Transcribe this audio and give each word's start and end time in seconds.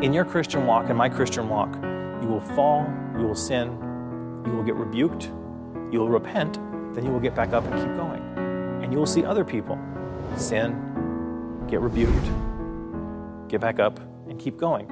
In 0.00 0.12
your 0.12 0.24
Christian 0.24 0.64
walk, 0.64 0.90
in 0.90 0.96
my 0.96 1.08
Christian 1.08 1.48
walk, 1.48 1.74
you 2.22 2.28
will 2.28 2.40
fall, 2.40 2.86
you 3.18 3.26
will 3.26 3.34
sin, 3.34 3.66
you 4.46 4.52
will 4.52 4.62
get 4.62 4.76
rebuked, 4.76 5.24
you 5.90 5.98
will 5.98 6.08
repent, 6.08 6.54
then 6.94 7.04
you 7.04 7.10
will 7.10 7.18
get 7.18 7.34
back 7.34 7.52
up 7.52 7.64
and 7.64 7.74
keep 7.74 7.96
going. 7.96 8.22
And 8.80 8.92
you 8.92 8.98
will 9.00 9.06
see 9.06 9.24
other 9.24 9.44
people 9.44 9.76
sin, 10.36 11.66
get 11.66 11.80
rebuked, 11.80 12.30
get 13.48 13.60
back 13.60 13.80
up, 13.80 13.98
and 14.28 14.38
keep 14.38 14.56
going. 14.56 14.88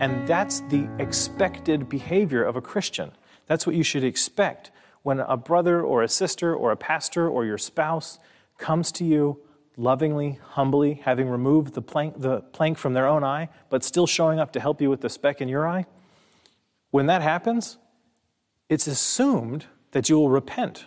And 0.00 0.26
that's 0.26 0.62
the 0.62 0.88
expected 0.98 1.88
behavior 1.88 2.42
of 2.42 2.56
a 2.56 2.60
Christian. 2.60 3.12
That's 3.46 3.68
what 3.68 3.76
you 3.76 3.84
should 3.84 4.02
expect 4.02 4.72
when 5.02 5.20
a 5.20 5.36
brother 5.36 5.80
or 5.80 6.02
a 6.02 6.08
sister 6.08 6.52
or 6.52 6.72
a 6.72 6.76
pastor 6.76 7.28
or 7.28 7.44
your 7.44 7.58
spouse 7.58 8.18
comes 8.58 8.90
to 8.92 9.04
you 9.04 9.40
lovingly, 9.76 10.38
humbly, 10.50 10.94
having 11.04 11.28
removed 11.28 11.74
the 11.74 11.82
plank, 11.82 12.20
the 12.20 12.40
plank 12.40 12.78
from 12.78 12.94
their 12.94 13.06
own 13.06 13.24
eye, 13.24 13.48
but 13.68 13.84
still 13.84 14.06
showing 14.06 14.38
up 14.38 14.52
to 14.52 14.60
help 14.60 14.80
you 14.80 14.90
with 14.90 15.00
the 15.00 15.08
speck 15.08 15.40
in 15.40 15.48
your 15.48 15.66
eye. 15.66 15.86
When 16.90 17.06
that 17.06 17.22
happens, 17.22 17.78
it's 18.68 18.86
assumed 18.86 19.66
that 19.92 20.08
you 20.08 20.18
will 20.18 20.30
repent. 20.30 20.86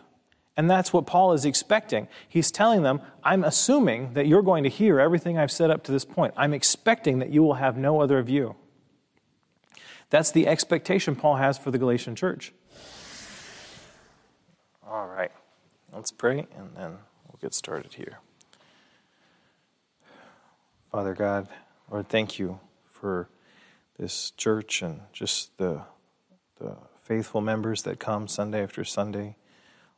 And 0.56 0.70
that's 0.70 0.94
what 0.94 1.08
Paul 1.08 1.34
is 1.34 1.46
expecting. 1.46 2.08
He's 2.30 2.52
telling 2.52 2.84
them, 2.84 3.02
I'm 3.24 3.44
assuming 3.44 4.14
that 4.14 4.28
you're 4.28 4.44
going 4.44 4.64
to 4.64 4.70
hear 4.70 5.00
everything 5.00 5.38
I've 5.38 5.52
said 5.52 5.72
up 5.72 5.84
to 5.86 5.92
this 5.92 6.06
point. 6.06 6.34
I'm 6.38 6.54
expecting 6.54 7.20
that 7.20 7.30
you 7.30 7.42
will 7.42 7.56
have 7.56 7.76
no 7.76 8.02
other 8.02 8.22
view. 8.22 8.56
That's 10.12 10.32
the 10.32 10.48
expectation 10.48 11.16
Paul 11.16 11.38
has 11.38 11.58
for 11.58 11.72
the 11.72 11.80
Galatian 11.80 12.16
church. 12.16 12.54
All 14.88 15.08
right, 15.08 15.32
let's 15.92 16.12
pray 16.12 16.46
and 16.56 16.70
then 16.76 16.98
we'll 17.28 17.40
get 17.42 17.56
started 17.56 17.96
here. 17.96 18.20
Father 20.94 21.16
God, 21.16 21.48
Lord, 21.90 22.08
thank 22.08 22.38
you 22.38 22.60
for 22.86 23.28
this 23.98 24.30
church 24.38 24.84
and 24.84 25.00
just 25.12 25.58
the, 25.58 25.82
the 26.60 26.78
faithful 27.02 27.42
members 27.42 27.82
that 27.82 28.00
come 28.00 28.28
Sunday 28.28 28.62
after 28.62 28.84
Sunday. 28.84 29.36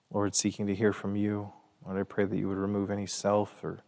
Lord, 0.10 0.36
seeking 0.36 0.68
to 0.68 0.74
hear 0.74 0.94
from 0.94 1.18
you. 1.18 1.52
Lord, 1.86 2.00
I 2.00 2.04
pray 2.04 2.24
that 2.24 2.38
you 2.38 2.48
would 2.48 2.58
remove 2.58 2.90
any 2.90 3.08
self 3.08 3.62
or, 3.62 3.80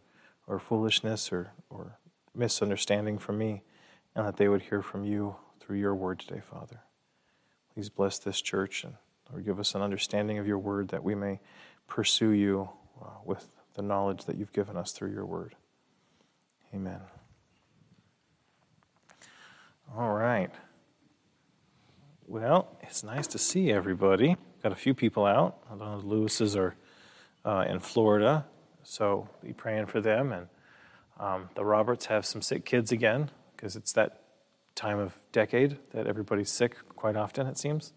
or 0.46 0.58
foolishness 0.58 1.32
or, 1.32 1.52
or 1.70 1.96
misunderstanding 2.34 3.16
from 3.16 3.38
me, 3.38 3.62
and 4.14 4.26
that 4.26 4.36
they 4.36 4.48
would 4.48 4.60
hear 4.60 4.82
from 4.82 5.06
you 5.06 5.36
through 5.60 5.78
your 5.78 5.94
word 5.94 6.18
today, 6.18 6.42
Father. 6.42 6.82
Please 7.72 7.88
bless 7.88 8.18
this 8.18 8.42
church 8.42 8.84
and 8.84 8.96
Lord, 9.32 9.46
give 9.46 9.58
us 9.58 9.74
an 9.74 9.80
understanding 9.80 10.36
of 10.36 10.46
your 10.46 10.58
word 10.58 10.88
that 10.88 11.02
we 11.02 11.14
may 11.14 11.40
pursue 11.86 12.32
you 12.32 12.68
uh, 13.00 13.06
with 13.24 13.48
the 13.76 13.82
knowledge 13.82 14.26
that 14.26 14.36
you've 14.36 14.52
given 14.52 14.76
us 14.76 14.92
through 14.92 15.12
your 15.12 15.24
word. 15.24 15.54
Amen. 16.74 17.00
All 19.96 20.12
right. 20.12 20.50
Well, 22.26 22.68
it's 22.82 23.02
nice 23.02 23.26
to 23.28 23.38
see 23.38 23.72
everybody. 23.72 24.36
Got 24.62 24.72
a 24.72 24.76
few 24.76 24.92
people 24.92 25.24
out. 25.24 25.56
I 25.70 25.76
know, 25.76 26.00
Lewis's 26.04 26.56
are 26.56 26.74
uh, 27.44 27.64
in 27.66 27.80
Florida, 27.80 28.44
so 28.82 29.28
be 29.42 29.54
praying 29.54 29.86
for 29.86 30.02
them. 30.02 30.32
And 30.32 30.48
um, 31.18 31.48
the 31.54 31.64
Roberts 31.64 32.06
have 32.06 32.26
some 32.26 32.42
sick 32.42 32.66
kids 32.66 32.92
again 32.92 33.30
because 33.56 33.76
it's 33.76 33.92
that 33.94 34.24
time 34.74 34.98
of 34.98 35.18
decade 35.32 35.78
that 35.92 36.06
everybody's 36.06 36.50
sick 36.50 36.76
quite 36.96 37.16
often, 37.16 37.46
it 37.46 37.56
seems. 37.56 37.94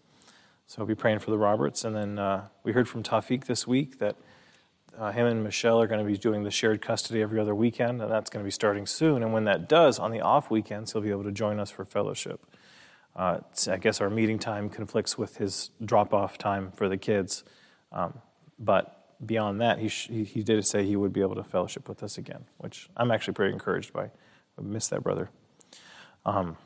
So 0.66 0.86
be 0.86 0.94
praying 0.94 1.18
for 1.18 1.30
the 1.30 1.38
Roberts. 1.38 1.84
And 1.84 1.94
then 1.94 2.18
uh, 2.18 2.48
we 2.64 2.72
heard 2.72 2.88
from 2.88 3.02
Tafik 3.02 3.44
this 3.44 3.66
week 3.66 3.98
that 3.98 4.16
uh, 4.98 5.12
him 5.12 5.26
and 5.26 5.42
Michelle 5.42 5.80
are 5.80 5.86
going 5.86 6.04
to 6.04 6.10
be 6.10 6.16
doing 6.16 6.42
the 6.42 6.50
shared 6.50 6.82
custody 6.82 7.22
every 7.22 7.40
other 7.40 7.54
weekend, 7.54 8.02
and 8.02 8.10
that's 8.10 8.30
going 8.30 8.42
to 8.42 8.46
be 8.46 8.50
starting 8.50 8.86
soon. 8.86 9.22
And 9.22 9.32
when 9.32 9.44
that 9.44 9.68
does, 9.68 9.98
on 9.98 10.10
the 10.10 10.20
off 10.20 10.50
weekends, 10.50 10.92
he'll 10.92 11.02
be 11.02 11.10
able 11.10 11.24
to 11.24 11.32
join 11.32 11.58
us 11.58 11.70
for 11.70 11.84
fellowship. 11.84 12.44
Uh, 13.14 13.38
I 13.68 13.76
guess 13.76 14.00
our 14.00 14.10
meeting 14.10 14.38
time 14.38 14.68
conflicts 14.70 15.18
with 15.18 15.36
his 15.36 15.70
drop 15.84 16.14
off 16.14 16.38
time 16.38 16.72
for 16.72 16.88
the 16.88 16.96
kids. 16.96 17.44
Um, 17.90 18.18
but 18.58 19.16
beyond 19.24 19.60
that, 19.60 19.78
he, 19.78 19.88
sh- 19.88 20.08
he 20.08 20.42
did 20.42 20.66
say 20.66 20.84
he 20.84 20.96
would 20.96 21.12
be 21.12 21.20
able 21.20 21.34
to 21.34 21.44
fellowship 21.44 21.88
with 21.88 22.02
us 22.02 22.16
again, 22.16 22.44
which 22.58 22.88
I'm 22.96 23.10
actually 23.10 23.34
pretty 23.34 23.52
encouraged 23.52 23.92
by. 23.92 24.04
I 24.04 24.62
miss 24.62 24.88
that 24.88 25.02
brother. 25.02 25.30
Um, 26.24 26.56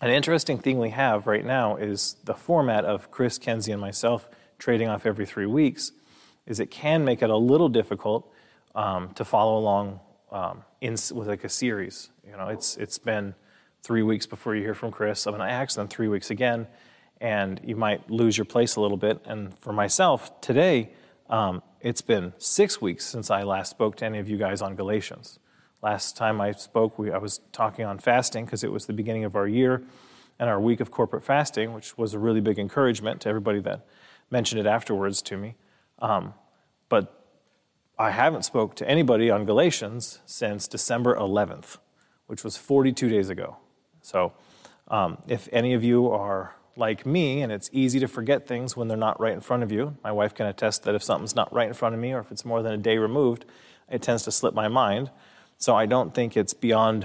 an 0.00 0.10
interesting 0.10 0.58
thing 0.58 0.78
we 0.78 0.90
have 0.90 1.26
right 1.26 1.44
now 1.44 1.76
is 1.76 2.16
the 2.24 2.34
format 2.34 2.84
of 2.84 3.10
Chris, 3.10 3.36
Kenzie, 3.36 3.72
and 3.72 3.80
myself 3.80 4.28
trading 4.58 4.88
off 4.88 5.06
every 5.06 5.26
three 5.26 5.46
weeks. 5.46 5.92
Is 6.48 6.58
it 6.58 6.70
can 6.72 7.04
make 7.04 7.22
it 7.22 7.30
a 7.30 7.36
little 7.36 7.68
difficult 7.68 8.28
um, 8.74 9.12
to 9.14 9.24
follow 9.24 9.58
along 9.58 10.00
um, 10.32 10.64
in, 10.80 10.92
with 10.92 11.28
like 11.28 11.44
a 11.44 11.48
series. 11.48 12.10
You 12.26 12.36
know, 12.36 12.48
it's 12.48 12.76
it's 12.76 12.98
been 12.98 13.34
three 13.82 14.02
weeks 14.02 14.26
before 14.26 14.54
you 14.54 14.62
hear 14.62 14.74
from 14.74 14.90
Chris. 14.90 15.24
Going 15.24 15.38
to 15.38 15.44
ask 15.44 15.76
them 15.76 15.88
three 15.88 16.08
weeks 16.08 16.30
again, 16.30 16.66
and 17.20 17.60
you 17.64 17.76
might 17.76 18.10
lose 18.10 18.36
your 18.36 18.44
place 18.44 18.76
a 18.76 18.80
little 18.80 18.96
bit. 18.96 19.20
And 19.24 19.56
for 19.58 19.72
myself 19.72 20.40
today, 20.40 20.90
um, 21.30 21.62
it's 21.80 22.00
been 22.00 22.32
six 22.38 22.80
weeks 22.80 23.04
since 23.04 23.30
I 23.30 23.42
last 23.42 23.70
spoke 23.70 23.96
to 23.96 24.04
any 24.04 24.18
of 24.18 24.28
you 24.28 24.36
guys 24.36 24.62
on 24.62 24.74
Galatians. 24.74 25.38
Last 25.82 26.16
time 26.16 26.40
I 26.40 26.52
spoke, 26.52 26.98
we, 26.98 27.12
I 27.12 27.18
was 27.18 27.40
talking 27.52 27.84
on 27.84 27.98
fasting 27.98 28.44
because 28.44 28.64
it 28.64 28.72
was 28.72 28.86
the 28.86 28.92
beginning 28.92 29.24
of 29.24 29.36
our 29.36 29.46
year 29.46 29.82
and 30.38 30.50
our 30.50 30.60
week 30.60 30.80
of 30.80 30.90
corporate 30.90 31.24
fasting, 31.24 31.72
which 31.72 31.96
was 31.96 32.14
a 32.14 32.18
really 32.18 32.40
big 32.40 32.58
encouragement 32.58 33.20
to 33.22 33.28
everybody 33.28 33.60
that 33.60 33.86
mentioned 34.30 34.60
it 34.60 34.66
afterwards 34.66 35.22
to 35.22 35.36
me. 35.36 35.54
Um, 36.00 36.34
but 36.88 37.24
I 37.98 38.10
haven't 38.10 38.44
spoke 38.44 38.76
to 38.76 38.88
anybody 38.88 39.30
on 39.30 39.44
Galatians 39.44 40.20
since 40.24 40.68
December 40.68 41.16
11th, 41.16 41.78
which 42.26 42.44
was 42.44 42.56
42 42.56 43.08
days 43.08 43.28
ago. 43.28 43.56
So 44.02 44.32
um, 44.88 45.18
if 45.26 45.48
any 45.52 45.74
of 45.74 45.82
you 45.82 46.10
are 46.10 46.54
like 46.76 47.04
me 47.04 47.42
and 47.42 47.50
it's 47.50 47.68
easy 47.72 47.98
to 47.98 48.06
forget 48.06 48.46
things 48.46 48.76
when 48.76 48.86
they're 48.86 48.96
not 48.96 49.20
right 49.20 49.32
in 49.32 49.40
front 49.40 49.62
of 49.62 49.72
you, 49.72 49.96
my 50.04 50.12
wife 50.12 50.34
can 50.34 50.46
attest 50.46 50.84
that 50.84 50.94
if 50.94 51.02
something's 51.02 51.34
not 51.34 51.52
right 51.52 51.66
in 51.66 51.74
front 51.74 51.94
of 51.94 52.00
me 52.00 52.12
or 52.12 52.20
if 52.20 52.30
it's 52.30 52.44
more 52.44 52.62
than 52.62 52.72
a 52.72 52.78
day 52.78 52.98
removed, 52.98 53.44
it 53.90 54.00
tends 54.00 54.22
to 54.22 54.30
slip 54.30 54.54
my 54.54 54.68
mind. 54.68 55.10
So 55.56 55.74
I 55.74 55.86
don't 55.86 56.14
think 56.14 56.36
it's 56.36 56.54
beyond 56.54 57.04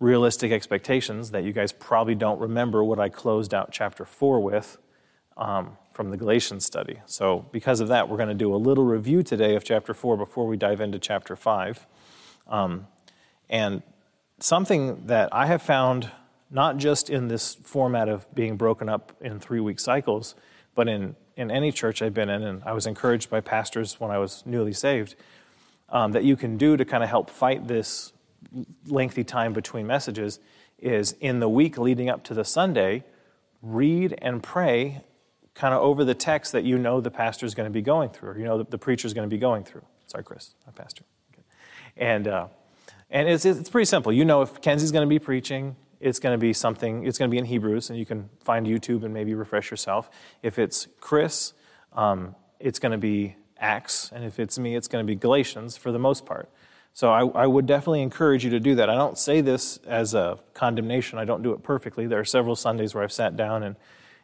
realistic 0.00 0.52
expectations 0.52 1.30
that 1.30 1.44
you 1.44 1.52
guys 1.52 1.72
probably 1.72 2.14
don't 2.14 2.40
remember 2.40 2.84
what 2.84 2.98
I 2.98 3.08
closed 3.08 3.54
out 3.54 3.70
chapter 3.72 4.04
4 4.04 4.40
with 4.40 4.76
um, 5.36 5.78
from 6.00 6.08
the 6.08 6.16
Galatians 6.16 6.64
study. 6.64 6.98
So, 7.04 7.44
because 7.52 7.80
of 7.80 7.88
that, 7.88 8.08
we're 8.08 8.16
going 8.16 8.30
to 8.30 8.34
do 8.34 8.54
a 8.54 8.56
little 8.56 8.84
review 8.84 9.22
today 9.22 9.54
of 9.54 9.64
chapter 9.64 9.92
4 9.92 10.16
before 10.16 10.46
we 10.46 10.56
dive 10.56 10.80
into 10.80 10.98
chapter 10.98 11.36
5. 11.36 11.86
Um, 12.48 12.86
and 13.50 13.82
something 14.38 15.04
that 15.08 15.28
I 15.30 15.44
have 15.44 15.60
found, 15.60 16.10
not 16.50 16.78
just 16.78 17.10
in 17.10 17.28
this 17.28 17.54
format 17.54 18.08
of 18.08 18.34
being 18.34 18.56
broken 18.56 18.88
up 18.88 19.12
in 19.20 19.40
three 19.40 19.60
week 19.60 19.78
cycles, 19.78 20.34
but 20.74 20.88
in, 20.88 21.16
in 21.36 21.50
any 21.50 21.70
church 21.70 22.00
I've 22.00 22.14
been 22.14 22.30
in, 22.30 22.44
and 22.44 22.64
I 22.64 22.72
was 22.72 22.86
encouraged 22.86 23.28
by 23.28 23.42
pastors 23.42 24.00
when 24.00 24.10
I 24.10 24.16
was 24.16 24.42
newly 24.46 24.72
saved, 24.72 25.16
um, 25.90 26.12
that 26.12 26.24
you 26.24 26.34
can 26.34 26.56
do 26.56 26.78
to 26.78 26.84
kind 26.86 27.04
of 27.04 27.10
help 27.10 27.28
fight 27.28 27.68
this 27.68 28.14
lengthy 28.86 29.22
time 29.22 29.52
between 29.52 29.86
messages 29.86 30.40
is 30.78 31.12
in 31.20 31.40
the 31.40 31.48
week 31.50 31.76
leading 31.76 32.08
up 32.08 32.24
to 32.24 32.32
the 32.32 32.46
Sunday, 32.46 33.04
read 33.60 34.18
and 34.22 34.42
pray 34.42 35.02
kind 35.60 35.74
of 35.74 35.82
over 35.82 36.06
the 36.06 36.14
text 36.14 36.52
that 36.52 36.64
you 36.64 36.78
know 36.78 37.02
the 37.02 37.10
pastor 37.10 37.44
is 37.44 37.54
going 37.54 37.66
to 37.66 37.72
be 37.72 37.82
going 37.82 38.08
through, 38.08 38.30
or 38.30 38.38
you 38.38 38.44
know 38.44 38.56
the, 38.56 38.64
the 38.64 38.78
preacher 38.78 39.06
is 39.06 39.12
going 39.12 39.28
to 39.28 39.34
be 39.34 39.38
going 39.38 39.62
through. 39.62 39.84
Sorry, 40.06 40.24
Chris, 40.24 40.54
my 40.66 40.72
pastor. 40.72 41.04
Okay. 41.34 41.42
And, 41.98 42.26
uh, 42.26 42.46
and 43.10 43.28
it's, 43.28 43.44
it's 43.44 43.68
pretty 43.68 43.84
simple. 43.84 44.10
You 44.10 44.24
know 44.24 44.40
if 44.40 44.62
Kenzie's 44.62 44.90
going 44.90 45.06
to 45.06 45.08
be 45.08 45.18
preaching, 45.18 45.76
it's 46.00 46.18
going 46.18 46.32
to 46.32 46.38
be 46.38 46.54
something, 46.54 47.06
it's 47.06 47.18
going 47.18 47.30
to 47.30 47.30
be 47.30 47.36
in 47.36 47.44
Hebrews, 47.44 47.90
and 47.90 47.98
you 47.98 48.06
can 48.06 48.30
find 48.42 48.66
YouTube 48.66 49.04
and 49.04 49.12
maybe 49.12 49.34
refresh 49.34 49.70
yourself. 49.70 50.08
If 50.42 50.58
it's 50.58 50.88
Chris, 50.98 51.52
um, 51.92 52.34
it's 52.58 52.78
going 52.78 52.92
to 52.92 52.98
be 52.98 53.36
Acts, 53.58 54.10
and 54.14 54.24
if 54.24 54.40
it's 54.40 54.58
me, 54.58 54.76
it's 54.76 54.88
going 54.88 55.04
to 55.04 55.06
be 55.06 55.14
Galatians 55.14 55.76
for 55.76 55.92
the 55.92 55.98
most 55.98 56.24
part. 56.24 56.48
So 56.94 57.10
I, 57.10 57.26
I, 57.42 57.46
would 57.46 57.66
definitely 57.66 58.00
encourage 58.00 58.44
you 58.44 58.50
to 58.50 58.60
do 58.60 58.76
that. 58.76 58.88
I 58.88 58.94
don't 58.94 59.18
say 59.18 59.42
this 59.42 59.76
as 59.86 60.14
a 60.14 60.38
condemnation. 60.54 61.18
I 61.18 61.26
don't 61.26 61.42
do 61.42 61.52
it 61.52 61.62
perfectly. 61.62 62.06
There 62.06 62.18
are 62.18 62.24
several 62.24 62.56
Sundays 62.56 62.94
where 62.94 63.04
I've 63.04 63.12
sat 63.12 63.36
down 63.36 63.62
and, 63.62 63.76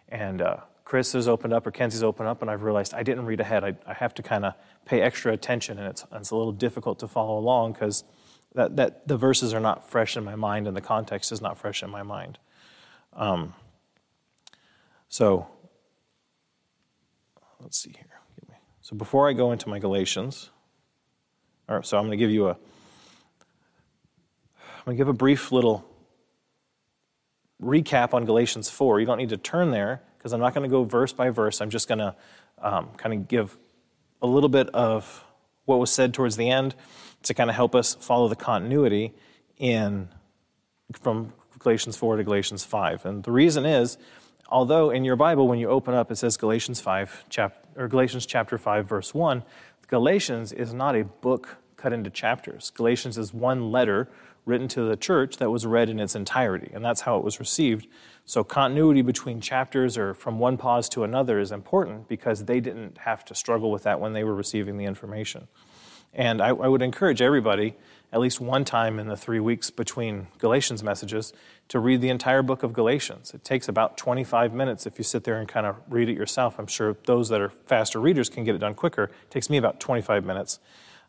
and 0.09 0.41
uh, 0.41 0.57
Chris 0.87 1.13
has 1.15 1.27
opened 1.27 1.53
up 1.53 1.67
or 1.67 1.73
Kenzie's 1.73 2.05
opened 2.05 2.29
up, 2.29 2.43
and 2.43 2.51
I've 2.51 2.63
realized 2.63 2.95
I 2.95 3.03
didn't 3.03 3.27
read 3.27 3.41
ahead. 3.41 3.65
I, 3.65 3.75
I 3.85 3.95
have 3.95 4.15
to 4.15 4.23
kind 4.23 4.45
of 4.45 4.55
pay 4.85 5.03
extra 5.03 5.33
attention, 5.33 5.79
and 5.79 5.89
it's, 5.89 6.05
it's 6.13 6.31
a 6.31 6.37
little 6.37 6.53
difficult 6.53 7.01
to 7.01 7.09
follow 7.09 7.39
along 7.39 7.73
because 7.73 8.05
that, 8.55 8.77
that 8.77 9.09
the 9.09 9.17
verses 9.17 9.53
are 9.53 9.59
not 9.59 9.91
fresh 9.91 10.17
in 10.17 10.23
my 10.23 10.37
mind 10.37 10.69
and 10.69 10.77
the 10.77 10.81
context 10.81 11.33
is 11.33 11.43
not 11.43 11.59
fresh 11.59 11.83
in 11.83 11.91
my 11.91 12.05
mind. 12.05 12.39
Um, 13.15 13.53
so 15.09 15.49
let's 17.61 17.79
see 17.79 17.91
here. 17.91 18.07
So 18.81 18.95
before 18.95 19.29
I 19.29 19.33
go 19.33 19.51
into 19.51 19.69
my 19.69 19.81
Galatians, 19.81 20.51
all 21.69 21.75
right, 21.75 21.85
so 21.85 21.99
I'm 21.99 22.05
going 22.05 22.17
to 22.17 22.19
give 22.25 22.31
you 22.31 22.47
a 22.47 22.53
I'm 22.53 22.59
going 24.85 24.97
to 24.97 25.01
give 25.01 25.09
a 25.09 25.13
brief 25.13 25.51
little 25.51 25.85
recap 27.61 28.15
on 28.15 28.25
Galatians 28.25 28.71
4. 28.71 29.01
You 29.01 29.07
don't 29.07 29.19
need 29.19 29.31
to 29.31 29.37
turn 29.37 29.73
there 29.73 30.03
because 30.27 30.33
I'm 30.33 30.41
not 30.41 30.55
going 30.55 30.69
to 30.69 30.69
go 30.69 30.83
verse 30.83 31.13
by 31.13 31.31
verse. 31.31 31.61
I'm 31.61 31.71
just 31.71 31.87
going 31.87 32.01
to 32.01 32.13
um, 32.59 32.89
kind 32.97 33.15
of 33.15 33.29
give 33.29 33.57
a 34.21 34.27
little 34.27 34.49
bit 34.49 34.69
of 34.71 35.25
what 35.67 35.79
was 35.79 35.93
said 35.93 36.15
towards 36.15 36.37
the 36.37 36.51
end 36.51 36.75
to 37.23 37.33
kind 37.33 37.49
of 37.49 37.55
help 37.55 37.77
us 37.77 37.95
follow 37.95 38.27
the 38.27 38.35
continuity 38.35 39.15
in 39.57 40.09
from 40.95 41.33
Galatians 41.61 41.97
4 41.97 42.17
to 42.17 42.25
Galatians 42.25 42.65
5. 42.65 43.07
And 43.07 43.23
the 43.23 43.31
reason 43.31 43.65
is, 43.65 43.99
although 44.49 44.91
in 44.91 45.05
your 45.05 45.15
Bible, 45.15 45.47
when 45.47 45.61
you 45.61 45.69
open 45.69 45.95
up, 45.95 46.11
it 46.11 46.17
says 46.17 46.37
Galatians 46.37 46.81
5, 46.81 47.29
chap- 47.29 47.65
or 47.77 47.87
Galatians 47.87 48.27
chapter 48.27 48.59
5, 48.59 48.89
verse 48.89 49.15
1, 49.15 49.45
Galatians 49.87 50.51
is 50.53 50.75
not 50.75 50.97
a 50.97 51.05
book 51.05 51.59
cut 51.77 51.93
into 51.93 52.11
chapters. 52.11 52.73
Galatians 52.75 53.17
is 53.17 53.33
one 53.33 53.71
letter 53.71 54.09
written 54.47 54.69
to 54.69 54.89
the 54.89 54.97
church 54.97 55.37
that 55.37 55.51
was 55.51 55.67
read 55.67 55.91
in 55.91 56.01
its 56.01 56.15
entirety, 56.15 56.71
and 56.73 56.85
that's 56.85 57.03
how 57.03 57.19
it 57.19 57.25
was 57.25 57.39
received. 57.39 57.87
So, 58.25 58.43
continuity 58.43 59.03
between 59.03 59.41
chapters 59.41 59.99
or 59.99 60.15
from 60.15 60.39
one 60.39 60.57
pause 60.57 60.89
to 60.91 61.05
another 61.05 61.39
is 61.39 61.53
important 61.53 62.09
because 62.09 62.45
they 62.45 62.61
didn't 62.61 62.99
have 62.99 63.25
to 63.27 63.35
struggle 63.35 63.71
with 63.71 63.83
that 63.83 64.01
when 64.01 64.15
they 64.15 64.25
were 64.25 64.35
receiving 64.35 64.79
the 64.79 64.85
information. 64.85 65.49
And 66.15 66.41
I, 66.41 66.49
I 66.49 66.69
would 66.69 66.83
encourage 66.83 67.21
everybody, 67.21 67.75
at 68.11 68.21
least 68.21 68.41
one 68.41 68.65
time 68.65 68.99
in 68.99 69.07
the 69.07 69.17
three 69.17 69.41
weeks 69.41 69.71
between 69.71 70.29
Galatians 70.39 70.83
messages, 70.83 71.33
to 71.69 71.79
read 71.79 72.01
the 72.01 72.09
entire 72.09 72.43
book 72.43 72.63
of 72.63 72.73
Galatians. 72.73 73.35
It 73.35 73.45
takes 73.45 73.69
about 73.69 73.99
25 73.99 74.55
minutes 74.55 74.87
if 74.87 74.97
you 74.97 75.05
sit 75.05 75.25
there 75.25 75.39
and 75.39 75.47
kind 75.49 75.67
of 75.67 75.77
read 75.91 76.09
it 76.09 76.17
yourself. 76.17 76.59
I'm 76.59 76.69
sure 76.69 76.97
those 77.05 77.29
that 77.29 77.41
are 77.41 77.51
faster 77.51 78.01
readers 78.01 78.31
can 78.31 78.45
get 78.45 78.55
it 78.55 78.59
done 78.59 78.75
quicker. 78.75 79.05
It 79.05 79.31
takes 79.31 79.51
me 79.51 79.57
about 79.59 79.79
25 79.79 80.25
minutes. 80.25 80.59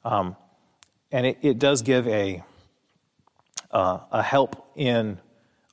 Um, 0.04 0.36
and 1.12 1.25
it, 1.25 1.38
it 1.42 1.60
does 1.60 1.84
give 1.84 2.07
a, 2.07 2.44
uh, 3.71 4.00
a 4.12 4.21
help 4.21 4.71
in 4.75 5.19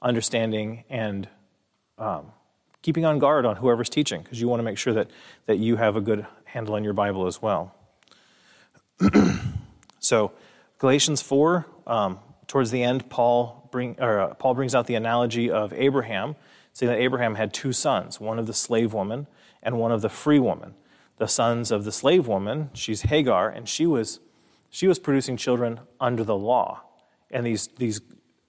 understanding 0.03 0.85
and 0.89 1.29
um, 1.99 2.33
keeping 2.83 3.05
on 3.05 3.19
guard 3.19 3.47
on 3.47 3.57
whoever's 3.57 3.89
teaching, 3.89 4.23
because 4.23 4.41
you 4.41 4.49
want 4.49 4.61
to 4.61 4.65
make 4.65 4.79
sure 4.79 4.93
that, 4.93 5.11
that 5.47 5.59
you 5.59 5.77
have 5.77 5.97
a 5.97 6.01
good 6.01 6.27
handle 6.45 6.75
on 6.75 6.85
your 6.85 6.93
Bible 6.93 7.27
as 7.27 7.41
well. 7.41 7.75
so, 9.99 10.33
Galatians 10.79 11.23
4, 11.23 11.67
um, 11.87 12.19
towards 12.47 12.71
the 12.71 12.83
end, 12.83 13.09
Paul, 13.09 13.69
bring, 13.71 13.97
or, 13.99 14.21
uh, 14.21 14.35
Paul 14.35 14.55
brings 14.55 14.75
out 14.75 14.87
the 14.87 14.95
analogy 14.95 15.51
of 15.51 15.73
Abraham, 15.73 16.37
saying 16.73 16.93
that 16.93 16.99
Abraham 16.99 17.37
had 17.37 17.55
two 17.55 17.73
sons, 17.73 18.21
one 18.21 18.39
of 18.39 18.47
the 18.47 18.53
slave 18.53 18.93
woman 18.93 19.27
and 19.63 19.79
one 19.79 19.93
of 19.93 20.03
the 20.03 20.09
free 20.09 20.39
woman. 20.39 20.75
The 21.17 21.29
sons 21.29 21.71
of 21.71 21.85
the 21.85 21.93
slave 21.93 22.27
woman, 22.27 22.71
she's 22.75 23.03
Hagar, 23.03 23.49
and 23.49 23.69
she 23.69 23.87
was 23.87 24.21
she 24.69 24.89
was 24.89 24.99
producing 24.99 25.37
children 25.37 25.79
under 26.01 26.25
the 26.25 26.37
law. 26.37 26.83
And 27.35 27.45
these, 27.45 27.67
these 27.77 28.01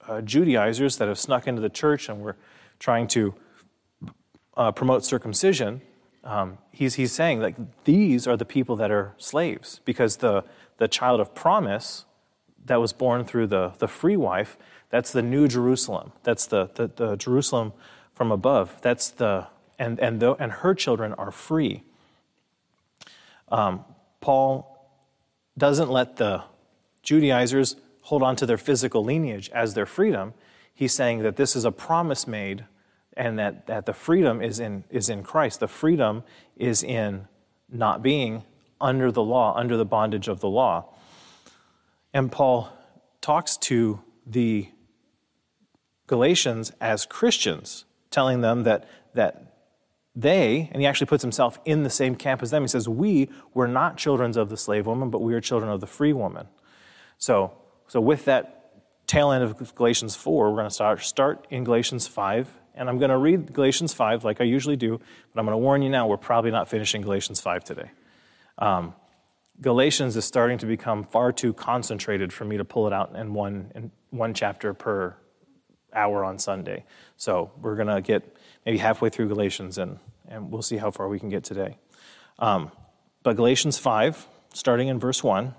uh, 0.08 0.22
Judaizers 0.22 0.98
that 0.98 1.08
have 1.08 1.20
snuck 1.20 1.48
into 1.48 1.62
the 1.62 1.70
church 1.70 2.08
and 2.08 2.22
were 2.22 2.38
trying 2.80 3.08
to 3.08 3.34
uh, 4.56 4.72
promote 4.72 5.04
circumcision, 5.04 5.82
um, 6.24 6.60
he's, 6.72 6.96
he's 6.96 7.12
saying 7.12 7.42
like 7.42 7.56
these 7.84 8.28
are 8.28 8.38
the 8.38 8.46
people 8.46 8.76
that 8.78 8.92
are 8.92 9.14
slaves 9.18 9.82
because 9.84 10.18
the, 10.18 10.44
the 10.78 10.88
child 10.88 11.20
of 11.20 11.36
promise 11.36 12.06
that 12.66 12.80
was 12.80 12.94
born 12.94 13.26
through 13.26 13.48
the, 13.48 13.74
the 13.80 13.88
free 13.88 14.18
wife, 14.18 14.58
that's 14.90 15.12
the 15.12 15.22
new 15.22 15.48
Jerusalem. 15.48 16.12
That's 16.24 16.46
the, 16.46 16.70
the, 16.76 16.88
the 16.88 17.16
Jerusalem 17.16 17.74
from 18.14 18.32
above. 18.32 18.82
That's 18.82 19.10
the, 19.10 19.48
and, 19.78 20.00
and, 20.00 20.20
the, 20.20 20.34
and 20.34 20.52
her 20.52 20.74
children 20.74 21.14
are 21.14 21.32
free. 21.32 21.84
Um, 23.50 23.84
Paul 24.22 24.72
doesn't 25.58 25.90
let 25.90 26.18
the 26.18 26.44
Judaizers 27.04 27.76
hold 28.06 28.22
on 28.22 28.36
to 28.36 28.46
their 28.46 28.58
physical 28.58 29.04
lineage 29.04 29.50
as 29.50 29.74
their 29.74 29.86
freedom. 29.88 30.32
He's 30.76 30.94
saying 30.94 31.24
that 31.24 31.38
this 31.38 31.56
is 31.56 31.66
a 31.66 31.72
promise 31.72 32.28
made 32.28 32.66
and 33.18 33.40
that, 33.40 33.66
that 33.66 33.88
the 33.88 33.94
freedom 33.94 34.44
is 34.44 34.60
in, 34.60 34.84
is 34.92 35.10
in 35.10 35.24
Christ. 35.24 35.60
The 35.60 35.68
freedom 35.68 36.24
is 36.56 36.84
in 36.84 37.28
not 37.68 38.04
being 38.04 38.44
under 38.80 39.12
the 39.12 39.24
law, 39.24 39.56
under 39.56 39.76
the 39.76 39.86
bondage 39.86 40.28
of 40.28 40.40
the 40.40 40.48
law. 40.48 40.94
And 42.14 42.32
Paul 42.32 42.72
talks 43.22 43.58
to 43.58 44.02
the 44.28 44.70
Galatians 46.06 46.72
as 46.80 47.08
Christians, 47.08 47.86
telling 48.12 48.42
them 48.42 48.64
that, 48.64 48.88
that 49.16 49.56
they, 50.16 50.70
and 50.72 50.80
he 50.80 50.86
actually 50.86 51.08
puts 51.08 51.24
himself 51.24 51.60
in 51.66 51.82
the 51.82 51.90
same 51.90 52.16
camp 52.16 52.44
as 52.44 52.52
them. 52.52 52.62
He 52.62 52.68
says, 52.68 52.88
We 52.88 53.30
were 53.56 53.68
not 53.68 53.98
children 53.98 54.38
of 54.38 54.50
the 54.50 54.58
slave 54.58 54.86
woman, 54.86 55.10
but 55.10 55.24
we 55.24 55.34
are 55.34 55.42
children 55.42 55.72
of 55.72 55.82
the 55.82 55.88
free 55.88 56.14
woman. 56.14 56.48
So, 57.18 57.54
so 57.88 58.02
with 58.02 58.26
that 58.26 58.56
tail 59.08 59.32
end 59.32 59.44
of 59.44 59.76
Galatians 59.76 60.16
4, 60.16 60.50
we're 60.50 60.56
going 60.56 60.68
to 60.68 60.74
start, 60.74 61.02
start 61.04 61.48
in 61.50 61.64
Galatians 61.64 62.08
5. 62.08 62.50
And 62.74 62.90
I'm 62.90 62.98
going 62.98 63.12
to 63.12 63.18
read 63.18 63.54
Galatians 63.54 63.94
5 63.94 64.24
like 64.24 64.42
I 64.42 64.44
usually 64.44 64.76
do, 64.76 64.98
but 64.98 65.40
I'm 65.40 65.46
going 65.46 65.54
to 65.54 65.58
warn 65.58 65.82
you 65.82 65.90
now, 65.90 66.08
we're 66.08 66.18
probably 66.18 66.52
not 66.52 66.68
finishing 66.68 67.02
Galatians 67.02 67.40
5 67.40 67.64
today. 67.64 67.92
Um, 68.58 68.94
Galatians 69.62 70.18
is 70.18 70.26
starting 70.26 70.58
to 70.58 70.66
become 70.66 71.04
far 71.04 71.32
too 71.32 71.54
concentrated 71.54 72.34
for 72.34 72.44
me 72.44 72.58
to 72.58 72.66
pull 72.66 72.88
it 72.88 72.94
out 72.94 73.16
in 73.16 73.34
one, 73.34 73.72
in 73.76 73.92
one 74.10 74.34
chapter 74.34 74.74
per 74.74 75.16
hour 75.94 76.26
on 76.26 76.38
Sunday. 76.38 76.84
So 77.16 77.52
we're 77.62 77.76
going 77.76 77.88
to 77.88 78.02
get 78.02 78.36
maybe 78.66 78.78
halfway 78.78 79.10
through 79.10 79.30
Galatians, 79.30 79.78
and, 79.78 80.00
and 80.28 80.52
we'll 80.52 80.62
see 80.62 80.76
how 80.76 80.92
far 80.92 81.08
we 81.08 81.20
can 81.20 81.30
get 81.30 81.46
today. 81.46 81.78
Um, 82.40 82.72
but 83.24 83.38
Galatians 83.38 83.78
5, 83.78 84.28
starting 84.54 84.90
in 84.90 85.00
verse 85.00 85.24
1, 85.24 85.54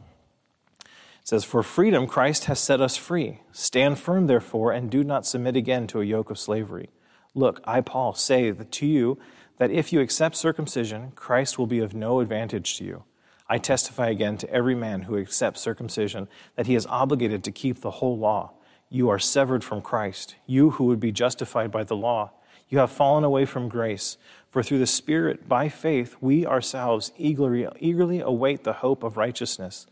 says, 1.26 1.43
For 1.43 1.64
freedom 1.64 2.06
Christ 2.06 2.44
has 2.44 2.61
set 2.61 2.81
us 2.81 2.96
free. 2.96 3.40
Stand 3.50 3.99
firm, 3.99 4.28
therefore, 4.28 4.70
and 4.70 4.88
do 4.88 5.02
not 5.02 5.26
submit 5.26 5.56
again 5.56 5.88
to 5.88 6.00
a 6.00 6.05
yoke 6.05 6.31
of 6.31 6.38
slavery. 6.38 6.88
Look, 7.34 7.61
I, 7.64 7.81
Paul, 7.81 8.14
say 8.14 8.52
to 8.52 8.87
you 8.87 9.19
that 9.58 9.73
if 9.73 9.93
you 9.93 10.00
accept 10.00 10.37
circumcision, 10.37 11.11
Christ 11.17 11.58
will 11.58 11.67
be 11.67 11.81
of 11.81 11.94
no 11.94 12.20
advantage 12.20 12.78
to 12.78 12.84
you. 12.84 13.02
I 13.49 13.58
testify 13.58 14.08
again 14.08 14.38
to 14.38 14.50
every 14.50 14.76
man 14.76 15.02
who 15.02 15.19
accepts 15.19 15.61
circumcision 15.61 16.28
that 16.55 16.69
he 16.69 16.76
is 16.76 16.87
obligated 16.87 17.43
to 17.44 17.52
keep 17.52 17.81
the 17.81 17.90
whole 17.90 18.17
law. 18.17 18.52
You 18.88 19.08
are 19.08 19.19
severed 19.19 19.64
from 19.64 19.82
Christ, 19.82 20.37
you 20.46 20.70
who 20.70 20.84
would 20.84 21.00
be 21.00 21.11
justified 21.11 21.72
by 21.72 21.82
the 21.82 21.96
law 21.96 22.31
you 22.69 22.79
have 22.79 22.90
fallen 22.90 23.25
away 23.25 23.44
from 23.44 23.69
grace. 23.69 24.17
For 24.50 24.62
through 24.62 24.79
the 24.79 24.87
Spirit, 24.87 25.49
by 25.49 25.69
faith, 25.69 26.17
we 26.20 26.46
ourselves 26.46 27.12
eagerly, 27.17 27.69
eagerly 27.79 28.20
await 28.20 28.64
the 28.64 28.75
hope 28.75 29.02
of 29.02 29.17
righteousness. 29.17 29.87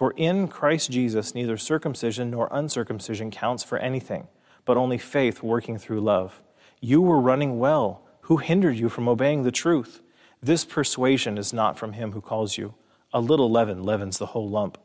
For 0.00 0.14
in 0.16 0.48
Christ 0.48 0.90
Jesus, 0.90 1.34
neither 1.34 1.58
circumcision 1.58 2.30
nor 2.30 2.48
uncircumcision 2.50 3.30
counts 3.30 3.62
for 3.62 3.76
anything, 3.76 4.28
but 4.64 4.78
only 4.78 4.96
faith 4.96 5.42
working 5.42 5.76
through 5.76 6.00
love. 6.00 6.40
You 6.80 7.02
were 7.02 7.20
running 7.20 7.58
well. 7.58 8.06
Who 8.22 8.38
hindered 8.38 8.78
you 8.78 8.88
from 8.88 9.10
obeying 9.10 9.42
the 9.42 9.52
truth? 9.52 10.00
This 10.42 10.64
persuasion 10.64 11.36
is 11.36 11.52
not 11.52 11.78
from 11.78 11.92
him 11.92 12.12
who 12.12 12.22
calls 12.22 12.56
you. 12.56 12.76
A 13.12 13.20
little 13.20 13.50
leaven 13.50 13.82
leavens 13.82 14.16
the 14.16 14.28
whole 14.32 14.48
lump. 14.48 14.78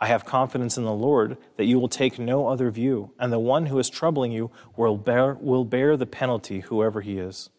I 0.00 0.06
have 0.06 0.24
confidence 0.24 0.78
in 0.78 0.84
the 0.84 0.94
Lord 0.94 1.36
that 1.58 1.66
you 1.66 1.78
will 1.78 1.90
take 1.90 2.18
no 2.18 2.48
other 2.48 2.70
view, 2.70 3.10
and 3.18 3.30
the 3.30 3.38
one 3.38 3.66
who 3.66 3.78
is 3.78 3.90
troubling 3.90 4.32
you 4.32 4.50
will 4.78 4.96
bear, 4.96 5.34
will 5.34 5.66
bear 5.66 5.94
the 5.94 6.06
penalty, 6.06 6.60
whoever 6.60 7.02
he 7.02 7.18
is. 7.18 7.50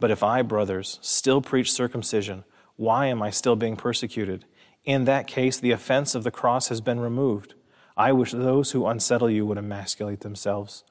But 0.00 0.10
if 0.10 0.24
I, 0.24 0.42
brothers, 0.42 0.98
still 1.02 1.40
preach 1.40 1.70
circumcision, 1.70 2.42
why 2.74 3.06
am 3.06 3.22
I 3.22 3.30
still 3.30 3.54
being 3.54 3.76
persecuted? 3.76 4.44
In 4.84 5.04
that 5.04 5.26
case, 5.26 5.58
the 5.58 5.70
offense 5.70 6.14
of 6.14 6.24
the 6.24 6.30
cross 6.30 6.68
has 6.68 6.80
been 6.80 7.00
removed. 7.00 7.54
I 7.96 8.12
wish 8.12 8.32
those 8.32 8.72
who 8.72 8.86
unsettle 8.86 9.30
you 9.30 9.46
would 9.46 9.58
emasculate 9.58 10.20
themselves. 10.20 10.84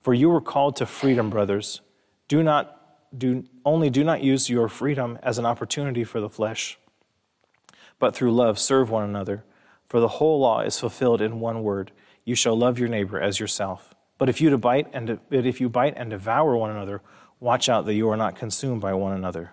For 0.00 0.14
you 0.14 0.30
were 0.30 0.40
called 0.40 0.76
to 0.76 0.86
freedom, 0.86 1.30
brothers. 1.30 1.80
Do 2.28 2.42
not 2.42 2.72
do 3.16 3.44
only 3.64 3.88
do 3.88 4.04
not 4.04 4.22
use 4.22 4.50
your 4.50 4.68
freedom 4.68 5.18
as 5.22 5.38
an 5.38 5.46
opportunity 5.46 6.04
for 6.04 6.20
the 6.20 6.28
flesh, 6.28 6.78
but 7.98 8.14
through 8.14 8.32
love 8.34 8.58
serve 8.58 8.90
one 8.90 9.04
another. 9.04 9.44
For 9.88 10.00
the 10.00 10.08
whole 10.08 10.40
law 10.40 10.60
is 10.60 10.80
fulfilled 10.80 11.22
in 11.22 11.40
one 11.40 11.62
word 11.62 11.92
you 12.24 12.34
shall 12.34 12.56
love 12.56 12.78
your 12.78 12.88
neighbor 12.88 13.20
as 13.20 13.38
yourself. 13.38 13.94
But 14.18 14.28
if 14.28 14.40
you 14.40 14.56
bite 14.58 14.88
and 14.92 15.18
if 15.30 15.60
you 15.60 15.68
bite 15.68 15.94
and 15.96 16.10
devour 16.10 16.56
one 16.56 16.70
another, 16.70 17.02
watch 17.38 17.68
out 17.68 17.86
that 17.86 17.94
you 17.94 18.08
are 18.10 18.16
not 18.16 18.36
consumed 18.36 18.80
by 18.80 18.94
one 18.94 19.12
another. 19.12 19.52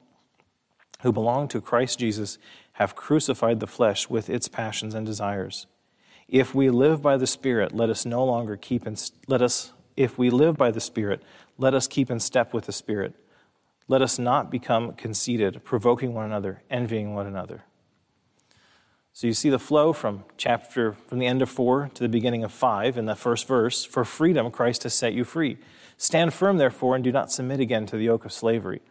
who 1.01 1.11
belong 1.11 1.47
to 1.49 1.61
Christ 1.61 1.99
Jesus 1.99 2.37
have 2.73 2.95
crucified 2.95 3.59
the 3.59 3.67
flesh 3.67 4.09
with 4.09 4.29
its 4.29 4.47
passions 4.47 4.93
and 4.93 5.05
desires. 5.05 5.67
If 6.27 6.55
we 6.55 6.69
live 6.69 7.01
by 7.01 7.17
the 7.17 7.27
Spirit, 7.27 7.73
let 7.73 7.89
us 7.89 8.05
no 8.05 8.23
longer 8.23 8.55
keep 8.55 8.87
in, 8.87 8.95
let 9.27 9.41
us 9.41 9.73
if 9.97 10.17
we 10.17 10.29
live 10.29 10.57
by 10.57 10.71
the 10.71 10.79
Spirit, 10.79 11.21
let 11.57 11.73
us 11.73 11.87
keep 11.87 12.09
in 12.09 12.19
step 12.19 12.53
with 12.53 12.65
the 12.65 12.71
Spirit. 12.71 13.15
Let 13.87 14.01
us 14.01 14.17
not 14.17 14.49
become 14.49 14.93
conceited, 14.93 15.63
provoking 15.65 16.13
one 16.13 16.25
another, 16.25 16.63
envying 16.69 17.13
one 17.13 17.27
another. 17.27 17.63
So 19.13 19.27
you 19.27 19.33
see 19.33 19.49
the 19.49 19.59
flow 19.59 19.91
from 19.91 20.23
chapter 20.37 20.93
from 20.93 21.19
the 21.19 21.27
end 21.27 21.41
of 21.41 21.49
4 21.49 21.91
to 21.95 22.03
the 22.03 22.09
beginning 22.09 22.45
of 22.45 22.53
5 22.53 22.97
in 22.97 23.05
the 23.05 23.15
first 23.15 23.47
verse, 23.47 23.83
for 23.83 24.05
freedom 24.05 24.49
Christ 24.49 24.83
has 24.83 24.93
set 24.93 25.13
you 25.13 25.25
free. 25.25 25.57
Stand 25.97 26.33
firm 26.33 26.57
therefore 26.57 26.95
and 26.95 27.03
do 27.03 27.11
not 27.11 27.31
submit 27.31 27.59
again 27.59 27.85
to 27.87 27.97
the 27.97 28.05
yoke 28.05 28.23
of 28.23 28.31
slavery. 28.31 28.81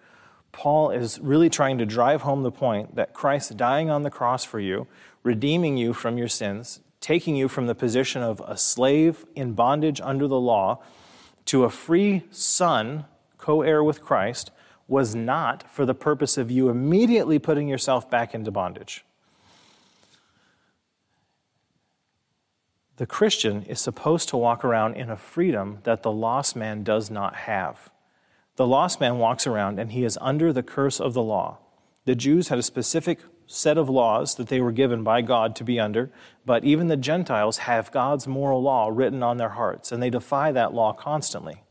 Paul 0.52 0.90
is 0.90 1.18
really 1.20 1.48
trying 1.48 1.78
to 1.78 1.86
drive 1.86 2.22
home 2.22 2.42
the 2.42 2.50
point 2.50 2.96
that 2.96 3.14
Christ 3.14 3.56
dying 3.56 3.90
on 3.90 4.02
the 4.02 4.10
cross 4.10 4.44
for 4.44 4.60
you, 4.60 4.86
redeeming 5.22 5.76
you 5.76 5.92
from 5.92 6.18
your 6.18 6.28
sins, 6.28 6.80
taking 7.00 7.36
you 7.36 7.48
from 7.48 7.66
the 7.66 7.74
position 7.74 8.22
of 8.22 8.42
a 8.46 8.56
slave 8.56 9.24
in 9.34 9.52
bondage 9.52 10.00
under 10.02 10.26
the 10.26 10.40
law 10.40 10.82
to 11.46 11.64
a 11.64 11.70
free 11.70 12.24
son, 12.30 13.04
co 13.38 13.62
heir 13.62 13.82
with 13.82 14.02
Christ, 14.02 14.50
was 14.86 15.14
not 15.14 15.70
for 15.70 15.86
the 15.86 15.94
purpose 15.94 16.36
of 16.36 16.50
you 16.50 16.68
immediately 16.68 17.38
putting 17.38 17.68
yourself 17.68 18.10
back 18.10 18.34
into 18.34 18.50
bondage. 18.50 19.04
The 22.96 23.06
Christian 23.06 23.62
is 23.62 23.80
supposed 23.80 24.28
to 24.28 24.36
walk 24.36 24.62
around 24.62 24.94
in 24.94 25.08
a 25.08 25.16
freedom 25.16 25.78
that 25.84 26.02
the 26.02 26.10
lost 26.12 26.54
man 26.54 26.82
does 26.82 27.10
not 27.10 27.34
have. 27.34 27.88
The 28.60 28.66
lost 28.66 29.00
man 29.00 29.16
walks 29.16 29.46
around 29.46 29.78
and 29.78 29.90
he 29.90 30.04
is 30.04 30.18
under 30.20 30.52
the 30.52 30.62
curse 30.62 31.00
of 31.00 31.14
the 31.14 31.22
law. 31.22 31.60
The 32.04 32.14
Jews 32.14 32.48
had 32.48 32.58
a 32.58 32.62
specific 32.62 33.20
set 33.46 33.78
of 33.78 33.88
laws 33.88 34.34
that 34.34 34.48
they 34.48 34.60
were 34.60 34.70
given 34.70 35.02
by 35.02 35.22
God 35.22 35.56
to 35.56 35.64
be 35.64 35.80
under, 35.80 36.10
but 36.44 36.62
even 36.62 36.88
the 36.88 36.98
Gentiles 36.98 37.56
have 37.56 37.90
God's 37.90 38.26
moral 38.26 38.60
law 38.60 38.90
written 38.92 39.22
on 39.22 39.38
their 39.38 39.48
hearts, 39.48 39.92
and 39.92 40.02
they 40.02 40.10
defy 40.10 40.52
that 40.52 40.74
law 40.74 40.92
constantly. 40.92 41.62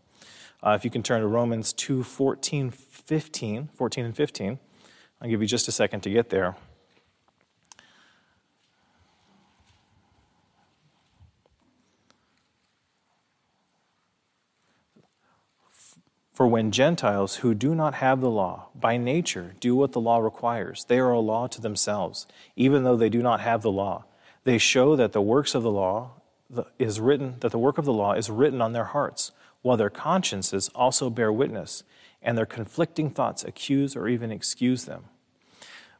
Uh, 0.63 0.71
if 0.71 0.83
you 0.83 0.89
can 0.89 1.03
turn 1.03 1.21
to 1.21 1.27
Romans 1.27 1.73
2 1.73 2.01
14, 2.01 2.71
15, 2.71 3.69
14 3.71 4.05
and 4.05 4.15
15, 4.17 4.59
I'll 5.21 5.29
give 5.29 5.41
you 5.41 5.47
just 5.47 5.67
a 5.67 5.71
second 5.71 6.01
to 6.01 6.09
get 6.09 6.31
there. 6.31 6.55
For 16.39 16.47
when 16.47 16.71
Gentiles 16.71 17.35
who 17.35 17.53
do 17.53 17.75
not 17.75 17.95
have 17.95 18.21
the 18.21 18.29
law, 18.29 18.67
by 18.73 18.95
nature, 18.95 19.55
do 19.59 19.75
what 19.75 19.91
the 19.91 19.99
law 19.99 20.19
requires, 20.19 20.85
they 20.85 20.97
are 20.97 21.11
a 21.11 21.19
law 21.19 21.47
to 21.47 21.59
themselves, 21.59 22.27
even 22.55 22.85
though 22.85 22.95
they 22.95 23.09
do 23.09 23.21
not 23.21 23.41
have 23.41 23.61
the 23.61 23.69
law. 23.69 24.05
They 24.45 24.57
show 24.57 24.95
that 24.95 25.11
the 25.11 25.21
works 25.21 25.53
of 25.53 25.63
the 25.63 25.69
law 25.69 26.11
is 26.77 27.01
written, 27.01 27.35
that 27.41 27.51
the 27.51 27.59
work 27.59 27.77
of 27.77 27.83
the 27.83 27.91
law 27.91 28.13
is 28.13 28.29
written 28.29 28.61
on 28.61 28.71
their 28.71 28.85
hearts, 28.85 29.33
while 29.63 29.75
their 29.75 29.89
consciences 29.89 30.69
also 30.73 31.09
bear 31.09 31.29
witness, 31.29 31.83
and 32.21 32.37
their 32.37 32.45
conflicting 32.45 33.09
thoughts 33.09 33.43
accuse 33.43 33.93
or 33.93 34.07
even 34.07 34.31
excuse 34.31 34.85
them. 34.85 35.03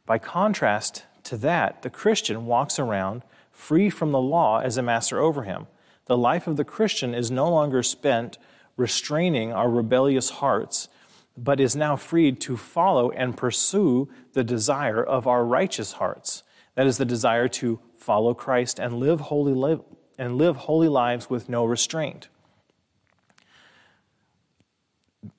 By 0.06 0.16
contrast 0.16 1.04
to 1.24 1.36
that, 1.36 1.82
the 1.82 1.90
Christian 1.90 2.46
walks 2.46 2.78
around 2.78 3.24
free 3.52 3.90
from 3.90 4.10
the 4.10 4.18
law 4.18 4.60
as 4.60 4.78
a 4.78 4.82
master 4.82 5.20
over 5.20 5.42
him. 5.42 5.66
The 6.06 6.16
life 6.16 6.46
of 6.46 6.56
the 6.56 6.64
Christian 6.64 7.14
is 7.14 7.30
no 7.30 7.50
longer 7.50 7.82
spent 7.82 8.38
restraining 8.80 9.52
our 9.52 9.70
rebellious 9.70 10.30
hearts, 10.30 10.88
but 11.36 11.60
is 11.60 11.76
now 11.76 11.94
freed 11.94 12.40
to 12.40 12.56
follow 12.56 13.10
and 13.10 13.36
pursue 13.36 14.08
the 14.32 14.42
desire 14.42 15.04
of 15.04 15.26
our 15.26 15.44
righteous 15.44 15.92
hearts. 15.92 16.42
That 16.74 16.86
is 16.86 16.96
the 16.96 17.04
desire 17.04 17.46
to 17.48 17.78
follow 17.96 18.32
Christ 18.34 18.78
and 18.78 18.94
live 18.94 19.20
holy 19.20 19.52
live, 19.52 19.82
and 20.18 20.36
live 20.36 20.56
holy 20.56 20.88
lives 20.88 21.28
with 21.28 21.48
no 21.48 21.64
restraint. 21.64 22.28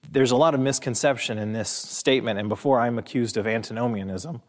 There's 0.10 0.31
a 0.31 0.38
lot 0.38 0.53
of 0.53 0.60
misconception 0.60 1.38
in 1.38 1.53
this 1.53 1.69
statement, 1.69 2.38
and 2.38 2.48
before 2.48 2.79
I'm 2.79 3.00
accused 3.00 3.38
of 3.38 3.48
antinomianism, 3.48 4.41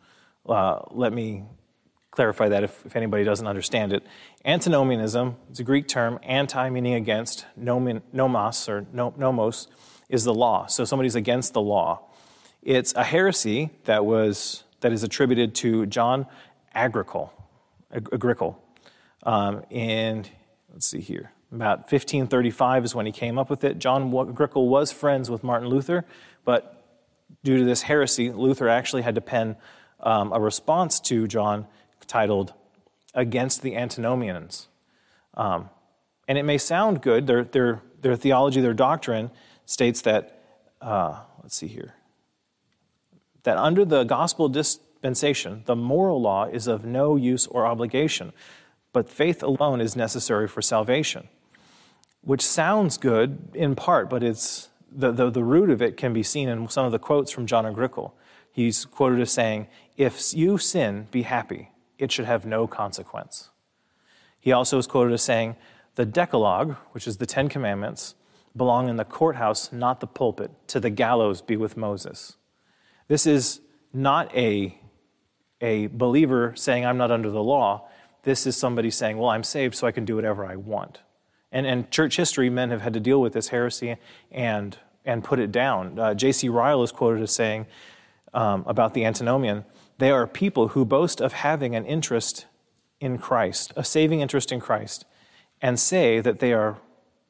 uh, 0.46 0.80
let 0.90 1.12
me 1.12 1.44
clarify 2.12 2.50
that 2.50 2.62
if, 2.62 2.87
if 2.87 2.95
anybody 2.95 3.25
doesn't 3.25 3.47
understand 3.47 3.92
it. 3.92 4.07
Antinomianism 4.45 5.37
is 5.50 5.59
a 5.59 5.64
Greek 5.64 5.88
term, 5.88 6.21
anti 6.23 6.71
meaning 6.71 6.95
against, 6.95 7.47
nomen, 7.57 8.02
nomos 8.12 8.69
or 8.69 8.87
nomos 8.92 9.66
is 10.09 10.23
the 10.23 10.35
law. 10.35 10.66
So 10.66 10.85
somebody's 10.85 11.16
against 11.16 11.54
the 11.54 11.61
law. 11.61 12.02
It's 12.62 12.95
a 12.95 13.02
heresy 13.02 13.71
that 13.85 14.04
was 14.04 14.62
that 14.81 14.92
is 14.92 15.02
attributed 15.02 15.54
to 15.57 15.87
John 15.87 16.26
Agricola. 16.75 17.31
Agricola. 17.92 18.57
Um, 19.25 19.64
and 19.71 20.28
let's 20.73 20.87
see 20.87 21.00
here. 21.00 21.33
About 21.50 21.81
1535 21.81 22.85
is 22.85 22.95
when 22.95 23.07
he 23.07 23.12
came 23.12 23.38
up 23.38 23.49
with 23.49 23.64
it. 23.64 23.78
John 23.78 24.14
Agricola 24.14 24.64
was 24.64 24.92
friends 24.92 25.31
with 25.31 25.45
Martin 25.45 25.69
Luther, 25.69 26.04
but 26.45 26.85
due 27.45 27.59
to 27.59 27.64
this 27.64 27.83
heresy, 27.83 28.31
Luther 28.31 28.69
actually 28.69 29.02
had 29.02 29.14
to 29.14 29.21
pen 29.21 29.57
um, 30.00 30.33
a 30.33 30.40
response 30.40 30.99
to 31.00 31.26
John 31.28 31.66
titled 32.12 32.52
Against 33.14 33.62
the 33.62 33.75
Antinomians. 33.75 34.69
Um, 35.33 35.71
and 36.28 36.37
it 36.37 36.42
may 36.42 36.59
sound 36.59 37.00
good, 37.00 37.26
their, 37.26 37.45
their, 37.45 37.81
their 38.02 38.16
theology, 38.16 38.61
their 38.61 38.75
doctrine 38.75 39.31
states 39.64 40.02
that, 40.02 40.45
uh, 40.83 41.21
let's 41.42 41.57
see 41.57 41.69
here, 41.69 41.95
that 43.45 43.57
under 43.57 43.87
the 43.87 44.04
gospel 44.04 44.50
dispensation, 44.50 45.62
the 45.64 45.75
moral 45.75 46.21
law 46.21 46.45
is 46.45 46.66
of 46.66 46.85
no 46.85 47.16
use 47.16 47.47
or 47.47 47.64
obligation, 47.66 48.35
but 48.92 49.09
faith 49.09 49.42
alone 49.42 49.81
is 49.81 49.97
necessary 49.97 50.47
for 50.47 50.61
salvation. 50.61 51.28
Which 52.21 52.42
sounds 52.42 52.99
good 52.99 53.52
in 53.54 53.75
part, 53.75 54.11
but 54.11 54.23
it's 54.23 54.69
the, 54.95 55.12
the, 55.12 55.31
the 55.31 55.42
root 55.42 55.71
of 55.71 55.81
it 55.81 55.97
can 55.97 56.12
be 56.12 56.23
seen 56.23 56.50
in 56.50 56.69
some 56.69 56.85
of 56.85 56.92
the 56.92 56.99
quotes 56.99 57.33
from 57.33 57.47
John 57.47 57.64
Agricola. 57.64 58.11
He's 58.52 58.85
quoted 58.85 59.19
as 59.21 59.33
saying, 59.33 59.66
If 59.97 60.35
you 60.35 60.59
sin, 60.59 61.09
be 61.11 61.23
happy 61.23 61.71
it 61.99 62.11
should 62.12 62.25
have 62.25 62.44
no 62.44 62.66
consequence. 62.66 63.50
He 64.40 64.52
also 64.52 64.78
is 64.78 64.87
quoted 64.87 65.14
as 65.14 65.22
saying, 65.22 65.56
The 65.94 66.04
Decalogue, 66.04 66.76
which 66.92 67.06
is 67.06 67.18
the 67.18 67.26
Ten 67.26 67.49
Commandments, 67.49 68.14
belong 68.56 68.88
in 68.88 68.96
the 68.96 69.04
courthouse, 69.04 69.72
not 69.72 70.00
the 70.00 70.06
pulpit. 70.06 70.50
To 70.68 70.80
the 70.80 70.90
gallows 70.90 71.40
be 71.40 71.56
with 71.56 71.76
Moses. 71.76 72.37
This 73.08 73.26
is 73.26 73.61
not 73.92 74.34
a, 74.34 74.76
a 75.61 75.87
believer 75.88 76.54
saying, 76.56 76.84
I'm 76.84 76.99
not 76.99 77.11
under 77.11 77.30
the 77.30 77.42
law. 77.42 77.88
This 78.25 78.46
is 78.46 78.56
somebody 78.56 78.90
saying, 78.90 79.18
Well, 79.18 79.30
I'm 79.30 79.44
saved, 79.44 79.75
so 79.75 79.87
I 79.87 79.92
can 79.92 80.04
do 80.04 80.16
whatever 80.16 80.44
I 80.44 80.56
want. 80.56 81.00
And 81.52 81.66
in 81.66 81.88
church 81.90 82.16
history, 82.16 82.49
men 82.50 82.70
have 82.70 82.80
had 82.80 82.94
to 82.94 83.00
deal 83.00 83.20
with 83.20 83.34
this 83.34 83.49
heresy 83.49 83.96
and, 84.30 84.76
and 85.04 85.22
put 85.22 85.38
it 85.38 85.52
down. 85.52 85.99
Uh, 85.99 86.14
J.C. 86.14 86.49
Ryle 86.49 86.82
is 86.82 86.90
quoted 86.90 87.22
as 87.22 87.30
saying 87.32 87.66
um, 88.32 88.64
about 88.66 88.94
the 88.94 89.04
antinomian 89.04 89.64
they 89.99 90.11
are 90.11 90.26
people 90.26 90.68
who 90.68 90.84
boast 90.84 91.20
of 91.20 91.32
having 91.32 91.75
an 91.75 91.84
interest 91.84 92.46
in 93.00 93.18
Christ, 93.18 93.72
a 93.76 93.84
saving 93.84 94.20
interest 94.20 94.52
in 94.52 94.61
Christ, 94.61 95.04
and 95.61 95.78
say 95.78 96.20
that 96.20 96.38
they 96.38 96.52
are 96.52 96.78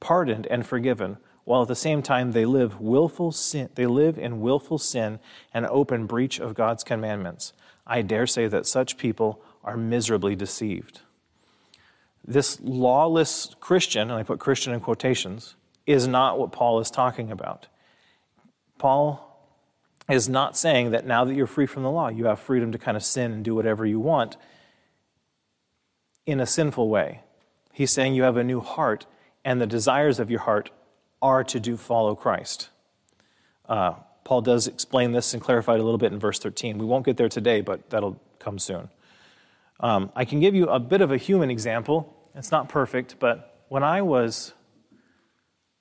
pardoned 0.01 0.47
and 0.47 0.67
forgiven, 0.67 1.19
while 1.45 1.63
at 1.63 1.69
the 1.69 1.75
same 1.75 2.03
time 2.03 2.33
they 2.33 2.45
live 2.45 2.81
willful 2.81 3.33
sin, 3.33 3.69
they 3.75 3.87
live 3.87 4.19
in 4.19 4.41
willful 4.41 4.79
sin 4.79 5.19
and 5.53 5.67
open 5.67 6.07
breach 6.07 6.39
of 6.39 6.55
God's 6.55 6.85
commandments. 6.85 7.53
I 7.87 8.03
dare 8.03 8.27
say 8.27 8.47
that 8.49 8.67
such 8.67 8.99
people 8.99 9.43
are 9.65 9.77
miserably 9.77 10.37
deceived. 10.37 11.01
This 12.25 12.61
lawless 12.61 13.55
Christian, 13.61 14.11
and 14.11 14.13
I 14.13 14.23
put 14.23 14.39
Christian 14.39 14.73
in 14.73 14.81
quotations, 14.81 15.57
is 15.87 16.07
not 16.07 16.39
what 16.39 16.53
Paul 16.53 16.79
is 16.79 16.91
talking 16.91 17.31
about. 17.33 17.67
Paul 18.79 19.32
is 20.09 20.29
not 20.29 20.57
saying 20.57 20.91
that 20.91 21.07
now 21.07 21.25
that 21.25 21.35
you're 21.35 21.47
free 21.47 21.67
from 21.67 21.83
the 21.83 21.91
law, 21.91 22.09
you 22.09 22.27
have 22.27 22.41
freedom 22.41 22.73
to 22.73 22.79
kind 22.79 22.97
of 22.97 23.05
sin 23.05 23.33
and 23.33 23.45
do 23.45 23.55
whatever 23.55 23.87
you 23.87 24.01
want 24.01 24.37
in 26.27 26.41
a 26.41 26.47
sinful 26.47 26.89
way. 26.89 27.21
He's 27.73 27.91
saying 27.91 28.15
you 28.15 28.23
have 28.25 28.37
a 28.37 28.45
new 28.45 28.61
heart, 28.61 29.07
and 29.45 29.61
the 29.61 29.67
desires 29.67 30.19
of 30.19 30.31
your 30.31 30.41
heart 30.41 30.71
are 31.21 31.45
to 31.45 31.61
do 31.61 31.77
follow 31.77 32.15
Christ. 32.15 32.69
Uh, 33.69 33.95
Paul 34.25 34.43
does 34.43 34.67
explain 34.67 35.13
this 35.13 35.33
and 35.35 35.43
clarify 35.43 35.75
it 35.75 35.81
a 35.81 35.83
little 35.83 35.99
bit 35.99 36.13
in 36.13 36.19
verse 36.19 36.39
13. 36.39 36.79
We 36.79 36.87
won't 36.87 37.05
get 37.05 37.17
there 37.17 37.29
today, 37.29 37.61
but 37.61 37.91
that'll 37.91 38.21
come 38.39 38.59
soon. 38.59 38.89
Um, 39.81 40.13
I 40.15 40.25
can 40.25 40.41
give 40.41 40.55
you 40.55 40.69
a 40.69 40.79
bit 40.79 41.01
of 41.01 41.11
a 41.11 41.17
human 41.17 41.51
example. 41.51 42.15
It's 42.35 42.51
not 42.53 42.69
perfect, 42.69 43.17
but 43.19 43.65
when 43.69 43.83
I 43.83 44.03
was, 44.03 44.53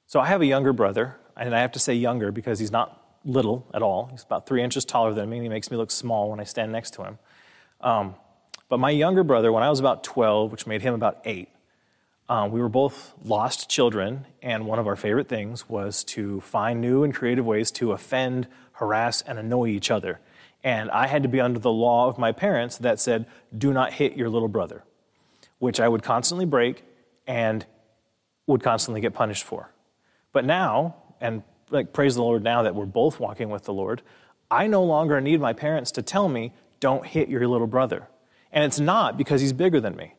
so 0.07 0.19
I 0.19 0.27
have 0.27 0.41
a 0.41 0.45
younger 0.45 0.73
brother, 0.73 1.17
and 1.37 1.55
I 1.55 1.61
have 1.61 1.73
to 1.73 1.79
say 1.79 1.93
younger 1.93 2.31
because 2.31 2.59
he's 2.59 2.71
not 2.71 3.00
little 3.23 3.67
at 3.73 3.81
all. 3.81 4.07
He's 4.11 4.23
about 4.23 4.45
three 4.45 4.63
inches 4.63 4.85
taller 4.85 5.13
than 5.13 5.29
me, 5.29 5.37
and 5.37 5.45
he 5.45 5.49
makes 5.49 5.71
me 5.71 5.77
look 5.77 5.91
small 5.91 6.29
when 6.29 6.39
I 6.39 6.43
stand 6.43 6.71
next 6.71 6.93
to 6.95 7.03
him. 7.03 7.19
Um, 7.81 8.15
but 8.69 8.79
my 8.79 8.89
younger 8.89 9.23
brother, 9.23 9.51
when 9.51 9.63
I 9.63 9.69
was 9.69 9.79
about 9.79 10.03
12, 10.03 10.51
which 10.51 10.65
made 10.65 10.81
him 10.81 10.93
about 10.93 11.21
eight, 11.25 11.49
um, 12.29 12.51
we 12.51 12.61
were 12.61 12.69
both 12.69 13.13
lost 13.23 13.69
children, 13.69 14.25
and 14.41 14.65
one 14.65 14.79
of 14.79 14.87
our 14.87 14.95
favorite 14.95 15.27
things 15.27 15.67
was 15.67 16.03
to 16.05 16.39
find 16.41 16.79
new 16.79 17.03
and 17.03 17.13
creative 17.13 17.45
ways 17.45 17.71
to 17.71 17.91
offend, 17.91 18.47
harass, 18.73 19.21
and 19.21 19.37
annoy 19.37 19.67
each 19.67 19.91
other. 19.91 20.19
And 20.63 20.89
I 20.91 21.07
had 21.07 21.23
to 21.23 21.29
be 21.29 21.41
under 21.41 21.59
the 21.59 21.71
law 21.71 22.07
of 22.07 22.17
my 22.17 22.31
parents 22.31 22.77
that 22.77 22.99
said, 22.99 23.25
do 23.55 23.73
not 23.73 23.93
hit 23.93 24.15
your 24.15 24.29
little 24.29 24.47
brother, 24.47 24.83
which 25.59 25.79
I 25.79 25.87
would 25.87 26.03
constantly 26.03 26.45
break 26.45 26.83
and 27.27 27.65
would 28.47 28.63
constantly 28.63 29.01
get 29.01 29.13
punished 29.13 29.43
for. 29.43 29.71
But 30.31 30.45
now, 30.45 30.95
and 31.19 31.43
like 31.71 31.93
praise 31.93 32.15
the 32.15 32.23
Lord 32.23 32.43
now 32.43 32.63
that 32.63 32.75
we're 32.75 32.85
both 32.85 33.19
walking 33.19 33.49
with 33.49 33.63
the 33.63 33.73
Lord, 33.73 34.01
I 34.49 34.67
no 34.67 34.83
longer 34.83 35.19
need 35.21 35.39
my 35.39 35.53
parents 35.53 35.91
to 35.93 36.01
tell 36.01 36.27
me, 36.27 36.53
don't 36.79 37.05
hit 37.05 37.29
your 37.29 37.47
little 37.47 37.67
brother. 37.67 38.07
And 38.51 38.63
it's 38.65 38.79
not 38.79 39.17
because 39.17 39.41
he's 39.41 39.53
bigger 39.53 39.79
than 39.79 39.95
me. 39.95 40.15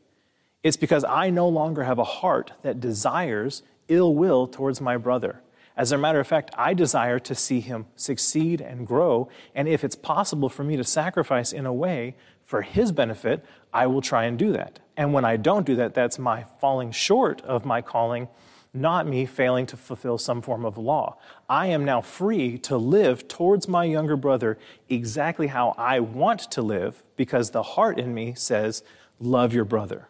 It's 0.63 0.77
because 0.77 1.05
I 1.05 1.31
no 1.31 1.49
longer 1.49 1.85
have 1.85 1.99
a 1.99 2.05
heart 2.05 2.53
that 2.63 2.81
desires 2.81 3.63
ill 3.89 4.15
will 4.15 4.47
towards 4.47 4.81
my 4.81 4.97
brother. 4.97 5.43
As 5.77 5.91
a 5.91 5.99
matter 5.99 6.21
of 6.21 6.27
fact, 6.27 6.51
I 6.57 6.75
desire 6.75 7.19
to 7.21 7.35
see 7.35 7.61
him 7.61 7.87
succeed 7.97 8.61
and 8.61 8.87
grow. 8.87 9.29
And 9.55 9.69
if 9.69 9.85
it's 9.85 9.97
possible 9.97 10.49
for 10.49 10.65
me 10.65 10.77
to 10.77 10.85
sacrifice 10.85 11.53
in 11.53 11.67
a 11.67 11.73
way 11.73 12.15
for 12.45 12.63
his 12.63 12.93
benefit, 12.93 13.45
I 13.73 13.87
will 13.87 14.03
try 14.03 14.25
and 14.25 14.39
do 14.39 14.53
that. 14.53 14.79
And 14.97 15.13
when 15.13 15.25
I 15.25 15.37
don't 15.37 15.67
do 15.67 15.77
that, 15.77 15.95
that's 15.95 16.19
my 16.19 16.45
falling 16.61 16.93
short 16.93 17.41
of 17.43 17.65
my 17.65 17.81
calling, 17.81 18.29
not 18.75 19.07
me 19.07 19.27
failing 19.27 19.67
to 19.67 19.77
fulfill 19.77 20.17
some 20.17 20.41
form 20.41 20.65
of 20.65 20.79
law. 20.79 21.17
I 21.49 21.67
am 21.67 21.85
now 21.85 22.01
free 22.01 22.57
to 22.59 22.77
live 22.77 23.29
towards 23.29 23.69
my 23.69 23.85
younger 23.85 24.17
brother 24.17 24.59
exactly 24.89 25.49
how 25.49 25.75
I 25.77 26.01
want 26.01 26.51
to 26.53 26.63
live 26.63 27.03
because 27.17 27.51
the 27.51 27.63
heart 27.63 27.99
in 27.99 28.15
me 28.15 28.35
says, 28.35 28.83
Love 29.21 29.53
your 29.55 29.65
brother. 29.65 30.09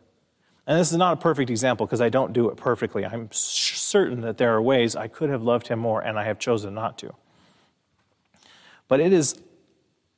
And 0.66 0.78
this 0.78 0.92
is 0.92 0.96
not 0.96 1.14
a 1.14 1.20
perfect 1.20 1.50
example 1.50 1.86
because 1.86 2.00
I 2.00 2.08
don't 2.08 2.32
do 2.32 2.48
it 2.48 2.56
perfectly. 2.56 3.04
I'm 3.04 3.28
certain 3.32 4.20
that 4.20 4.38
there 4.38 4.54
are 4.54 4.62
ways 4.62 4.94
I 4.94 5.08
could 5.08 5.28
have 5.28 5.42
loved 5.42 5.68
him 5.68 5.80
more 5.80 6.00
and 6.00 6.18
I 6.18 6.24
have 6.24 6.38
chosen 6.38 6.72
not 6.72 6.96
to. 6.98 7.14
But 8.86 9.00
it 9.00 9.12
is, 9.12 9.40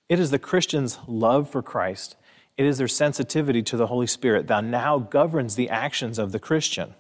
it 0.09 0.21
is 0.21 0.31
the 0.31 0.39
Christian's 0.39 0.99
love 1.07 1.49
for 1.49 1.63
Christ, 1.63 2.17
it 2.57 2.67
is 2.67 2.79
their 2.79 2.89
sensitivity 2.89 3.63
to 3.63 3.77
the 3.77 3.89
Holy 3.89 4.07
Spirit 4.07 4.47
that 4.47 4.63
now 4.63 4.99
governs 4.99 5.57
the 5.57 5.71
actions 5.71 6.19
of 6.19 6.31
the 6.31 6.39
Christian. 6.39 6.95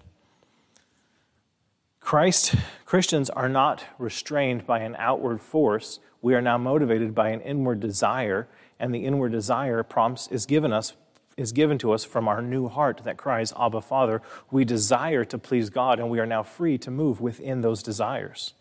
Christ, 2.04 2.54
Christians 2.84 3.30
are 3.30 3.48
not 3.48 3.82
restrained 3.98 4.66
by 4.66 4.80
an 4.80 4.94
outward 4.98 5.40
force. 5.40 6.00
We 6.20 6.34
are 6.34 6.42
now 6.42 6.58
motivated 6.58 7.14
by 7.14 7.30
an 7.30 7.40
inward 7.40 7.80
desire, 7.80 8.46
and 8.78 8.94
the 8.94 9.06
inward 9.06 9.32
desire 9.32 9.82
prompts 9.82 10.28
is 10.28 10.44
given 10.46 10.72
us 10.72 10.92
is 11.36 11.50
given 11.50 11.78
to 11.78 11.90
us 11.92 12.04
from 12.04 12.28
our 12.28 12.40
new 12.40 12.68
heart 12.68 13.00
that 13.02 13.16
cries, 13.16 13.52
Abba, 13.58 13.80
Father. 13.80 14.22
We 14.52 14.64
desire 14.64 15.24
to 15.24 15.36
please 15.36 15.68
God, 15.68 15.98
and 15.98 16.08
we 16.08 16.20
are 16.20 16.26
now 16.26 16.44
free 16.44 16.78
to 16.78 16.92
move 16.92 17.20
within 17.20 17.60
those 17.60 17.82
desires. 17.82 18.52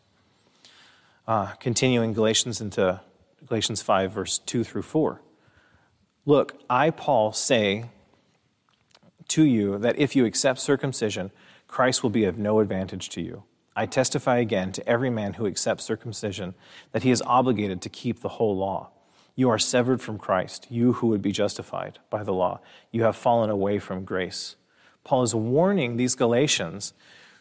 Uh, 1.27 1.51
continuing 1.59 2.13
Galatians 2.13 2.61
into 2.61 2.99
Galatians 3.45 3.83
5, 3.83 4.11
verse 4.11 4.39
2 4.39 4.63
through 4.63 4.81
4. 4.81 5.21
Look, 6.25 6.55
I, 6.67 6.89
Paul, 6.89 7.31
say 7.31 7.91
to 9.27 9.43
you 9.43 9.77
that 9.77 9.99
if 9.99 10.15
you 10.15 10.25
accept 10.25 10.59
circumcision, 10.59 11.29
Christ 11.73 12.03
will 12.03 12.11
be 12.11 12.25
of 12.25 12.37
no 12.37 12.59
advantage 12.59 13.09
to 13.09 13.21
you. 13.23 13.45
I 13.75 13.87
testify 13.87 14.37
again 14.37 14.71
to 14.73 14.87
every 14.87 15.09
man 15.09 15.33
who 15.33 15.47
accepts 15.47 15.83
circumcision 15.83 16.53
that 16.91 17.01
he 17.01 17.09
is 17.09 17.23
obligated 17.25 17.81
to 17.81 17.89
keep 17.89 18.19
the 18.19 18.29
whole 18.37 18.55
law. 18.55 18.91
You 19.35 19.49
are 19.49 19.57
severed 19.57 19.99
from 19.99 20.19
Christ, 20.19 20.67
you 20.69 20.93
who 20.93 21.07
would 21.07 21.23
be 21.23 21.31
justified 21.31 21.97
by 22.11 22.21
the 22.21 22.31
law. 22.31 22.59
You 22.91 23.01
have 23.05 23.15
fallen 23.15 23.49
away 23.49 23.79
from 23.79 24.05
grace. 24.05 24.55
Paul 25.03 25.23
is 25.23 25.33
warning 25.33 25.97
these 25.97 26.13
Galatians 26.13 26.93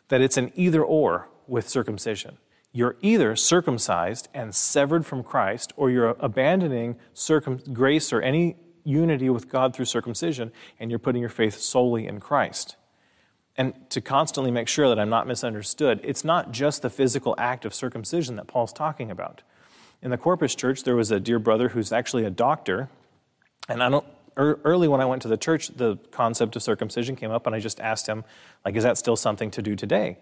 that 0.09 0.23
it's 0.23 0.39
an 0.39 0.51
either 0.55 0.83
or 0.83 1.29
with 1.47 1.69
circumcision. 1.69 2.39
You're 2.73 2.97
either 3.03 3.37
circumcised 3.37 4.29
and 4.33 4.55
severed 4.55 5.05
from 5.05 5.23
Christ, 5.23 5.75
or 5.77 5.91
you're 5.91 6.17
abandoning 6.21 6.97
circum- 7.13 7.61
grace 7.75 8.15
or 8.15 8.23
any 8.23 8.57
unity 8.83 9.29
with 9.29 9.51
God 9.51 9.77
through 9.77 9.85
circumcision, 9.85 10.53
and 10.81 10.91
you're 10.91 10.99
putting 10.99 11.21
your 11.21 11.29
faith 11.29 11.61
solely 11.61 12.07
in 12.07 12.19
Christ. 12.19 12.77
And 13.57 13.75
to 13.91 14.01
constantly 14.01 14.51
make 14.51 14.69
sure 14.69 14.89
that 14.89 14.99
I'm 14.99 15.11
not 15.11 15.27
misunderstood, 15.27 16.01
it's 16.03 16.25
not 16.25 16.53
just 16.53 16.83
the 16.83 16.91
physical 16.91 17.35
act 17.37 17.65
of 17.65 17.75
circumcision 17.75 18.37
that 18.37 18.47
Paul's 18.47 18.73
talking 18.73 19.11
about 19.11 19.43
in 20.03 20.11
the 20.11 20.19
Corpus 20.19 20.55
Church, 20.55 20.83
there 20.83 20.97
was 20.97 21.11
a 21.11 21.21
dear 21.21 21.39
brother 21.39 21.69
who's 21.69 21.93
actually 21.93 22.25
a 22.25 22.31
doctor. 22.31 22.89
And 23.69 23.83
I 23.83 23.89
don't, 23.89 24.05
early 24.37 24.89
when 24.89 25.01
I 25.01 25.05
went 25.05 25.23
to 25.23 25.29
the 25.29 25.37
church, 25.37 25.69
the 25.69 25.97
concept 26.11 26.57
of 26.57 26.63
circumcision 26.63 27.15
came 27.15 27.31
up, 27.31 27.47
and 27.47 27.55
I 27.55 27.61
just 27.61 27.81
asked 27.81 28.09
him, 28.09 28.25
like, 28.65 28.75
is 28.75 28.83
that 28.83 28.99
still 28.99 29.15
something 29.15 29.51
to 29.53 29.63
do 29.63 29.77
today? 29.77 30.19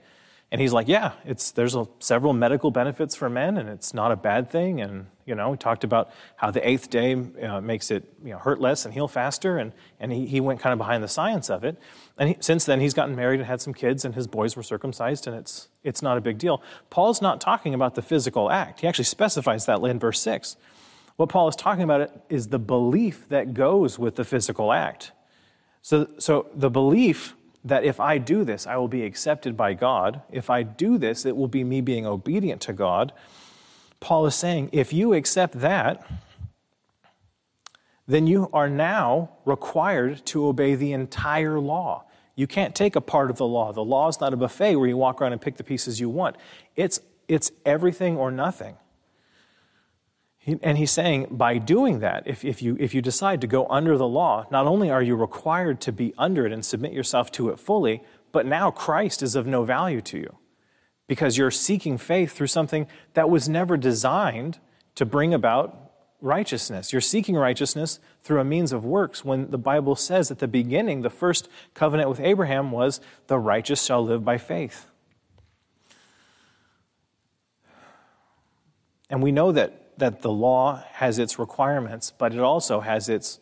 And 0.53 0.61
he's 0.61 0.73
like, 0.73 0.89
yeah, 0.89 1.13
it's, 1.25 1.53
there's 1.53 1.77
a, 1.77 1.87
several 2.01 2.33
medical 2.33 2.73
benefits 2.73 3.15
for 3.15 3.31
men, 3.31 3.57
and 3.57 3.69
it's 3.69 3.95
not 3.95 4.11
a 4.11 4.17
bad 4.17 4.51
thing. 4.51 4.81
And, 4.81 5.07
you 5.25 5.37
know, 5.37 5.53
he 5.53 5.57
talked 5.57 5.85
about 5.85 6.11
how 6.35 6.51
the 6.51 6.67
eighth 6.69 6.91
day 6.91 7.15
uh, 7.15 7.61
makes 7.61 7.93
it 7.93 8.03
you 8.25 8.31
know, 8.31 8.39
hurt 8.39 8.61
less 8.61 8.85
and 8.85 8.93
heal 8.93 9.07
faster, 9.07 9.59
and, 9.59 9.73
and 10.01 10.13
he, 10.13 10.27
he 10.27 10.41
went 10.41 10.59
kind 10.59 10.73
of 10.73 10.79
behind 10.79 11.05
the 11.05 11.09
science 11.09 11.51
of 11.51 11.63
it. 11.63 11.79
And 12.19 12.31
he, 12.31 12.37
since 12.41 12.65
then, 12.65 12.81
he's 12.81 12.95
gotten 12.95 13.15
married 13.15 13.39
and 13.39 13.47
had 13.47 13.61
some 13.61 13.73
kids, 13.73 14.05
and 14.05 14.13
his 14.13 14.27
boys 14.27 14.57
were 14.57 14.65
circumcised, 14.65 15.29
and 15.29 15.37
it's, 15.37 15.69
it's 15.85 16.03
not 16.03 16.19
a 16.19 16.21
big 16.21 16.39
deal. 16.39 16.63
Paul's 16.91 17.23
not 17.23 17.41
talking 17.41 17.73
about 17.73 17.95
the 17.95 18.03
physical 18.03 18.51
act. 18.51 18.81
He 18.81 18.89
actually 18.89 19.05
specifies 19.05 19.67
that 19.67 19.81
in 19.83 20.01
verse 20.01 20.21
6. 20.21 20.57
What 21.15 21.29
Paul 21.29 21.47
is 21.47 21.55
talking 21.55 21.85
about 21.85 22.11
is 22.29 22.49
the 22.49 22.59
belief 22.59 23.29
that 23.29 23.55
goes 23.55 24.01
with 24.01 24.17
the 24.17 24.25
physical 24.25 24.73
act. 24.73 25.13
So, 25.83 26.09
so 26.19 26.47
the 26.55 26.71
belief 26.71 27.37
that 27.64 27.85
if 27.85 28.01
I 28.01 28.18
do 28.18 28.44
this, 28.44 28.66
I 28.66 28.77
will 28.77 28.88
be 28.88 29.05
accepted 29.05 29.57
by 29.57 29.75
God. 29.75 30.23
If 30.31 30.49
I 30.51 30.62
do 30.62 30.99
this, 30.99 31.27
it 31.27 31.37
will 31.37 31.49
be 31.49 31.64
me 31.64 31.81
being 31.81 32.07
obedient 32.07 32.61
to 32.62 32.73
God. 32.73 33.12
Paul 34.01 34.27
is 34.27 34.35
saying, 34.35 34.70
if 34.73 34.92
you 34.92 35.12
accept 35.12 35.61
that, 35.61 36.07
then 38.09 38.27
you 38.27 38.49
are 38.53 38.68
now 38.68 39.31
required 39.44 40.25
to 40.27 40.46
obey 40.46 40.75
the 40.75 40.92
entire 40.92 41.61
law. 41.61 42.05
You 42.35 42.46
can't 42.46 42.75
take 42.75 42.96
a 42.96 43.01
part 43.01 43.31
of 43.31 43.37
the 43.37 43.46
law. 43.46 43.73
The 43.73 43.85
law 43.85 44.09
is 44.09 44.20
not 44.20 44.33
a 44.33 44.37
buffet 44.37 44.77
where 44.77 44.88
you 44.88 44.96
walk 44.96 45.20
around 45.20 45.33
and 45.33 45.40
pick 45.40 45.57
the 45.57 45.64
pieces 45.64 46.01
you 46.01 46.09
want. 46.09 46.37
It's, 46.75 47.01
it's 47.29 47.53
everything 47.66 48.16
or 48.16 48.31
nothing. 48.31 48.77
And 50.46 50.79
he's 50.79 50.90
saying, 50.90 51.26
by 51.31 51.59
doing 51.59 51.98
that, 51.98 52.22
if, 52.26 52.44
if, 52.46 52.62
you, 52.62 52.76
if 52.81 52.94
you 52.94 53.03
decide 53.03 53.42
to 53.42 53.46
go 53.46 53.66
under 53.68 53.98
the 53.98 54.09
law, 54.09 54.46
not 54.50 54.66
only 54.66 54.90
are 54.90 55.03
you 55.03 55.14
required 55.14 55.83
to 55.83 55.92
be 55.92 56.14
under 56.16 56.46
it 56.46 56.53
and 56.53 56.64
submit 56.64 56.92
yourself 56.92 57.31
to 57.33 57.50
it 57.50 57.61
fully, 57.61 58.03
but 58.33 58.46
now 58.46 58.70
Christ 58.70 59.22
is 59.22 59.37
of 59.37 59.46
no 59.46 59.64
value 59.64 60.00
to 60.00 60.18
you 60.18 60.38
because 61.07 61.37
you're 61.37 61.50
seeking 61.50 61.98
faith 61.98 62.33
through 62.33 62.46
something 62.46 62.87
that 63.14 63.29
was 63.29 63.48
never 63.48 63.76
designed 63.76 64.59
to 64.94 65.05
bring 65.05 65.35
about 65.35 65.92
righteousness. 66.22 66.92
You're 66.92 67.00
seeking 67.00 67.37
righteousness 67.37 68.00
through 68.22 68.40
a 68.40 68.44
means 68.44 68.72
of 68.72 68.85
works 68.85 69.24
when 69.24 69.50
the 69.50 69.59
Bible 69.59 69.96
says 69.96 70.31
at 70.31 70.38
the 70.38 70.48
beginning, 70.48 71.03
the 71.03 71.11
first 71.11 71.48
covenant 71.74 72.09
with 72.09 72.20
Abraham 72.20 72.70
was, 72.70 73.00
the 73.26 73.38
righteous 73.38 73.85
shall 73.85 74.05
live 74.05 74.24
by 74.24 74.38
faith. 74.38 74.87
And 79.11 79.22
we 79.22 79.33
know 79.33 79.53
that 79.53 79.80
that 80.01 80.23
the 80.23 80.31
law 80.31 80.83
has 80.93 81.19
its 81.19 81.39
requirements, 81.39 82.13
but 82.17 82.35
it 82.35 82.41
also 82.41 82.81
has 82.81 83.09
its, 83.09 83.41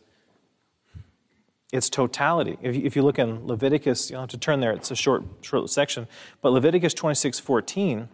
its 1.73 1.89
totality. 1.89 2.59
If 2.63 2.77
you, 2.77 2.83
if 2.85 2.95
you 2.95 3.03
look 3.03 3.19
in 3.19 3.47
Leviticus, 3.47 4.11
you'll 4.11 4.21
have 4.21 4.31
to 4.31 4.39
turn 4.39 4.61
there, 4.61 4.73
it's 4.73 4.91
a 4.91 4.97
short, 4.97 5.25
short 5.41 5.71
section, 5.71 6.07
but 6.43 6.53
Leviticus 6.53 6.95
26 6.95 7.41
14, 7.41 8.09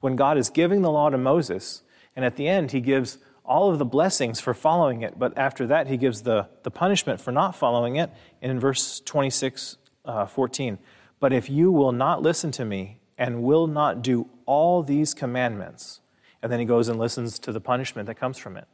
when 0.00 0.16
God 0.16 0.38
is 0.38 0.50
giving 0.50 0.82
the 0.82 0.90
law 0.90 1.10
to 1.10 1.18
Moses, 1.18 1.82
and 2.14 2.24
at 2.24 2.36
the 2.36 2.48
end 2.48 2.70
he 2.70 2.80
gives 2.80 3.18
all 3.44 3.70
of 3.70 3.78
the 3.78 3.84
blessings 3.84 4.40
for 4.40 4.52
following 4.52 5.02
it, 5.02 5.18
but 5.18 5.36
after 5.36 5.66
that 5.66 5.86
he 5.86 5.96
gives 5.96 6.22
the, 6.22 6.48
the 6.62 6.70
punishment 6.70 7.20
for 7.20 7.32
not 7.32 7.56
following 7.56 7.96
it 7.96 8.10
in 8.42 8.60
verse 8.60 9.00
26 9.00 9.78
uh, 10.04 10.26
14. 10.26 10.78
But 11.20 11.32
if 11.32 11.48
you 11.48 11.72
will 11.72 11.92
not 11.92 12.22
listen 12.22 12.50
to 12.52 12.64
me 12.64 13.00
and 13.16 13.42
will 13.42 13.66
not 13.66 14.02
do 14.02 14.28
all 14.46 14.82
these 14.82 15.14
commandments, 15.14 16.00
and 16.42 16.50
then 16.50 16.60
he 16.60 16.64
goes 16.64 16.88
and 16.88 16.98
listens 16.98 17.38
to 17.40 17.52
the 17.52 17.60
punishment 17.60 18.06
that 18.06 18.16
comes 18.16 18.38
from 18.38 18.56
it. 18.56 18.66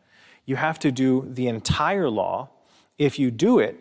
You 0.44 0.56
have 0.56 0.78
to 0.80 0.92
do 0.92 1.26
the 1.28 1.48
entire 1.48 2.08
law. 2.08 2.50
If 2.98 3.18
you 3.18 3.30
do 3.30 3.58
it, 3.58 3.78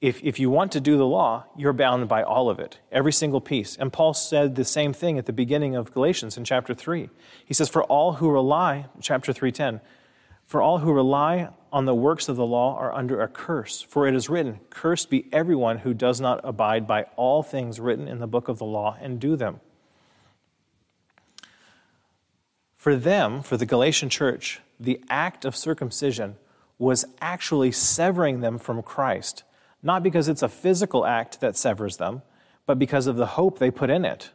if, 0.00 0.22
if 0.22 0.38
you 0.38 0.50
want 0.50 0.72
to 0.72 0.80
do 0.80 0.98
the 0.98 1.06
law, 1.06 1.46
you're 1.56 1.72
bound 1.72 2.08
by 2.08 2.22
all 2.22 2.50
of 2.50 2.58
it, 2.58 2.78
every 2.92 3.12
single 3.12 3.40
piece. 3.40 3.74
And 3.76 3.90
Paul 3.90 4.12
said 4.12 4.54
the 4.54 4.64
same 4.64 4.92
thing 4.92 5.16
at 5.16 5.24
the 5.24 5.32
beginning 5.32 5.76
of 5.76 5.94
Galatians 5.94 6.36
in 6.36 6.44
chapter 6.44 6.74
3. 6.74 7.08
He 7.46 7.54
says, 7.54 7.70
For 7.70 7.82
all 7.84 8.12
who 8.12 8.30
rely, 8.30 8.86
chapter 9.00 9.32
3:10, 9.32 9.80
for 10.44 10.60
all 10.60 10.78
who 10.78 10.92
rely 10.92 11.48
on 11.72 11.86
the 11.86 11.94
works 11.94 12.28
of 12.28 12.36
the 12.36 12.44
law 12.44 12.76
are 12.76 12.92
under 12.94 13.22
a 13.22 13.28
curse. 13.28 13.80
For 13.80 14.06
it 14.06 14.14
is 14.14 14.28
written, 14.28 14.60
Cursed 14.68 15.08
be 15.08 15.26
everyone 15.32 15.78
who 15.78 15.94
does 15.94 16.20
not 16.20 16.40
abide 16.44 16.86
by 16.86 17.04
all 17.16 17.42
things 17.42 17.80
written 17.80 18.06
in 18.06 18.18
the 18.18 18.26
book 18.26 18.48
of 18.48 18.58
the 18.58 18.66
law 18.66 18.98
and 19.00 19.18
do 19.18 19.36
them. 19.36 19.60
For 22.84 22.96
them, 22.96 23.40
for 23.40 23.56
the 23.56 23.64
Galatian 23.64 24.10
church, 24.10 24.60
the 24.78 25.00
act 25.08 25.46
of 25.46 25.56
circumcision 25.56 26.36
was 26.78 27.06
actually 27.18 27.72
severing 27.72 28.40
them 28.40 28.58
from 28.58 28.82
Christ, 28.82 29.42
not 29.82 30.02
because 30.02 30.28
it's 30.28 30.42
a 30.42 30.50
physical 30.50 31.06
act 31.06 31.40
that 31.40 31.56
severs 31.56 31.96
them, 31.96 32.20
but 32.66 32.78
because 32.78 33.06
of 33.06 33.16
the 33.16 33.24
hope 33.40 33.58
they 33.58 33.70
put 33.70 33.88
in 33.88 34.04
it. 34.04 34.32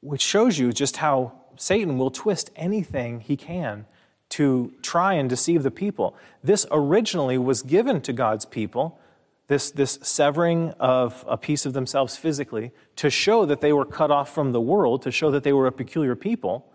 Which 0.00 0.22
shows 0.22 0.58
you 0.58 0.72
just 0.72 0.96
how 0.96 1.34
Satan 1.54 1.98
will 1.98 2.10
twist 2.10 2.50
anything 2.56 3.20
he 3.20 3.36
can 3.36 3.86
to 4.30 4.72
try 4.82 5.14
and 5.14 5.30
deceive 5.30 5.62
the 5.62 5.70
people. 5.70 6.16
This 6.42 6.66
originally 6.72 7.38
was 7.38 7.62
given 7.62 8.00
to 8.00 8.12
God's 8.12 8.44
people, 8.44 8.98
this, 9.46 9.70
this 9.70 9.98
severing 10.02 10.70
of 10.80 11.24
a 11.28 11.36
piece 11.36 11.66
of 11.66 11.72
themselves 11.72 12.16
physically, 12.16 12.72
to 12.96 13.10
show 13.10 13.44
that 13.44 13.60
they 13.60 13.72
were 13.72 13.84
cut 13.84 14.10
off 14.10 14.34
from 14.34 14.52
the 14.52 14.60
world, 14.60 15.02
to 15.02 15.10
show 15.10 15.30
that 15.30 15.42
they 15.44 15.52
were 15.52 15.66
a 15.66 15.72
peculiar 15.72 16.16
people. 16.16 16.70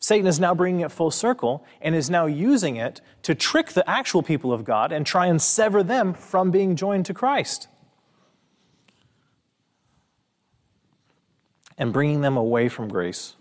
Satan 0.00 0.26
is 0.26 0.38
now 0.38 0.54
bringing 0.54 0.80
it 0.80 0.92
full 0.92 1.10
circle 1.10 1.64
and 1.80 1.94
is 1.94 2.08
now 2.08 2.26
using 2.26 2.76
it 2.76 3.00
to 3.22 3.34
trick 3.34 3.72
the 3.72 3.88
actual 3.88 4.22
people 4.22 4.52
of 4.52 4.64
God 4.64 4.92
and 4.92 5.04
try 5.04 5.26
and 5.26 5.40
sever 5.40 5.82
them 5.82 6.14
from 6.14 6.50
being 6.50 6.76
joined 6.76 7.06
to 7.06 7.14
Christ. 7.14 7.68
And 11.76 11.92
bringing 11.92 12.22
them 12.22 12.36
away 12.36 12.68
from 12.68 12.88
grace. 12.88 13.34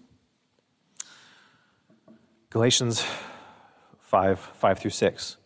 Galatians 2.49 3.03
5 3.99 4.39
5 4.39 4.79
through 4.79 4.91
6. 4.91 5.37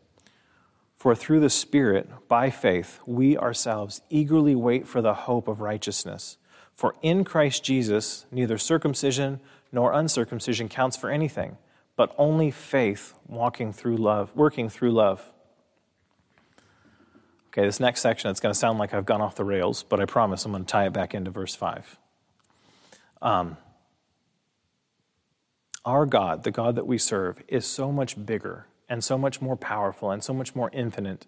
For 1.02 1.16
through 1.16 1.40
the 1.40 1.50
Spirit, 1.50 2.08
by 2.28 2.52
faith, 2.52 3.00
we 3.08 3.36
ourselves 3.36 4.02
eagerly 4.12 4.54
wait 4.54 4.88
for 4.88 5.02
the 5.02 5.16
hope 5.16 5.48
of 5.48 5.60
righteousness. 5.60 6.38
For 6.76 6.94
in 7.02 7.24
Christ 7.24 7.64
Jesus, 7.64 8.28
neither 8.30 8.60
circumcision 8.60 9.40
nor 9.72 9.94
uncircumcision 9.94 10.70
counts 10.70 10.96
for 10.96 11.10
anything, 11.10 11.58
but 11.96 12.14
only 12.20 12.52
faith 12.52 13.16
walking 13.28 13.74
through 13.74 13.98
love, 13.98 14.32
working 14.36 14.70
through 14.70 14.92
love. 14.92 15.28
Okay, 17.48 17.66
this 17.66 17.80
next 17.80 18.02
section, 18.02 18.30
it's 18.30 18.40
going 18.40 18.54
to 18.54 18.60
sound 18.60 18.78
like 18.78 18.94
I've 18.94 19.08
gone 19.08 19.22
off 19.22 19.34
the 19.34 19.44
rails, 19.44 19.82
but 19.82 20.00
I 20.00 20.06
promise 20.06 20.46
I'm 20.46 20.52
going 20.52 20.66
to 20.66 20.72
tie 20.72 20.86
it 20.86 20.94
back 20.94 21.16
into 21.16 21.32
verse 21.32 21.56
5. 21.56 21.98
Um, 23.24 23.58
our 25.84 26.06
God, 26.06 26.44
the 26.44 26.52
God 26.52 26.76
that 26.76 26.86
we 26.86 27.00
serve, 27.00 27.42
is 27.48 27.66
so 27.66 27.92
much 27.92 28.24
bigger 28.24 28.68
and 28.91 29.01
so 29.01 29.17
much 29.17 29.41
more 29.41 29.56
powerful 29.56 30.12
and 30.12 30.21
so 30.21 30.34
much 30.34 30.54
more 30.54 30.69
infinite 30.73 31.25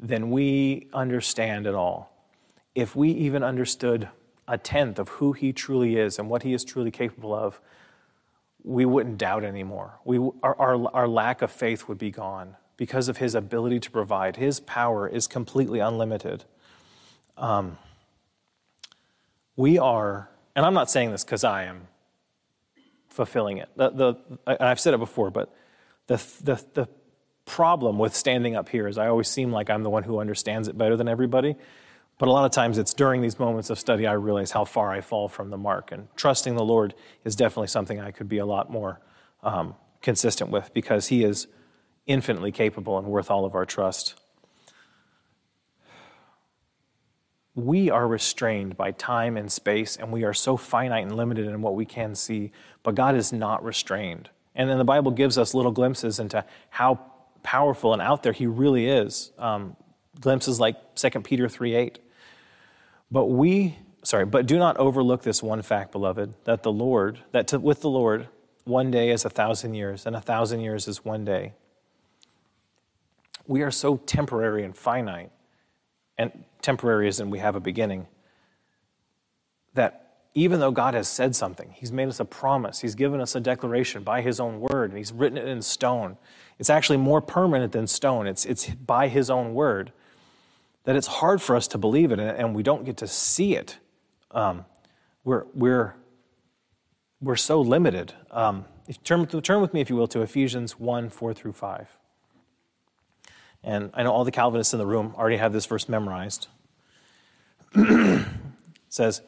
than 0.00 0.32
we 0.32 0.88
understand 0.92 1.64
at 1.64 1.76
all. 1.76 2.26
If 2.74 2.96
we 2.96 3.10
even 3.12 3.44
understood 3.44 4.08
a 4.48 4.58
tenth 4.58 4.98
of 4.98 5.08
who 5.08 5.32
he 5.32 5.52
truly 5.52 5.96
is 5.96 6.18
and 6.18 6.28
what 6.28 6.42
he 6.42 6.52
is 6.52 6.64
truly 6.64 6.90
capable 6.90 7.32
of, 7.32 7.60
we 8.64 8.84
wouldn't 8.84 9.16
doubt 9.16 9.44
anymore. 9.44 10.00
We, 10.04 10.18
our, 10.42 10.56
our, 10.58 10.88
our 10.92 11.06
lack 11.06 11.40
of 11.40 11.52
faith 11.52 11.86
would 11.86 11.98
be 11.98 12.10
gone 12.10 12.56
because 12.76 13.08
of 13.08 13.18
his 13.18 13.36
ability 13.36 13.78
to 13.78 13.90
provide. 13.92 14.34
His 14.34 14.58
power 14.58 15.06
is 15.06 15.28
completely 15.28 15.78
unlimited. 15.78 16.42
Um, 17.36 17.78
we 19.54 19.78
are, 19.78 20.28
and 20.56 20.66
I'm 20.66 20.74
not 20.74 20.90
saying 20.90 21.12
this 21.12 21.22
because 21.22 21.44
I 21.44 21.62
am 21.64 21.86
fulfilling 23.08 23.58
it. 23.58 23.68
The, 23.76 23.90
the, 23.90 24.16
I've 24.60 24.80
said 24.80 24.94
it 24.94 24.98
before, 24.98 25.30
but 25.30 25.54
the, 26.06 26.16
the, 26.42 26.64
the 26.74 26.88
problem 27.44 27.98
with 27.98 28.14
standing 28.14 28.56
up 28.56 28.68
here 28.68 28.86
is 28.88 28.98
I 28.98 29.08
always 29.08 29.28
seem 29.28 29.52
like 29.52 29.70
I'm 29.70 29.82
the 29.82 29.90
one 29.90 30.02
who 30.02 30.18
understands 30.18 30.68
it 30.68 30.76
better 30.76 30.96
than 30.96 31.08
everybody. 31.08 31.56
But 32.18 32.28
a 32.28 32.32
lot 32.32 32.44
of 32.44 32.52
times 32.52 32.78
it's 32.78 32.94
during 32.94 33.20
these 33.20 33.38
moments 33.38 33.70
of 33.70 33.78
study 33.78 34.06
I 34.06 34.12
realize 34.12 34.52
how 34.52 34.64
far 34.64 34.92
I 34.92 35.00
fall 35.00 35.28
from 35.28 35.50
the 35.50 35.56
mark. 35.56 35.92
And 35.92 36.08
trusting 36.16 36.54
the 36.54 36.64
Lord 36.64 36.94
is 37.24 37.34
definitely 37.34 37.68
something 37.68 38.00
I 38.00 38.10
could 38.10 38.28
be 38.28 38.38
a 38.38 38.46
lot 38.46 38.70
more 38.70 39.00
um, 39.42 39.74
consistent 40.00 40.50
with 40.50 40.72
because 40.72 41.08
He 41.08 41.24
is 41.24 41.48
infinitely 42.06 42.52
capable 42.52 42.98
and 42.98 43.06
worth 43.06 43.30
all 43.30 43.44
of 43.44 43.54
our 43.54 43.64
trust. 43.64 44.14
we 47.54 47.90
are 47.90 48.08
restrained 48.08 48.76
by 48.76 48.90
time 48.92 49.36
and 49.36 49.50
space, 49.52 49.96
and 49.96 50.10
we 50.10 50.24
are 50.24 50.32
so 50.32 50.56
finite 50.56 51.02
and 51.02 51.16
limited 51.16 51.46
in 51.46 51.60
what 51.60 51.74
we 51.74 51.84
can 51.84 52.14
see, 52.14 52.50
but 52.82 52.94
God 52.94 53.14
is 53.14 53.32
not 53.32 53.62
restrained. 53.62 54.30
And 54.54 54.68
then 54.68 54.78
the 54.78 54.84
Bible 54.84 55.10
gives 55.10 55.38
us 55.38 55.54
little 55.54 55.72
glimpses 55.72 56.18
into 56.18 56.44
how 56.70 57.00
powerful 57.42 57.92
and 57.92 58.02
out 58.02 58.22
there 58.22 58.32
He 58.32 58.46
really 58.46 58.86
is. 58.86 59.32
Um, 59.38 59.76
glimpses 60.20 60.60
like 60.60 60.94
2 60.94 61.10
Peter 61.20 61.48
3 61.48 61.74
8. 61.74 61.98
But 63.10 63.26
we, 63.26 63.76
sorry, 64.02 64.24
but 64.24 64.46
do 64.46 64.58
not 64.58 64.76
overlook 64.78 65.22
this 65.22 65.42
one 65.42 65.62
fact, 65.62 65.92
beloved, 65.92 66.34
that 66.44 66.62
the 66.62 66.72
Lord, 66.72 67.18
that 67.32 67.48
to, 67.48 67.58
with 67.58 67.82
the 67.82 67.90
Lord, 67.90 68.28
one 68.64 68.90
day 68.90 69.10
is 69.10 69.24
a 69.24 69.30
thousand 69.30 69.74
years, 69.74 70.06
and 70.06 70.16
a 70.16 70.20
thousand 70.20 70.60
years 70.60 70.88
is 70.88 71.04
one 71.04 71.24
day. 71.24 71.52
We 73.46 73.62
are 73.62 73.70
so 73.70 73.96
temporary 73.96 74.64
and 74.64 74.76
finite 74.76 75.30
and 76.16 76.44
temporary 76.60 77.08
as 77.08 77.20
in 77.20 77.30
we 77.30 77.40
have 77.40 77.56
a 77.56 77.60
beginning, 77.60 78.06
that 79.74 80.01
even 80.34 80.60
though 80.60 80.70
God 80.70 80.94
has 80.94 81.08
said 81.08 81.36
something, 81.36 81.70
He's 81.74 81.92
made 81.92 82.08
us 82.08 82.20
a 82.20 82.24
promise, 82.24 82.80
He's 82.80 82.94
given 82.94 83.20
us 83.20 83.34
a 83.34 83.40
declaration 83.40 84.02
by 84.02 84.22
His 84.22 84.40
own 84.40 84.60
word, 84.60 84.90
and 84.90 84.98
He's 84.98 85.12
written 85.12 85.38
it 85.38 85.46
in 85.46 85.60
stone. 85.62 86.16
It's 86.58 86.70
actually 86.70 86.98
more 86.98 87.20
permanent 87.20 87.72
than 87.72 87.86
stone, 87.86 88.26
it's, 88.26 88.44
it's 88.44 88.66
by 88.68 89.08
His 89.08 89.30
own 89.30 89.54
word. 89.54 89.92
That 90.84 90.96
it's 90.96 91.06
hard 91.06 91.40
for 91.40 91.54
us 91.54 91.68
to 91.68 91.78
believe 91.78 92.10
it, 92.10 92.18
and 92.18 92.54
we 92.54 92.62
don't 92.62 92.84
get 92.84 92.96
to 92.98 93.06
see 93.06 93.54
it. 93.54 93.78
Um, 94.32 94.64
we're, 95.22 95.44
we're, 95.54 95.94
we're 97.20 97.36
so 97.36 97.60
limited. 97.60 98.12
Um, 98.32 98.64
turn, 99.04 99.26
turn 99.26 99.60
with 99.60 99.72
me, 99.72 99.80
if 99.80 99.90
you 99.90 99.96
will, 99.96 100.08
to 100.08 100.22
Ephesians 100.22 100.78
1 100.78 101.10
4 101.10 101.34
through 101.34 101.52
5. 101.52 101.88
And 103.62 103.90
I 103.94 104.02
know 104.02 104.10
all 104.10 104.24
the 104.24 104.32
Calvinists 104.32 104.72
in 104.72 104.80
the 104.80 104.86
room 104.86 105.14
already 105.16 105.36
have 105.36 105.52
this 105.52 105.66
verse 105.66 105.88
memorized. 105.88 106.48
says, 108.88 109.22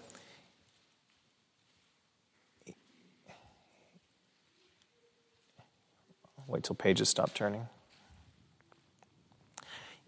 Wait 6.55 6.63
till 6.63 6.77
pages 6.77 7.09
stop 7.09 7.35
turning. 7.35 7.67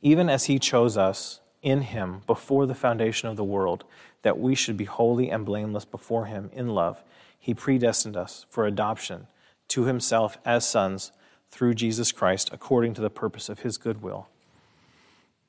Even 0.00 0.28
as 0.28 0.44
he 0.44 0.60
chose 0.60 0.96
us 0.96 1.40
in 1.60 1.80
him 1.80 2.20
before 2.24 2.66
the 2.66 2.74
foundation 2.74 3.28
of 3.28 3.34
the 3.34 3.42
world, 3.42 3.82
that 4.22 4.38
we 4.38 4.54
should 4.54 4.76
be 4.76 4.84
holy 4.84 5.28
and 5.28 5.44
blameless 5.44 5.84
before 5.84 6.26
him 6.26 6.48
in 6.52 6.68
love, 6.68 7.02
he 7.36 7.52
predestined 7.52 8.16
us 8.16 8.46
for 8.48 8.64
adoption 8.64 9.26
to 9.66 9.86
himself 9.86 10.38
as 10.44 10.64
sons 10.64 11.10
through 11.50 11.74
Jesus 11.74 12.12
Christ 12.12 12.50
according 12.52 12.94
to 12.94 13.00
the 13.00 13.10
purpose 13.10 13.48
of 13.48 13.60
his 13.60 13.76
goodwill. 13.76 14.28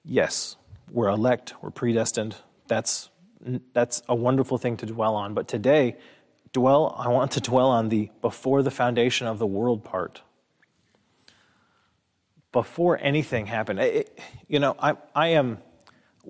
Yes, 0.03 0.55
we're 0.89 1.09
elect, 1.09 1.53
we're 1.61 1.69
predestined. 1.69 2.37
That's, 2.65 3.11
that's 3.71 4.01
a 4.09 4.15
wonderful 4.15 4.57
thing 4.57 4.77
to 4.77 4.87
dwell 4.87 5.13
on. 5.13 5.35
But 5.35 5.47
today, 5.47 5.95
dwell, 6.53 6.95
I 6.97 7.09
want 7.09 7.33
to 7.33 7.39
dwell 7.39 7.69
on 7.69 7.89
the 7.89 8.09
before 8.19 8.63
the 8.63 8.71
foundation 8.71 9.27
of 9.27 9.37
the 9.37 9.45
world 9.45 9.83
part. 9.83 10.23
Before 12.57 12.97
anything 12.99 13.45
happened, 13.45 13.79
it, 13.79 14.19
you 14.47 14.57
know, 14.57 14.75
I, 14.79 14.95
I 15.13 15.27
am, 15.27 15.59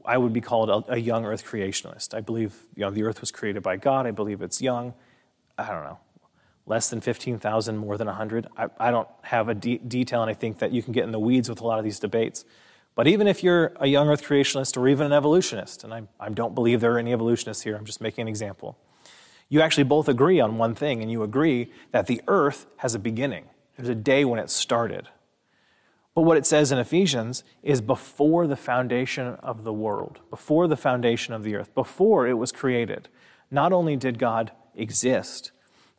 I 0.04 0.18
would 0.18 0.34
be 0.34 0.42
called 0.42 0.70
a, 0.70 0.94
a 0.96 0.98
young 0.98 1.26
earth 1.26 1.46
creationist. 1.46 2.14
I 2.14 2.20
believe, 2.20 2.54
you 2.76 2.82
know, 2.82 2.92
the 2.92 3.04
earth 3.04 3.22
was 3.22 3.32
created 3.32 3.64
by 3.64 3.78
God. 3.78 4.06
I 4.06 4.12
believe 4.12 4.42
it's 4.42 4.62
young. 4.62 4.94
I 5.58 5.68
don't 5.68 5.86
know 5.86 6.00
less 6.66 6.90
than 6.90 7.00
15,000, 7.00 7.78
more 7.78 7.98
than 7.98 8.08
100. 8.08 8.48
I, 8.58 8.68
I 8.78 8.92
don't 8.92 9.08
have 9.22 9.48
a 9.48 9.56
de- 9.56 9.78
detail, 9.78 10.22
and 10.22 10.30
I 10.30 10.34
think 10.34 10.60
that 10.60 10.74
you 10.74 10.84
can 10.84 10.92
get 10.92 11.06
in 11.06 11.12
the 11.12 11.20
weeds 11.20 11.48
with 11.48 11.62
a 11.62 11.66
lot 11.66 11.80
of 11.80 11.86
these 11.86 11.98
debates. 11.98 12.44
But 12.94 13.08
even 13.08 13.26
if 13.26 13.42
you're 13.42 13.72
a 13.80 13.88
young 13.88 14.10
earth 14.10 14.24
creationist 14.24 14.76
or 14.76 14.90
even 14.90 15.06
an 15.06 15.14
evolutionist, 15.14 15.86
and 15.86 15.94
I, 15.94 16.04
I 16.20 16.28
don't 16.28 16.54
believe 16.54 16.82
there 16.82 16.92
are 16.96 17.00
any 17.00 17.14
evolutionists 17.14 17.64
here, 17.64 17.78
I'm 17.78 17.86
just 17.86 18.02
making 18.02 18.24
an 18.24 18.28
example, 18.28 18.78
you 19.48 19.62
actually 19.62 19.86
both 19.86 20.10
agree 20.10 20.42
on 20.42 20.58
one 20.58 20.76
thing, 20.76 21.02
and 21.02 21.10
you 21.10 21.24
agree 21.24 21.72
that 21.92 22.08
the 22.08 22.22
earth 22.28 22.66
has 22.78 22.94
a 22.96 23.00
beginning. 23.00 23.46
There's 23.78 23.88
a 23.88 23.96
day 23.96 24.26
when 24.26 24.40
it 24.40 24.50
started. 24.50 25.08
But 26.18 26.24
what 26.24 26.38
it 26.38 26.48
says 26.48 26.72
in 26.72 26.80
Ephesians 26.80 27.44
is 27.62 27.80
before 27.80 28.48
the 28.48 28.56
foundation 28.56 29.36
of 29.44 29.64
the 29.64 29.72
world, 29.72 30.20
before 30.32 30.68
the 30.68 30.76
foundation 30.76 31.32
of 31.36 31.44
the 31.44 31.54
earth, 31.54 31.76
before 31.76 32.28
it 32.28 32.40
was 32.40 32.52
created, 32.52 33.08
not 33.52 33.72
only 33.72 33.96
did 33.96 34.18
God 34.18 34.52
exist, 34.74 35.52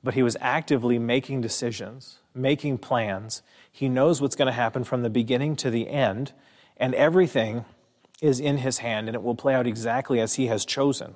but 0.03 0.15
he 0.15 0.25
was 0.25 0.37
actively 0.41 0.99
making 0.99 1.41
decisions, 1.41 2.19
making 2.35 2.79
plans. 2.79 3.43
He 3.71 3.89
knows 3.89 4.21
what's 4.21 4.35
going 4.35 4.47
to 4.47 4.53
happen 4.53 4.83
from 4.83 5.05
the 5.05 5.09
beginning 5.09 5.55
to 5.55 5.71
the 5.71 5.89
end, 5.89 6.33
and 6.77 6.97
everything 6.97 7.65
is 8.21 8.41
in 8.41 8.57
his 8.57 8.79
hand, 8.79 9.09
and 9.09 9.15
it 9.15 9.23
will 9.23 9.37
play 9.37 9.55
out 9.55 9.69
exactly 9.69 10.19
as 10.19 10.35
he 10.35 10.49
has 10.49 10.65
chosen. 10.65 11.15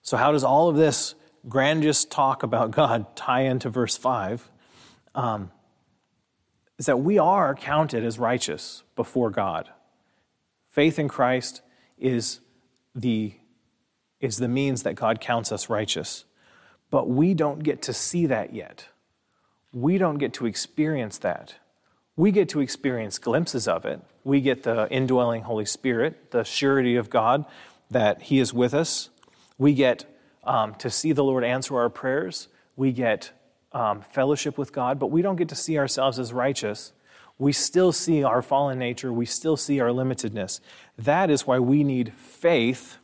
So, 0.00 0.16
how 0.16 0.30
does 0.30 0.44
all 0.44 0.68
of 0.68 0.76
this 0.76 1.16
grandiose 1.48 2.04
talk 2.04 2.44
about 2.44 2.70
God 2.70 3.16
tie 3.16 3.40
into 3.40 3.68
verse 3.68 3.96
5? 3.96 4.48
Um, 5.16 5.50
is 6.80 6.86
that 6.86 6.98
we 6.98 7.18
are 7.18 7.54
counted 7.54 8.02
as 8.02 8.18
righteous 8.18 8.84
before 8.96 9.28
God. 9.28 9.68
Faith 10.70 10.98
in 10.98 11.08
Christ 11.08 11.60
is 11.98 12.40
the, 12.94 13.34
is 14.18 14.38
the 14.38 14.48
means 14.48 14.82
that 14.84 14.94
God 14.94 15.20
counts 15.20 15.52
us 15.52 15.68
righteous. 15.68 16.24
But 16.90 17.06
we 17.06 17.34
don't 17.34 17.62
get 17.62 17.82
to 17.82 17.92
see 17.92 18.24
that 18.24 18.54
yet. 18.54 18.86
We 19.74 19.98
don't 19.98 20.16
get 20.16 20.32
to 20.34 20.46
experience 20.46 21.18
that. 21.18 21.56
We 22.16 22.30
get 22.30 22.48
to 22.48 22.60
experience 22.60 23.18
glimpses 23.18 23.68
of 23.68 23.84
it. 23.84 24.00
We 24.24 24.40
get 24.40 24.62
the 24.62 24.88
indwelling 24.90 25.42
Holy 25.42 25.66
Spirit, 25.66 26.30
the 26.30 26.44
surety 26.44 26.96
of 26.96 27.10
God 27.10 27.44
that 27.90 28.22
He 28.22 28.38
is 28.38 28.54
with 28.54 28.72
us. 28.72 29.10
We 29.58 29.74
get 29.74 30.06
um, 30.44 30.74
to 30.76 30.88
see 30.88 31.12
the 31.12 31.24
Lord 31.24 31.44
answer 31.44 31.76
our 31.76 31.90
prayers. 31.90 32.48
We 32.74 32.92
get 32.92 33.32
um, 33.72 34.02
fellowship 34.02 34.58
with 34.58 34.72
God, 34.72 34.98
but 34.98 35.08
we 35.08 35.22
don't 35.22 35.36
get 35.36 35.48
to 35.50 35.54
see 35.54 35.78
ourselves 35.78 36.18
as 36.18 36.32
righteous. 36.32 36.92
We 37.38 37.52
still 37.52 37.92
see 37.92 38.22
our 38.22 38.42
fallen 38.42 38.78
nature, 38.78 39.12
we 39.12 39.26
still 39.26 39.56
see 39.56 39.80
our 39.80 39.88
limitedness. 39.88 40.60
That 40.98 41.30
is 41.30 41.46
why 41.46 41.58
we 41.58 41.84
need 41.84 42.12
faith 42.14 42.98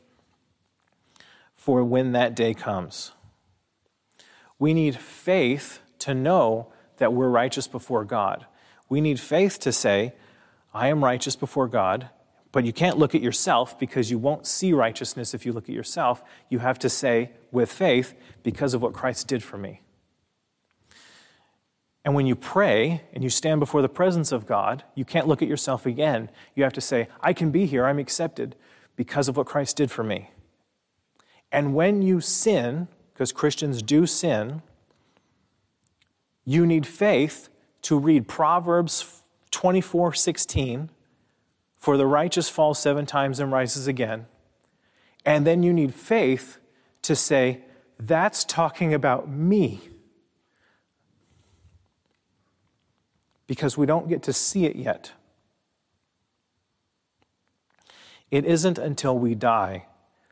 for 1.55 1.83
when 1.83 2.13
that 2.13 2.35
day 2.37 2.55
comes. 2.55 3.13
We 4.59 4.75
need 4.75 4.97
faith 4.97 5.81
to 6.01 6.15
know 6.15 6.73
that 6.99 7.13
we're 7.13 7.29
righteous 7.29 7.67
before 7.69 8.05
God. 8.05 8.47
We 8.89 9.01
need 9.01 9.21
faith 9.21 9.59
to 9.61 9.73
say, 9.73 10.15
I 10.73 10.89
am 10.89 11.03
righteous 11.03 11.37
before 11.37 11.69
God, 11.69 12.11
but 12.53 12.65
you 12.65 12.73
can't 12.73 12.99
look 12.99 13.15
at 13.15 13.21
yourself 13.21 13.79
because 13.79 14.11
you 14.11 14.19
won't 14.19 14.47
see 14.47 14.73
righteousness 14.73 15.35
if 15.35 15.45
you 15.45 15.53
look 15.53 15.69
at 15.69 15.75
yourself. 15.75 16.23
You 16.49 16.61
have 16.61 16.79
to 16.81 16.89
say, 16.89 17.31
with 17.51 17.71
faith, 17.71 18.15
because 18.43 18.75
of 18.75 18.83
what 18.83 18.93
Christ 18.93 19.27
did 19.29 19.43
for 19.43 19.59
me. 19.59 19.81
And 22.07 22.15
when 22.15 22.27
you 22.27 22.37
pray 22.37 23.03
and 23.13 23.25
you 23.25 23.31
stand 23.31 23.59
before 23.59 23.83
the 23.83 23.89
presence 23.89 24.31
of 24.31 24.47
God, 24.47 24.85
you 24.95 25.05
can't 25.05 25.27
look 25.27 25.43
at 25.43 25.49
yourself 25.49 25.87
again. 25.87 26.31
You 26.55 26.63
have 26.63 26.73
to 26.75 26.81
say, 26.81 27.09
I 27.21 27.33
can 27.33 27.51
be 27.51 27.67
here, 27.67 27.85
I'm 27.85 27.99
accepted 27.99 28.55
because 28.95 29.27
of 29.27 29.37
what 29.37 29.49
Christ 29.49 29.77
did 29.77 29.91
for 29.91 30.05
me. 30.05 30.31
And 31.51 31.75
when 31.75 32.03
you 32.03 32.21
sin, 32.21 32.87
because 33.13 33.33
Christians 33.33 33.83
do 33.83 34.07
sin, 34.07 34.63
you 36.45 36.65
need 36.65 36.87
faith 36.87 37.49
to 37.83 37.99
read 37.99 38.29
Proverbs 38.29 39.25
24 39.51 40.15
16, 40.15 40.91
for 41.77 41.97
the 41.97 42.07
righteous 42.07 42.49
falls 42.49 42.79
seven 42.79 43.05
times 43.05 43.41
and 43.41 43.51
rises 43.51 43.89
again. 43.89 44.27
And 45.25 45.45
then 45.45 45.65
you 45.65 45.73
need 45.73 45.93
faith 45.93 46.59
to 47.03 47.17
say, 47.17 47.63
that's 47.99 48.45
talking 48.45 48.95
about 48.95 49.29
me. 49.29 49.81
Because 53.47 53.77
we 53.77 53.87
don't 53.87 54.09
get 54.09 54.23
to 54.25 54.33
see 54.33 54.67
it 54.67 54.77
yet. 54.77 55.13
It 58.31 58.45
isn't 58.45 58.79
until 58.79 59.19
we 59.19 59.35
die 59.35 59.87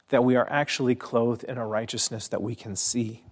that 0.09 0.24
we 0.24 0.37
are 0.37 0.48
actually 0.50 0.94
clothed 0.94 1.44
in 1.44 1.59
a 1.59 1.66
righteousness 1.66 2.29
that 2.29 2.42
we 2.42 2.55
can 2.55 2.77
see. 2.77 3.24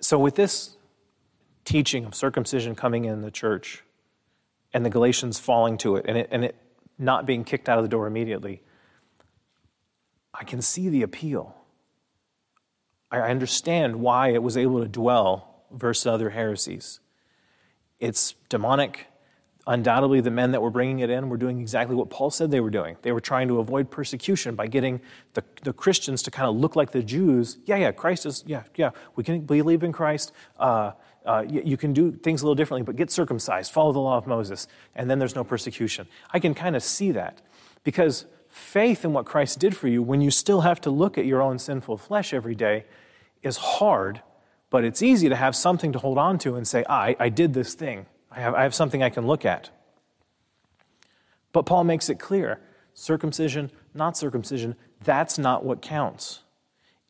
So, 0.00 0.18
with 0.18 0.34
this 0.34 0.76
teaching 1.64 2.04
of 2.04 2.14
circumcision 2.14 2.74
coming 2.74 3.04
in 3.04 3.20
the 3.20 3.30
church 3.30 3.84
and 4.72 4.84
the 4.84 4.90
Galatians 4.90 5.38
falling 5.38 5.76
to 5.78 5.96
it 5.96 6.06
and, 6.08 6.16
it 6.16 6.28
and 6.30 6.44
it 6.44 6.56
not 6.98 7.26
being 7.26 7.44
kicked 7.44 7.68
out 7.68 7.78
of 7.78 7.84
the 7.84 7.88
door 7.88 8.06
immediately, 8.06 8.62
I 10.32 10.44
can 10.44 10.62
see 10.62 10.88
the 10.88 11.02
appeal. 11.02 11.54
I 13.10 13.20
understand 13.20 13.96
why 13.96 14.28
it 14.28 14.42
was 14.42 14.56
able 14.56 14.80
to 14.80 14.88
dwell 14.88 15.64
versus 15.72 16.06
other 16.06 16.30
heresies. 16.30 17.00
It's 17.98 18.34
demonic, 18.48 19.06
undoubtedly 19.66 20.20
the 20.20 20.30
men 20.30 20.52
that 20.52 20.62
were 20.62 20.70
bringing 20.70 21.00
it 21.00 21.10
in 21.10 21.28
were 21.28 21.36
doing 21.36 21.60
exactly 21.60 21.94
what 21.94 22.08
Paul 22.08 22.30
said 22.30 22.50
they 22.50 22.60
were 22.60 22.70
doing. 22.70 22.96
They 23.02 23.12
were 23.12 23.20
trying 23.20 23.48
to 23.48 23.58
avoid 23.58 23.90
persecution 23.90 24.54
by 24.54 24.68
getting 24.68 25.00
the, 25.34 25.44
the 25.62 25.72
Christians 25.72 26.22
to 26.22 26.30
kind 26.30 26.48
of 26.48 26.56
look 26.56 26.76
like 26.76 26.92
the 26.92 27.02
Jews. 27.02 27.58
Yeah, 27.66 27.76
yeah, 27.76 27.92
Christ 27.92 28.26
is, 28.26 28.44
yeah, 28.46 28.62
yeah, 28.76 28.90
we 29.16 29.24
can 29.24 29.40
believe 29.40 29.82
in 29.82 29.92
Christ. 29.92 30.32
Uh, 30.58 30.92
uh, 31.26 31.44
you, 31.46 31.62
you, 31.64 31.76
can 31.76 31.92
do 31.92 32.10
things 32.10 32.40
a 32.40 32.44
little 32.46 32.54
differently, 32.54 32.82
but 32.82 32.96
get 32.96 33.10
circumcised, 33.10 33.70
follow 33.70 33.92
the 33.92 33.98
law 33.98 34.16
of 34.16 34.26
Moses, 34.26 34.66
and 34.94 35.10
then 35.10 35.18
there's 35.18 35.34
no 35.34 35.44
persecution. 35.44 36.08
I 36.30 36.40
can 36.40 36.54
kind 36.54 36.74
of 36.74 36.82
see 36.82 37.12
that 37.12 37.42
because 37.84 38.24
faith 38.50 39.04
in 39.04 39.12
what 39.12 39.24
Christ 39.24 39.58
did 39.58 39.76
for 39.76 39.88
you, 39.88 40.02
when 40.02 40.20
you 40.20 40.30
still 40.30 40.60
have 40.60 40.80
to 40.82 40.90
look 40.90 41.16
at 41.16 41.24
your 41.24 41.40
own 41.40 41.58
sinful 41.58 41.96
flesh 41.96 42.34
every 42.34 42.54
day, 42.54 42.84
is 43.42 43.56
hard, 43.56 44.20
but 44.68 44.84
it's 44.84 45.02
easy 45.02 45.28
to 45.28 45.36
have 45.36 45.56
something 45.56 45.92
to 45.92 45.98
hold 45.98 46.18
on 46.18 46.38
to 46.40 46.56
and 46.56 46.66
say, 46.66 46.84
I, 46.88 47.16
I 47.18 47.28
did 47.28 47.54
this 47.54 47.74
thing. 47.74 48.06
I 48.30 48.40
have, 48.40 48.54
I 48.54 48.62
have 48.62 48.74
something 48.74 49.02
I 49.02 49.10
can 49.10 49.26
look 49.26 49.44
at. 49.44 49.70
But 51.52 51.62
Paul 51.66 51.84
makes 51.84 52.08
it 52.08 52.18
clear 52.18 52.60
circumcision, 52.92 53.70
not 53.94 54.16
circumcision, 54.16 54.76
that's 55.02 55.38
not 55.38 55.64
what 55.64 55.80
counts. 55.80 56.42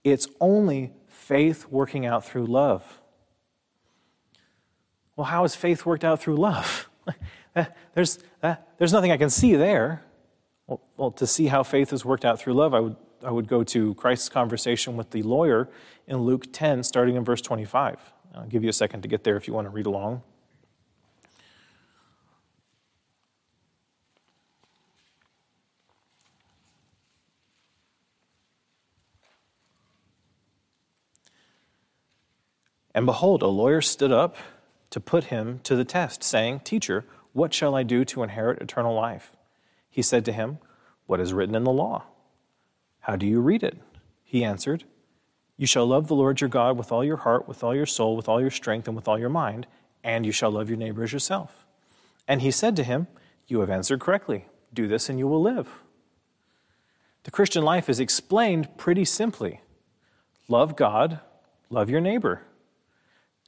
It's 0.05 0.29
only 0.40 0.92
faith 1.09 1.66
working 1.68 2.07
out 2.07 2.24
through 2.24 2.46
love. 2.46 3.00
Well, 5.16 5.26
how 5.26 5.44
is 5.44 5.55
faith 5.55 5.85
worked 5.85 6.05
out 6.05 6.20
through 6.20 6.37
love? 6.37 6.88
there's, 7.94 8.18
there's 8.79 8.92
nothing 8.92 9.11
I 9.11 9.16
can 9.16 9.31
see 9.31 9.57
there. 9.57 10.03
Well, 10.71 10.81
well, 10.97 11.11
to 11.11 11.27
see 11.27 11.49
how 11.49 11.65
faith 11.65 11.93
is 11.93 12.05
worked 12.05 12.25
out 12.25 12.39
through 12.39 12.55
love, 12.55 12.75
I 12.75 12.79
would, 12.79 12.95
I 13.25 13.33
would 13.33 13.49
go 13.49 13.65
to 13.65 13.93
Christ's 13.95 14.29
conversation 14.29 14.97
with 14.97 15.11
the 15.11 15.25
lawyer 15.25 15.69
in 16.07 16.19
Luke 16.19 16.53
10, 16.53 16.85
starting 16.85 17.17
in 17.17 17.25
verse 17.25 17.41
25. 17.41 17.99
I'll 18.37 18.47
give 18.47 18.63
you 18.63 18.71
a 18.71 18.73
second 18.73 19.03
to 19.03 19.09
get 19.09 19.25
there 19.25 19.37
if 19.37 19.49
you 19.49 19.53
want 19.53 19.67
to 19.67 19.71
read 19.71 19.87
along. 19.87 20.23
And 32.95 33.07
behold, 33.07 33.43
a 33.43 33.49
lawyer 33.49 33.81
stood 33.81 34.13
up 34.13 34.37
to 34.91 35.01
put 35.01 35.25
him 35.25 35.59
to 35.65 35.75
the 35.75 35.85
test, 35.85 36.23
saying, 36.23 36.61
Teacher, 36.61 37.07
what 37.33 37.53
shall 37.53 37.75
I 37.75 37.83
do 37.83 38.05
to 38.05 38.23
inherit 38.23 38.63
eternal 38.63 38.95
life? 38.95 39.33
He 40.01 40.03
said 40.03 40.25
to 40.25 40.33
him, 40.33 40.61
What 41.05 41.21
is 41.21 41.35
written 41.35 41.55
in 41.55 41.65
the 41.65 41.71
law? 41.71 42.05
How 43.01 43.17
do 43.17 43.27
you 43.27 43.39
read 43.39 43.63
it? 43.63 43.77
He 44.25 44.43
answered, 44.43 44.85
You 45.59 45.67
shall 45.67 45.85
love 45.85 46.09
the 46.09 46.15
Lord 46.15 46.41
your 46.41 46.49
God 46.49 46.79
with 46.79 46.91
all 46.91 47.05
your 47.05 47.19
heart, 47.19 47.47
with 47.47 47.63
all 47.63 47.77
your 47.77 47.85
soul, 47.85 48.17
with 48.17 48.27
all 48.27 48.41
your 48.41 48.51
strength, 48.51 48.89
and 48.89 48.97
with 48.97 49.07
all 49.07 49.19
your 49.19 49.29
mind, 49.29 49.67
and 50.03 50.25
you 50.25 50.33
shall 50.33 50.53
love 50.53 50.71
your 50.71 50.79
neighbor 50.79 51.03
as 51.03 51.13
yourself. 51.13 51.67
And 52.27 52.41
he 52.41 52.51
said 52.51 52.77
to 52.77 52.83
him, 52.83 53.09
You 53.47 53.61
have 53.61 53.69
answered 53.69 54.01
correctly. 54.01 54.47
Do 54.73 54.89
this 54.89 55.11
and 55.11 55.19
you 55.19 55.29
will 55.29 55.43
live. 55.43 55.69
The 57.25 57.31
Christian 57.31 57.63
life 57.63 57.91
is 57.91 58.01
explained 58.01 58.79
pretty 58.79 59.05
simply 59.05 59.61
love 60.49 60.77
God, 60.77 61.21
love 61.69 61.91
your 61.91 62.01
neighbor 62.01 62.41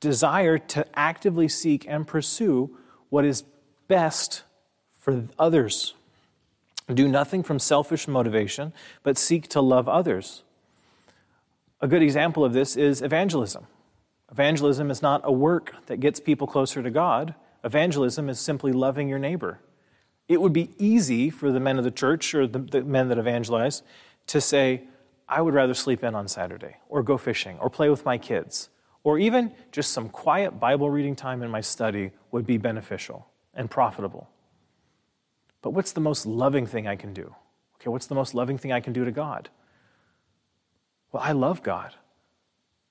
desire 0.01 0.59
to 0.59 0.85
actively 0.99 1.49
seek 1.49 1.87
and 1.89 2.07
pursue 2.07 2.77
what 3.09 3.25
is 3.25 3.45
best 3.89 4.43
for 4.99 5.29
others. 5.39 5.95
Do 6.93 7.09
nothing 7.09 7.43
from 7.43 7.59
selfish 7.59 8.09
motivation, 8.09 8.73
but 9.03 9.17
seek 9.19 9.49
to 9.49 9.61
love 9.61 9.89
others. 9.89 10.43
A 11.81 11.89
good 11.89 12.03
example 12.03 12.45
of 12.45 12.53
this 12.53 12.77
is 12.77 13.03
evangelism. 13.03 13.67
Evangelism 14.31 14.91
is 14.91 15.03
not 15.03 15.21
a 15.25 15.33
work 15.33 15.75
that 15.87 16.01
gets 16.01 16.21
people 16.21 16.47
closer 16.47 16.83
to 16.83 16.91
God. 16.91 17.35
Evangelism 17.65 18.29
is 18.29 18.41
simply 18.41 18.73
loving 18.73 19.09
your 19.09 19.19
neighbor. 19.19 19.61
It 20.29 20.41
would 20.41 20.53
be 20.53 20.71
easy 20.79 21.29
for 21.29 21.53
the 21.53 21.61
men 21.61 21.79
of 21.79 21.85
the 21.85 21.91
church 21.91 22.35
or 22.35 22.47
the, 22.47 22.59
the 22.59 22.83
men 22.83 23.09
that 23.09 23.19
evangelize 23.19 23.83
to 24.29 24.41
say, 24.41 24.85
I 25.29 25.41
would 25.43 25.55
rather 25.55 25.75
sleep 25.75 26.03
in 26.05 26.15
on 26.15 26.29
Saturday, 26.29 26.77
or 26.89 27.03
go 27.03 27.17
fishing, 27.17 27.59
or 27.59 27.71
play 27.71 27.89
with 27.89 28.05
my 28.05 28.19
kids, 28.19 28.69
or 29.05 29.19
even 29.19 29.53
just 29.71 29.93
some 29.93 30.09
quiet 30.09 30.61
Bible 30.61 30.91
reading 30.91 31.17
time 31.17 31.43
in 31.43 31.51
my 31.51 31.61
study 31.61 32.11
would 32.31 32.47
be 32.47 32.59
beneficial 32.59 33.27
and 33.55 33.71
profitable. 33.71 34.29
But 35.63 35.71
what's 35.71 35.93
the 35.93 36.01
most 36.01 36.27
loving 36.27 36.67
thing 36.67 36.87
I 36.87 36.97
can 36.97 37.15
do? 37.15 37.35
Okay, 37.77 37.89
what's 37.89 38.07
the 38.07 38.15
most 38.15 38.35
loving 38.35 38.59
thing 38.59 38.73
I 38.73 38.81
can 38.81 38.93
do 38.93 39.05
to 39.05 39.13
God? 39.13 39.49
Well, 41.13 41.23
I 41.23 41.33
love 41.33 41.63
God. 41.63 41.95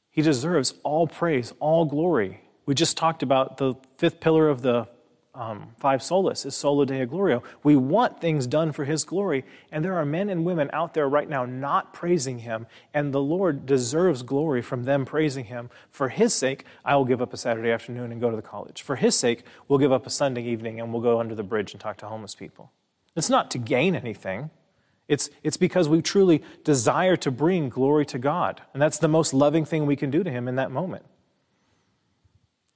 He 0.10 0.22
deserves 0.22 0.74
all 0.84 1.08
praise, 1.08 1.54
all 1.60 1.86
glory. 1.86 2.42
We 2.66 2.76
just 2.76 2.98
talked 2.98 3.24
about 3.24 3.58
the 3.58 3.76
fifth 3.98 4.20
pillar 4.20 4.50
of 4.50 4.62
the 4.62 4.88
um, 5.34 5.70
five 5.78 6.02
solas 6.02 6.46
is 6.46 6.56
solo 6.56 6.84
deo 6.84 7.06
gloria. 7.06 7.42
We 7.64 7.78
want 7.78 8.20
things 8.20 8.48
done 8.48 8.74
for 8.74 8.84
his 8.84 9.06
glory, 9.06 9.46
and 9.72 9.84
there 9.84 9.96
are 9.96 10.06
men 10.06 10.30
and 10.30 10.44
women 10.44 10.70
out 10.74 10.94
there 10.94 11.08
right 11.08 11.30
now 11.30 11.46
not 11.46 11.94
praising 11.94 12.40
him, 12.40 12.68
and 12.94 13.14
the 13.14 13.22
Lord 13.22 13.66
deserves 13.66 14.24
glory 14.24 14.62
from 14.62 14.84
them 14.84 15.06
praising 15.06 15.46
him. 15.46 15.70
For 15.90 16.10
his 16.10 16.34
sake, 16.34 16.66
I 16.84 16.96
will 16.98 17.06
give 17.06 17.22
up 17.22 17.34
a 17.34 17.38
Saturday 17.38 17.72
afternoon 17.72 18.12
and 18.12 18.20
go 18.20 18.30
to 18.30 18.36
the 18.36 18.42
college. 18.42 18.82
For 18.82 18.98
his 18.98 19.18
sake, 19.18 19.44
we'll 19.68 19.80
give 19.80 19.94
up 19.94 20.06
a 20.06 20.10
Sunday 20.10 20.44
evening 20.44 20.82
and 20.82 20.92
we'll 20.92 21.02
go 21.02 21.20
under 21.20 21.36
the 21.36 21.44
bridge 21.44 21.72
and 21.72 21.80
talk 21.80 21.98
to 21.98 22.08
homeless 22.08 22.36
people. 22.36 22.72
It's 23.16 23.30
not 23.30 23.52
to 23.52 23.58
gain 23.58 23.96
anything. 23.96 24.50
It's, 25.08 25.30
it's 25.44 25.58
because 25.58 25.90
we 25.90 26.02
truly 26.02 26.42
desire 26.64 27.18
to 27.18 27.32
bring 27.32 27.70
glory 27.70 28.06
to 28.08 28.20
God. 28.20 28.62
And 28.74 28.82
that's 28.82 28.98
the 28.98 29.10
most 29.10 29.34
loving 29.34 29.66
thing 29.66 29.86
we 29.86 29.96
can 29.96 30.10
do 30.10 30.24
to 30.24 30.30
Him 30.30 30.48
in 30.48 30.56
that 30.56 30.72
moment. 30.72 31.06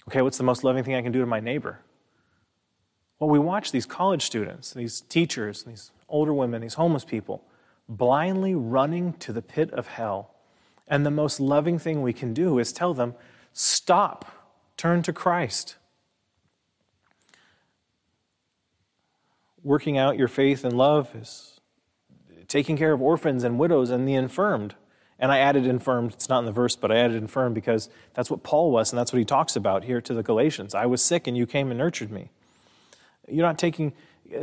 Okay, 0.10 0.22
what's 0.22 0.38
the 0.38 0.44
most 0.44 0.64
loving 0.64 0.84
thing 0.84 0.96
I 0.96 1.02
can 1.02 1.12
do 1.12 1.22
to 1.22 1.26
my 1.26 1.40
neighbor? 1.40 1.80
Well, 3.20 3.30
we 3.30 3.40
watch 3.40 3.72
these 3.72 3.86
college 3.86 4.24
students, 4.24 4.74
these 4.74 5.02
teachers, 5.02 5.64
these 5.64 5.92
older 6.10 6.34
women, 6.34 6.62
these 6.62 6.74
homeless 6.74 7.06
people, 7.06 7.44
blindly 7.88 8.56
running 8.56 9.14
to 9.14 9.32
the 9.32 9.42
pit 9.42 9.72
of 9.72 9.88
hell. 9.88 10.36
And 10.88 11.06
the 11.06 11.12
most 11.12 11.40
loving 11.40 11.80
thing 11.80 12.02
we 12.02 12.14
can 12.14 12.34
do 12.34 12.60
is 12.60 12.72
tell 12.72 12.94
them, 12.94 13.16
stop, 13.54 14.54
turn 14.78 15.02
to 15.04 15.14
Christ. 15.14 15.78
Working 19.64 19.98
out 19.98 20.18
your 20.18 20.28
faith 20.28 20.64
and 20.64 20.78
love 20.78 21.16
is 21.16 21.60
taking 22.48 22.78
care 22.78 22.94
of 22.94 23.02
orphans 23.02 23.44
and 23.44 23.58
widows 23.58 23.90
and 23.90 24.08
the 24.08 24.14
infirmed. 24.14 24.76
And 25.18 25.32
I 25.32 25.40
added 25.40 25.66
infirmed, 25.66 26.14
it's 26.14 26.30
not 26.30 26.40
in 26.40 26.46
the 26.46 26.52
verse, 26.52 26.76
but 26.76 26.92
I 26.92 26.98
added 26.98 27.16
infirmed 27.16 27.56
because 27.56 27.90
that's 28.14 28.30
what 28.30 28.44
Paul 28.44 28.70
was, 28.70 28.92
and 28.92 29.00
that's 29.00 29.14
what 29.14 29.20
he 29.20 29.26
talks 29.26 29.56
about 29.56 29.86
here 29.86 30.02
to 30.02 30.14
the 30.14 30.22
Galatians. 30.22 30.76
I 30.76 30.86
was 30.86 31.02
sick 31.02 31.26
and 31.26 31.38
you 31.38 31.48
came 31.48 31.72
and 31.72 31.78
nurtured 31.78 32.12
me. 32.12 32.32
You're 33.28 33.46
not 33.46 33.58
taking, 33.58 33.94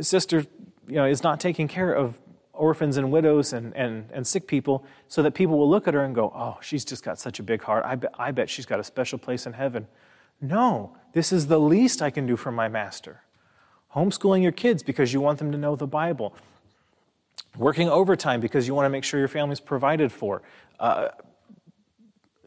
sister, 0.01 0.45
you 0.87 0.95
know, 0.95 1.05
is 1.05 1.23
not 1.23 1.39
taking 1.39 1.67
care 1.67 1.93
of 1.93 2.19
orphans 2.53 2.97
and 2.97 3.11
widows 3.11 3.53
and, 3.53 3.75
and, 3.75 4.09
and 4.11 4.25
sick 4.27 4.47
people 4.47 4.85
so 5.07 5.23
that 5.23 5.33
people 5.33 5.57
will 5.57 5.69
look 5.69 5.87
at 5.87 5.93
her 5.93 6.03
and 6.03 6.13
go, 6.13 6.31
oh, 6.35 6.57
she's 6.61 6.85
just 6.85 7.03
got 7.03 7.19
such 7.19 7.39
a 7.39 7.43
big 7.43 7.63
heart. 7.63 7.83
I 7.85 7.95
bet, 7.95 8.11
I 8.17 8.31
bet 8.31 8.49
she's 8.49 8.65
got 8.65 8.79
a 8.79 8.83
special 8.83 9.17
place 9.17 9.45
in 9.45 9.53
heaven. 9.53 9.87
No, 10.39 10.95
this 11.13 11.31
is 11.31 11.47
the 11.47 11.59
least 11.59 12.01
I 12.01 12.09
can 12.09 12.27
do 12.27 12.35
for 12.35 12.51
my 12.51 12.67
master. 12.67 13.21
Homeschooling 13.95 14.43
your 14.43 14.51
kids 14.51 14.83
because 14.83 15.13
you 15.13 15.21
want 15.21 15.39
them 15.39 15.51
to 15.51 15.57
know 15.57 15.75
the 15.75 15.87
Bible 15.87 16.35
working 17.57 17.89
overtime 17.89 18.39
because 18.39 18.67
you 18.67 18.73
want 18.73 18.85
to 18.85 18.89
make 18.89 19.03
sure 19.03 19.19
your 19.19 19.27
family's 19.27 19.59
provided 19.59 20.11
for, 20.11 20.41
uh, 20.79 21.09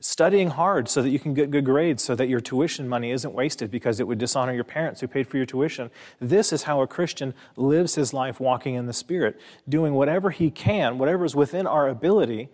studying 0.07 0.51
hard 0.51 0.89
so 0.89 1.03
that 1.03 1.11
you 1.11 1.19
can 1.19 1.35
get 1.35 1.51
good 1.51 1.65
grades 1.65 2.03
so 2.03 2.15
that 2.15 2.29
your 2.29 2.41
tuition 2.41 2.89
money 2.89 3.11
isn't 3.11 3.35
wasted 3.35 3.71
because 3.71 3.99
it 3.99 4.07
would 4.07 4.19
dishonor 4.19 4.55
your 4.55 4.65
parents 4.65 5.01
who 5.01 5.09
paid 5.09 5.27
for 5.27 5.37
your 5.37 5.47
tuition. 5.47 5.91
This 6.21 6.53
is 6.53 6.63
how 6.63 6.81
a 6.81 6.87
Christian 6.87 7.35
lives 7.57 7.97
his 7.97 8.15
life 8.15 8.39
walking 8.39 8.75
in 8.75 8.87
the 8.87 8.93
Spirit, 8.93 9.41
doing 9.69 9.95
whatever 9.95 10.31
he 10.31 10.51
can, 10.51 10.99
whatever 10.99 11.25
is 11.25 11.35
within 11.35 11.67
our 11.67 11.89
ability 11.89 12.49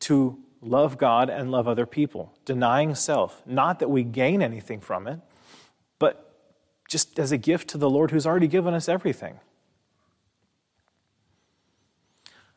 to 0.00 0.38
love 0.60 0.98
God 0.98 1.30
and 1.30 1.50
love 1.50 1.66
other 1.66 1.86
people, 1.86 2.34
denying 2.44 2.94
self. 2.94 3.42
Not 3.46 3.78
that 3.78 3.88
we 3.88 4.02
gain 4.02 4.42
anything 4.42 4.80
from 4.80 5.06
it, 5.06 5.18
but 5.98 6.30
just 6.88 7.18
as 7.18 7.32
a 7.32 7.38
gift 7.38 7.68
to 7.70 7.78
the 7.78 7.88
Lord 7.88 8.10
who's 8.10 8.26
already 8.26 8.48
given 8.48 8.74
us 8.74 8.86
everything. 8.86 9.40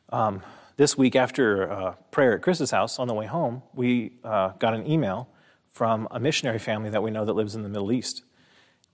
Um, 0.09 0.41
this 0.77 0.97
week, 0.97 1.15
after 1.15 1.71
uh, 1.71 1.93
prayer 2.12 2.36
at 2.36 2.41
Chris's 2.41 2.71
house 2.71 2.99
on 2.99 3.07
the 3.07 3.13
way 3.13 3.25
home, 3.25 3.62
we 3.73 4.13
uh, 4.23 4.49
got 4.60 4.73
an 4.73 4.89
email 4.89 5.29
from 5.69 6.07
a 6.12 6.19
missionary 6.19 6.60
family 6.60 6.89
that 6.89 7.01
we 7.01 7.12
know 7.12 7.25
that 7.25 7.34
lives 7.34 7.55
in 7.55 7.63
the 7.63 7.69
Middle 7.69 7.91
East. 7.91 8.23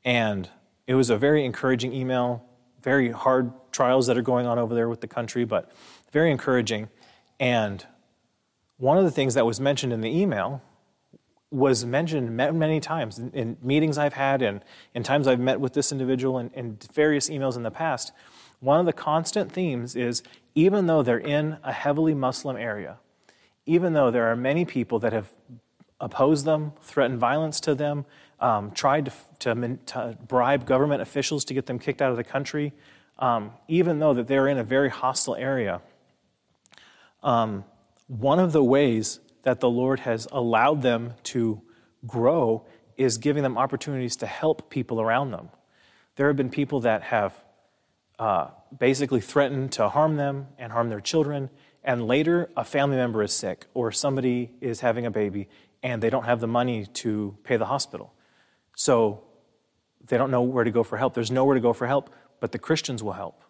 And 0.05 0.49
it 0.85 0.95
was 0.95 1.09
a 1.09 1.17
very 1.17 1.45
encouraging 1.45 1.93
email, 1.93 2.45
very 2.81 3.11
hard 3.11 3.51
trials 3.71 4.07
that 4.07 4.17
are 4.17 4.21
going 4.21 4.45
on 4.45 4.59
over 4.59 4.73
there 4.73 4.89
with 4.89 5.01
the 5.01 5.07
country, 5.07 5.43
but 5.45 5.71
very 6.11 6.31
encouraging. 6.31 6.89
And 7.39 7.85
one 8.77 8.97
of 8.97 9.03
the 9.03 9.11
things 9.11 9.33
that 9.33 9.45
was 9.45 9.59
mentioned 9.59 9.91
in 9.91 10.01
the 10.01 10.09
email 10.09 10.61
was 11.49 11.85
mentioned 11.85 12.35
many 12.35 12.79
times 12.79 13.19
in 13.19 13.57
meetings 13.61 13.97
I've 13.97 14.13
had 14.13 14.41
and 14.41 14.63
in 14.93 15.03
times 15.03 15.27
I've 15.27 15.39
met 15.39 15.59
with 15.61 15.73
this 15.73 15.91
individual 15.91 16.37
and 16.37 16.53
in 16.53 16.77
various 16.93 17.29
emails 17.29 17.55
in 17.55 17.63
the 17.63 17.71
past 17.71 18.11
one 18.59 18.79
of 18.79 18.85
the 18.85 18.93
constant 18.93 19.51
themes 19.51 19.95
is 19.95 20.23
even 20.55 20.87
though 20.87 21.03
they're 21.03 21.17
in 21.17 21.57
a 21.63 21.71
heavily 21.71 22.13
Muslim 22.13 22.57
area, 22.57 22.97
even 23.65 23.93
though 23.93 24.09
there 24.09 24.27
are 24.27 24.35
many 24.35 24.65
people 24.65 24.99
that 24.99 25.13
have 25.13 25.29
opposed 25.99 26.45
them, 26.45 26.73
threatened 26.81 27.19
violence 27.19 27.59
to 27.61 27.75
them, 27.75 28.05
um, 28.39 28.71
tried 28.71 29.05
to, 29.05 29.11
to, 29.39 29.77
to, 29.85 30.17
bribe 30.27 30.65
government 30.65 31.01
officials 31.01 31.45
to 31.45 31.53
get 31.53 31.65
them 31.65 31.79
kicked 31.79 32.01
out 32.01 32.11
of 32.11 32.17
the 32.17 32.23
country, 32.23 32.73
um, 33.19 33.51
even 33.67 33.99
though 33.99 34.13
that 34.13 34.27
they're 34.27 34.47
in 34.47 34.57
a 34.57 34.63
very 34.63 34.89
hostile 34.89 35.35
area, 35.35 35.81
um, 37.23 37.63
one 38.07 38.39
of 38.39 38.51
the 38.51 38.63
ways 38.63 39.19
that 39.43 39.59
the 39.59 39.69
Lord 39.69 40.01
has 40.01 40.27
allowed 40.31 40.81
them 40.81 41.13
to 41.23 41.61
grow 42.05 42.65
is 42.95 43.17
giving 43.17 43.43
them 43.43 43.57
opportunities 43.57 44.15
to 44.17 44.27
help 44.27 44.69
people 44.69 45.01
around 45.01 45.31
them. 45.31 45.49
There 46.15 46.27
have 46.27 46.35
been 46.35 46.49
people 46.49 46.81
that 46.81 47.03
have 47.03 47.33
uh, 48.19 48.47
basically 48.77 49.21
threaten 49.21 49.69
to 49.69 49.89
harm 49.89 50.15
them 50.17 50.47
and 50.57 50.71
harm 50.71 50.89
their 50.89 51.01
children. 51.01 51.49
And 51.83 52.07
later, 52.07 52.49
a 52.57 52.63
family 52.63 52.97
member 52.97 53.23
is 53.23 53.31
sick 53.31 53.65
or 53.73 53.91
somebody 53.91 54.51
is 54.61 54.81
having 54.81 55.05
a 55.05 55.11
baby 55.11 55.47
and 55.83 56.01
they 56.01 56.09
don't 56.09 56.25
have 56.25 56.39
the 56.39 56.47
money 56.47 56.85
to 56.85 57.37
pay 57.43 57.57
the 57.57 57.65
hospital. 57.65 58.13
So 58.75 59.23
they 60.07 60.17
don't 60.17 60.31
know 60.31 60.41
where 60.41 60.63
to 60.63 60.71
go 60.71 60.83
for 60.83 60.97
help. 60.97 61.13
There's 61.13 61.31
nowhere 61.31 61.55
to 61.55 61.61
go 61.61 61.73
for 61.73 61.87
help, 61.87 62.09
but 62.39 62.51
the 62.51 62.59
Christians 62.59 63.03
will 63.03 63.13
help. 63.13 63.43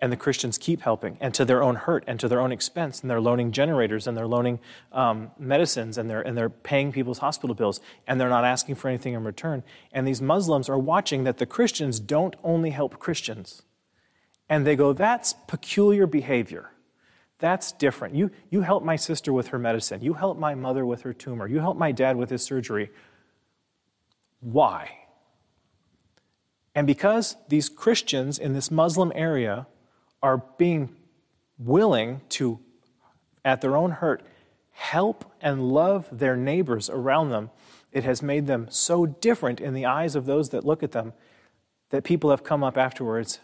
And 0.00 0.12
the 0.12 0.16
Christians 0.16 0.58
keep 0.58 0.82
helping, 0.82 1.18
and 1.20 1.34
to 1.34 1.44
their 1.44 1.60
own 1.60 1.74
hurt 1.74 2.04
and 2.06 2.20
to 2.20 2.28
their 2.28 2.38
own 2.38 2.52
expense. 2.52 3.00
And 3.00 3.10
they're 3.10 3.20
loaning 3.20 3.50
generators 3.50 4.06
and 4.06 4.16
they're 4.16 4.28
loaning 4.28 4.60
um, 4.92 5.32
medicines 5.40 5.98
and 5.98 6.08
they're, 6.08 6.20
and 6.20 6.38
they're 6.38 6.50
paying 6.50 6.92
people's 6.92 7.18
hospital 7.18 7.56
bills 7.56 7.80
and 8.06 8.20
they're 8.20 8.28
not 8.28 8.44
asking 8.44 8.76
for 8.76 8.86
anything 8.86 9.14
in 9.14 9.24
return. 9.24 9.64
And 9.92 10.06
these 10.06 10.22
Muslims 10.22 10.68
are 10.68 10.78
watching 10.78 11.24
that 11.24 11.38
the 11.38 11.46
Christians 11.46 11.98
don't 11.98 12.36
only 12.44 12.70
help 12.70 13.00
Christians, 13.00 13.62
and 14.48 14.66
they 14.66 14.76
go, 14.76 14.92
That's 14.92 15.34
peculiar 15.46 16.06
behavior. 16.06 16.70
That's 17.38 17.70
different. 17.72 18.16
You, 18.16 18.30
you 18.50 18.62
help 18.62 18.82
my 18.82 18.96
sister 18.96 19.32
with 19.32 19.48
her 19.48 19.58
medicine. 19.58 20.02
You 20.02 20.14
help 20.14 20.38
my 20.38 20.54
mother 20.54 20.84
with 20.84 21.02
her 21.02 21.12
tumor. 21.12 21.46
You 21.46 21.60
help 21.60 21.76
my 21.76 21.92
dad 21.92 22.16
with 22.16 22.30
his 22.30 22.42
surgery. 22.42 22.90
Why? 24.40 24.90
And 26.74 26.86
because 26.86 27.36
these 27.48 27.68
Christians 27.68 28.38
in 28.38 28.54
this 28.54 28.70
Muslim 28.70 29.12
area 29.14 29.66
are 30.22 30.42
being 30.58 30.94
willing 31.58 32.22
to, 32.30 32.58
at 33.44 33.60
their 33.60 33.76
own 33.76 33.92
hurt, 33.92 34.22
help 34.72 35.32
and 35.40 35.68
love 35.70 36.08
their 36.10 36.36
neighbors 36.36 36.90
around 36.90 37.30
them, 37.30 37.50
it 37.92 38.04
has 38.04 38.22
made 38.22 38.46
them 38.46 38.66
so 38.70 39.06
different 39.06 39.60
in 39.60 39.74
the 39.74 39.86
eyes 39.86 40.14
of 40.14 40.26
those 40.26 40.50
that 40.50 40.64
look 40.64 40.82
at 40.82 40.92
them 40.92 41.12
that 41.90 42.04
people 42.04 42.30
have 42.30 42.44
come 42.44 42.62
up 42.62 42.76
afterwards 42.76 43.40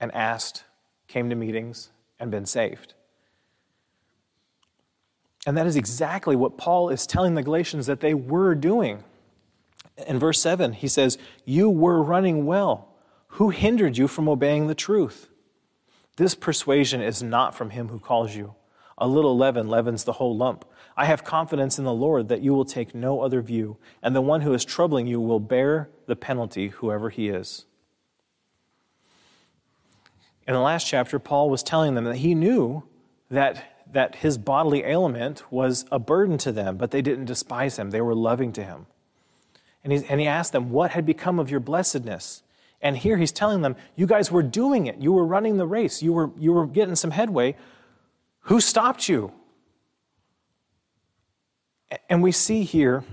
and 0.00 0.12
asked, 0.14 0.64
came 1.06 1.30
to 1.30 1.36
meetings, 1.36 1.90
and 2.18 2.30
been 2.30 2.46
saved. 2.46 2.94
And 5.46 5.56
that 5.56 5.66
is 5.66 5.76
exactly 5.76 6.36
what 6.36 6.58
Paul 6.58 6.90
is 6.90 7.06
telling 7.06 7.34
the 7.34 7.42
Galatians 7.42 7.86
that 7.86 8.00
they 8.00 8.14
were 8.14 8.54
doing. 8.54 9.04
In 10.06 10.18
verse 10.18 10.40
7, 10.40 10.72
he 10.74 10.88
says, 10.88 11.16
You 11.44 11.70
were 11.70 12.02
running 12.02 12.44
well. 12.44 12.88
Who 13.32 13.50
hindered 13.50 13.96
you 13.96 14.08
from 14.08 14.28
obeying 14.28 14.66
the 14.66 14.74
truth? 14.74 15.28
This 16.16 16.34
persuasion 16.34 17.00
is 17.00 17.22
not 17.22 17.54
from 17.54 17.70
him 17.70 17.88
who 17.88 17.98
calls 17.98 18.34
you. 18.34 18.54
A 18.96 19.06
little 19.06 19.36
leaven 19.36 19.68
leavens 19.68 20.04
the 20.04 20.14
whole 20.14 20.36
lump. 20.36 20.64
I 20.96 21.04
have 21.04 21.22
confidence 21.22 21.78
in 21.78 21.84
the 21.84 21.92
Lord 21.92 22.28
that 22.28 22.42
you 22.42 22.52
will 22.52 22.64
take 22.64 22.94
no 22.94 23.20
other 23.20 23.40
view, 23.40 23.76
and 24.02 24.16
the 24.16 24.20
one 24.20 24.40
who 24.40 24.52
is 24.52 24.64
troubling 24.64 25.06
you 25.06 25.20
will 25.20 25.38
bear 25.38 25.88
the 26.06 26.16
penalty, 26.16 26.68
whoever 26.68 27.08
he 27.08 27.28
is. 27.28 27.66
In 30.48 30.54
the 30.54 30.60
last 30.60 30.86
chapter, 30.86 31.18
Paul 31.18 31.50
was 31.50 31.62
telling 31.62 31.94
them 31.94 32.04
that 32.04 32.16
he 32.16 32.34
knew 32.34 32.82
that, 33.30 33.84
that 33.92 34.16
his 34.16 34.38
bodily 34.38 34.82
ailment 34.82 35.44
was 35.52 35.84
a 35.92 35.98
burden 35.98 36.38
to 36.38 36.52
them, 36.52 36.78
but 36.78 36.90
they 36.90 37.02
didn't 37.02 37.26
despise 37.26 37.78
him. 37.78 37.90
They 37.90 38.00
were 38.00 38.14
loving 38.14 38.52
to 38.54 38.64
him. 38.64 38.86
And 39.84 39.92
he, 39.92 40.02
and 40.08 40.18
he 40.22 40.26
asked 40.26 40.52
them, 40.52 40.70
What 40.70 40.92
had 40.92 41.04
become 41.04 41.38
of 41.38 41.50
your 41.50 41.60
blessedness? 41.60 42.42
And 42.80 42.96
here 42.96 43.18
he's 43.18 43.30
telling 43.30 43.60
them, 43.60 43.76
You 43.94 44.06
guys 44.06 44.32
were 44.32 44.42
doing 44.42 44.86
it. 44.86 44.96
You 44.96 45.12
were 45.12 45.26
running 45.26 45.58
the 45.58 45.66
race. 45.66 46.02
You 46.02 46.14
were, 46.14 46.30
you 46.38 46.54
were 46.54 46.66
getting 46.66 46.96
some 46.96 47.10
headway. 47.10 47.54
Who 48.44 48.58
stopped 48.58 49.06
you? 49.06 49.32
And 52.08 52.22
we 52.22 52.32
see 52.32 52.64
here 52.64 53.04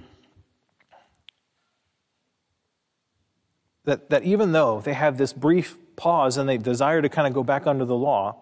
that, 3.84 4.10
that 4.10 4.24
even 4.24 4.54
though 4.54 4.80
they 4.80 4.94
have 4.94 5.18
this 5.18 5.34
brief 5.34 5.78
pause 5.96 6.38
and 6.38 6.48
they 6.48 6.58
desire 6.58 7.02
to 7.02 7.10
kind 7.10 7.28
of 7.28 7.34
go 7.34 7.44
back 7.44 7.68
under 7.68 7.86
the 7.86 7.96
law, 7.96 8.36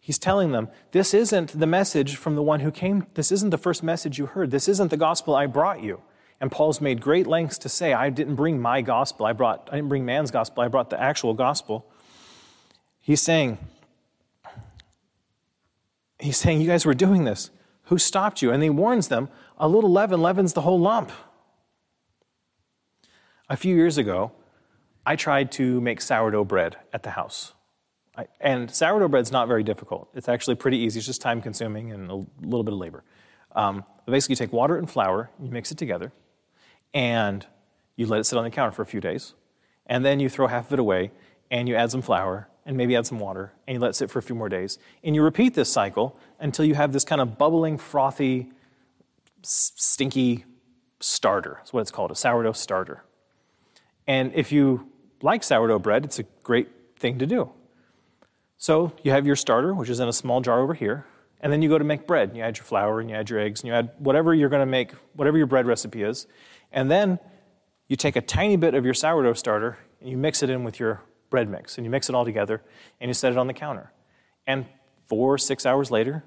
he's 0.00 0.18
telling 0.18 0.52
them, 0.52 0.68
This 0.92 1.14
isn't 1.14 1.58
the 1.58 1.66
message 1.66 2.16
from 2.16 2.34
the 2.34 2.42
one 2.42 2.60
who 2.60 2.70
came. 2.70 3.06
This 3.14 3.32
isn't 3.32 3.50
the 3.50 3.58
first 3.58 3.82
message 3.82 4.18
you 4.18 4.26
heard. 4.26 4.50
This 4.50 4.68
isn't 4.68 4.90
the 4.90 4.96
gospel 4.96 5.34
I 5.34 5.46
brought 5.46 5.82
you. 5.82 6.00
And 6.40 6.50
Paul's 6.50 6.80
made 6.80 7.02
great 7.02 7.26
lengths 7.26 7.58
to 7.58 7.68
say, 7.68 7.92
I 7.92 8.08
didn't 8.08 8.34
bring 8.34 8.60
my 8.60 8.80
gospel. 8.80 9.26
I, 9.26 9.34
brought, 9.34 9.68
I 9.70 9.76
didn't 9.76 9.90
bring 9.90 10.06
man's 10.06 10.30
gospel. 10.30 10.62
I 10.62 10.68
brought 10.68 10.88
the 10.88 11.00
actual 11.00 11.34
gospel. 11.34 11.86
He's 13.00 13.20
saying, 13.20 13.58
He's 16.18 16.36
saying, 16.36 16.60
You 16.60 16.66
guys 16.66 16.84
were 16.84 16.94
doing 16.94 17.24
this. 17.24 17.50
Who 17.84 17.98
stopped 17.98 18.42
you? 18.42 18.52
And 18.52 18.62
he 18.62 18.70
warns 18.70 19.08
them, 19.08 19.28
A 19.58 19.68
little 19.68 19.90
leaven 19.90 20.22
leavens 20.22 20.52
the 20.52 20.60
whole 20.60 20.78
lump. 20.78 21.10
A 23.48 23.56
few 23.56 23.74
years 23.74 23.98
ago, 23.98 24.32
I 25.04 25.16
tried 25.16 25.52
to 25.52 25.80
make 25.80 26.00
sourdough 26.00 26.44
bread 26.44 26.76
at 26.92 27.02
the 27.02 27.10
house. 27.10 27.54
I, 28.16 28.26
and 28.40 28.70
sourdough 28.70 29.08
bread's 29.08 29.32
not 29.32 29.48
very 29.48 29.62
difficult. 29.62 30.08
It's 30.14 30.28
actually 30.28 30.56
pretty 30.56 30.78
easy. 30.78 30.98
It's 30.98 31.06
just 31.06 31.20
time 31.20 31.40
consuming 31.40 31.92
and 31.92 32.10
a 32.10 32.14
little 32.42 32.64
bit 32.64 32.74
of 32.74 32.78
labor. 32.78 33.04
Um, 33.52 33.84
basically, 34.06 34.34
you 34.34 34.36
take 34.36 34.52
water 34.52 34.76
and 34.76 34.90
flour, 34.90 35.30
you 35.42 35.50
mix 35.50 35.72
it 35.72 35.78
together, 35.78 36.12
and 36.92 37.46
you 37.96 38.06
let 38.06 38.20
it 38.20 38.24
sit 38.24 38.36
on 38.36 38.44
the 38.44 38.50
counter 38.50 38.72
for 38.72 38.82
a 38.82 38.86
few 38.86 39.00
days. 39.00 39.34
And 39.86 40.04
then 40.04 40.20
you 40.20 40.28
throw 40.28 40.46
half 40.46 40.66
of 40.66 40.74
it 40.74 40.78
away, 40.78 41.10
and 41.50 41.68
you 41.68 41.74
add 41.74 41.90
some 41.90 42.02
flour, 42.02 42.48
and 42.66 42.76
maybe 42.76 42.94
add 42.94 43.06
some 43.06 43.18
water, 43.18 43.52
and 43.66 43.74
you 43.74 43.80
let 43.80 43.90
it 43.90 43.94
sit 43.94 44.10
for 44.10 44.18
a 44.18 44.22
few 44.22 44.36
more 44.36 44.48
days. 44.48 44.78
And 45.02 45.14
you 45.14 45.22
repeat 45.22 45.54
this 45.54 45.72
cycle 45.72 46.16
until 46.38 46.64
you 46.64 46.74
have 46.74 46.92
this 46.92 47.04
kind 47.04 47.20
of 47.20 47.38
bubbling, 47.38 47.78
frothy, 47.78 48.52
stinky 49.42 50.44
starter. 51.00 51.54
That's 51.58 51.72
what 51.72 51.80
it's 51.80 51.90
called, 51.90 52.10
a 52.10 52.14
sourdough 52.14 52.52
starter. 52.52 53.02
And 54.06 54.32
if 54.34 54.52
you 54.52 54.89
like 55.22 55.42
sourdough 55.42 55.78
bread, 55.80 56.04
it's 56.04 56.18
a 56.18 56.24
great 56.42 56.68
thing 56.96 57.18
to 57.18 57.26
do. 57.26 57.50
So 58.58 58.92
you 59.02 59.10
have 59.12 59.26
your 59.26 59.36
starter, 59.36 59.74
which 59.74 59.88
is 59.88 60.00
in 60.00 60.08
a 60.08 60.12
small 60.12 60.40
jar 60.40 60.60
over 60.60 60.74
here, 60.74 61.06
and 61.40 61.52
then 61.52 61.62
you 61.62 61.68
go 61.68 61.78
to 61.78 61.84
make 61.84 62.06
bread. 62.06 62.36
You 62.36 62.42
add 62.42 62.58
your 62.58 62.64
flour 62.64 63.00
and 63.00 63.08
you 63.08 63.16
add 63.16 63.30
your 63.30 63.40
eggs 63.40 63.60
and 63.60 63.68
you 63.68 63.74
add 63.74 63.90
whatever 63.98 64.34
you're 64.34 64.50
going 64.50 64.60
to 64.60 64.66
make, 64.66 64.92
whatever 65.14 65.38
your 65.38 65.46
bread 65.46 65.66
recipe 65.66 66.02
is. 66.02 66.26
And 66.70 66.90
then 66.90 67.18
you 67.88 67.96
take 67.96 68.16
a 68.16 68.20
tiny 68.20 68.56
bit 68.56 68.74
of 68.74 68.84
your 68.84 68.94
sourdough 68.94 69.32
starter 69.34 69.78
and 70.00 70.10
you 70.10 70.16
mix 70.16 70.42
it 70.42 70.50
in 70.50 70.64
with 70.64 70.78
your 70.78 71.02
bread 71.30 71.48
mix 71.48 71.78
and 71.78 71.84
you 71.84 71.90
mix 71.90 72.08
it 72.08 72.14
all 72.14 72.24
together 72.24 72.62
and 73.00 73.08
you 73.08 73.14
set 73.14 73.32
it 73.32 73.38
on 73.38 73.46
the 73.46 73.54
counter. 73.54 73.92
And 74.46 74.66
four, 75.08 75.38
six 75.38 75.64
hours 75.64 75.90
later, 75.90 76.24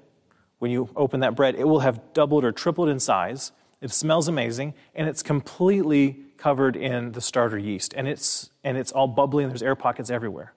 when 0.58 0.70
you 0.70 0.88
open 0.96 1.20
that 1.20 1.36
bread, 1.36 1.54
it 1.54 1.64
will 1.64 1.80
have 1.80 2.00
doubled 2.12 2.44
or 2.44 2.52
tripled 2.52 2.88
in 2.88 2.98
size. 2.98 3.52
It 3.84 3.92
smells 3.92 4.28
amazing 4.28 4.72
and 4.94 5.06
it's 5.06 5.22
completely 5.22 6.16
covered 6.38 6.74
in 6.74 7.12
the 7.12 7.20
starter 7.20 7.58
yeast 7.58 7.92
and 7.94 8.08
it's, 8.08 8.48
and 8.64 8.78
it's 8.78 8.90
all 8.92 9.06
bubbly 9.06 9.44
and 9.44 9.50
there's 9.50 9.62
air 9.62 9.74
pockets 9.74 10.08
everywhere. 10.08 10.54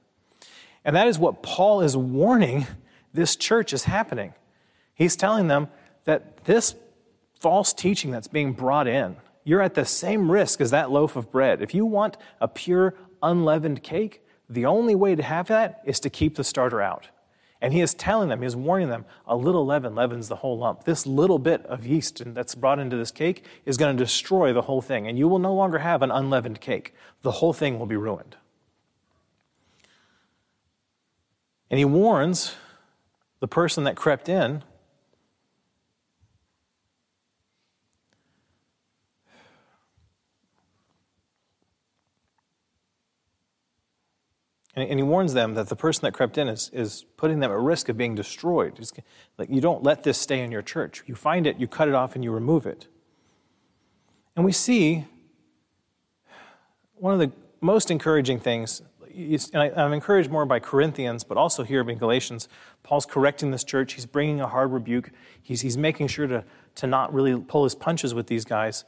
And 0.86 0.95
that 0.95 1.09
is 1.09 1.19
what 1.19 1.43
Paul 1.43 1.82
is 1.82 1.97
warning 1.97 2.67
this 3.13 3.36
church 3.36 3.73
is 3.73 3.84
happening. 3.84 4.34
He's 4.95 5.17
telling 5.17 5.49
them 5.49 5.67
that 6.05 6.45
this 6.45 6.73
false 7.41 7.73
teaching 7.73 8.11
that's 8.11 8.30
being 8.30 8.53
brought 8.53 8.88
in, 8.88 9.17
you're 9.43 9.61
at 9.61 9.73
the 9.73 9.84
same 9.84 10.32
risk 10.32 10.61
as 10.61 10.71
that 10.71 10.89
loaf 10.89 11.17
of 11.17 11.30
bread. 11.30 11.61
If 11.61 11.75
you 11.75 11.86
want 11.86 12.15
a 12.39 12.47
pure, 12.47 12.95
unleavened 13.21 13.84
cake, 13.84 14.23
the 14.49 14.67
only 14.67 14.95
way 14.95 15.15
to 15.15 15.23
have 15.23 15.47
that 15.47 15.82
is 15.84 15.99
to 15.99 16.09
keep 16.09 16.38
the 16.38 16.45
starter 16.45 16.82
out. 16.82 17.09
And 17.62 17.74
he 17.74 17.82
is 17.82 17.93
telling 17.93 18.30
them, 18.30 18.41
he 18.41 18.45
is 18.45 18.55
warning 18.55 18.89
them, 18.89 19.05
a 19.26 19.36
little 19.36 19.66
leaven 19.66 19.95
leavens 19.95 20.28
the 20.28 20.38
whole 20.38 20.58
lump. 20.58 20.84
This 20.84 21.08
little 21.08 21.39
bit 21.39 21.66
of 21.66 21.86
yeast 21.86 22.22
that's 22.34 22.53
brought 22.53 22.78
into 22.78 22.95
this 22.95 23.12
cake 23.12 23.43
is 23.66 23.78
going 23.78 23.97
to 23.97 24.03
destroy 24.03 24.53
the 24.53 24.64
whole 24.64 24.82
thing, 24.82 25.08
and 25.08 25.18
you 25.18 25.28
will 25.28 25.39
no 25.39 25.53
longer 25.53 25.80
have 25.80 26.01
an 26.01 26.12
unleavened 26.12 26.62
cake. 26.62 26.93
The 27.24 27.32
whole 27.32 27.53
thing 27.53 27.80
will 27.80 27.88
be 27.88 27.97
ruined. 27.97 28.36
And 31.72 31.80
he 31.80 31.86
warns 31.86 32.55
the 33.39 33.47
person 33.47 33.84
that 33.86 33.95
crept 33.95 34.30
in 34.30 34.64
And, 44.78 44.91
and 44.91 44.99
he 44.99 45.03
warns 45.03 45.34
them 45.34 45.55
that 45.55 45.69
the 45.69 45.75
person 45.75 46.01
that 46.03 46.13
crept 46.13 46.38
in 46.38 46.47
is, 46.47 46.69
is 46.71 47.03
putting 47.17 47.39
them 47.39 47.51
at 47.51 47.57
risk 47.57 47.89
of 47.89 47.97
being 47.97 48.13
destroyed. 48.13 48.80
like, 49.38 49.49
you 49.49 49.59
don't 49.59 49.84
let 49.84 50.03
this 50.03 50.19
stay 50.19 50.41
in 50.41 50.51
your 50.51 50.61
church. 50.61 51.03
You 51.07 51.15
find 51.15 51.47
it, 51.47 51.57
you 51.57 51.67
cut 51.67 51.88
it 51.88 51.95
off, 51.95 52.13
and 52.13 52.23
you 52.23 52.32
remove 52.32 52.67
it. 52.67 52.88
And 54.36 54.45
we 54.45 54.51
see 54.51 55.05
one 56.93 57.11
of 57.11 57.19
the 57.19 57.32
most 57.59 57.89
encouraging 57.89 58.39
things, 58.39 58.84
and 59.11 59.63
I, 59.63 59.71
I'm 59.75 59.93
encouraged 59.93 60.30
more 60.30 60.45
by 60.45 60.59
Corinthians, 60.59 61.23
but 61.23 61.38
also 61.38 61.63
here 61.63 61.82
in 61.82 61.97
Galatians, 61.97 62.47
Paul's 62.84 63.07
correcting 63.07 63.49
this 63.49 63.63
church. 63.63 63.93
He's 63.93 64.05
bringing 64.05 64.41
a 64.41 64.47
hard 64.47 64.71
rebuke. 64.71 65.09
He's, 65.41 65.61
he's 65.61 65.75
making 65.75 66.07
sure 66.07 66.28
to, 66.28 66.43
to 66.75 66.86
not 66.86 67.11
really 67.11 67.39
pull 67.41 67.63
his 67.63 67.73
punches 67.73 68.13
with 68.13 68.28
these 68.28 68.45
guys 68.45 68.86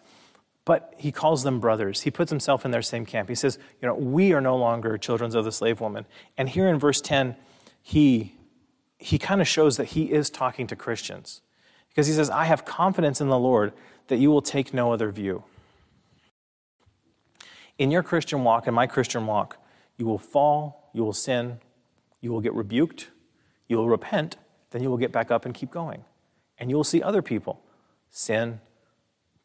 but 0.69 0.93
he 0.97 1.11
calls 1.11 1.41
them 1.41 1.59
brothers. 1.59 2.01
He 2.01 2.11
puts 2.11 2.29
himself 2.29 2.63
in 2.63 2.69
their 2.69 2.83
same 2.83 3.03
camp. 3.03 3.27
He 3.27 3.33
says, 3.33 3.57
You 3.81 3.87
know, 3.87 3.95
we 3.95 4.33
are 4.33 4.39
no 4.39 4.55
longer 4.55 4.99
children 4.99 5.35
of 5.35 5.43
the 5.43 5.51
slave 5.51 5.81
woman. 5.81 6.05
And 6.37 6.47
here 6.47 6.67
in 6.67 6.77
verse 6.77 7.01
10, 7.01 7.35
he, 7.81 8.35
he 8.99 9.17
kind 9.17 9.41
of 9.41 9.47
shows 9.47 9.77
that 9.77 9.85
he 9.85 10.11
is 10.11 10.29
talking 10.29 10.67
to 10.67 10.75
Christians 10.75 11.41
because 11.87 12.05
he 12.05 12.13
says, 12.13 12.29
I 12.29 12.45
have 12.45 12.65
confidence 12.65 13.19
in 13.19 13.29
the 13.29 13.39
Lord 13.39 13.73
that 14.09 14.17
you 14.17 14.29
will 14.29 14.43
take 14.43 14.71
no 14.71 14.93
other 14.93 15.09
view. 15.09 15.43
In 17.79 17.89
your 17.89 18.03
Christian 18.03 18.43
walk, 18.43 18.67
in 18.67 18.75
my 18.75 18.85
Christian 18.85 19.25
walk, 19.25 19.57
you 19.97 20.05
will 20.05 20.19
fall, 20.19 20.91
you 20.93 21.03
will 21.03 21.13
sin, 21.13 21.57
you 22.21 22.31
will 22.31 22.41
get 22.41 22.53
rebuked, 22.53 23.09
you 23.67 23.77
will 23.77 23.89
repent, 23.89 24.37
then 24.69 24.83
you 24.83 24.91
will 24.91 24.97
get 24.97 25.11
back 25.11 25.31
up 25.31 25.45
and 25.45 25.55
keep 25.55 25.71
going. 25.71 26.05
And 26.59 26.69
you 26.69 26.75
will 26.75 26.83
see 26.83 27.01
other 27.01 27.23
people 27.23 27.59
sin, 28.11 28.61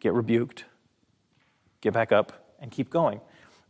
get 0.01 0.13
rebuked, 0.13 0.67
get 1.85 1.93
back 1.93 2.11
up, 2.11 2.33
and 2.59 2.73
keep 2.73 2.91
going. 2.91 3.21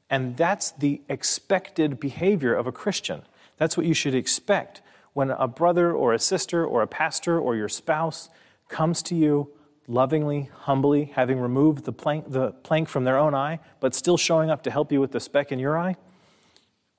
And 0.09 0.37
that's 0.37 0.71
the 0.71 1.03
expected 1.09 2.01
behavior 2.01 2.55
of 2.55 2.67
a 2.67 2.73
Christian. 2.73 3.23
That's 3.59 3.77
what 3.77 3.85
you 3.85 3.95
should 3.95 4.15
expect 4.15 4.81
when 5.13 5.31
a 5.31 5.49
brother 5.49 5.93
or 5.93 6.15
a 6.15 6.19
sister 6.19 6.65
or 6.65 6.83
a 6.83 6.87
pastor 6.87 7.39
or 7.39 7.57
your 7.57 7.69
spouse 7.69 8.29
comes 8.69 9.03
to 9.03 9.15
you 9.15 9.51
lovingly, 9.87 10.51
humbly, 10.55 11.13
having 11.15 11.39
removed 11.39 11.85
the 11.85 11.93
plank, 11.93 12.31
the 12.31 12.53
plank 12.53 12.89
from 12.89 13.05
their 13.05 13.19
own 13.19 13.35
eye, 13.35 13.59
but 13.81 13.95
still 13.95 14.17
showing 14.17 14.49
up 14.51 14.63
to 14.63 14.71
help 14.71 14.91
you 14.91 15.01
with 15.01 15.13
the 15.13 15.21
speck 15.21 15.53
in 15.53 15.59
your 15.59 15.77
eye. 15.77 15.97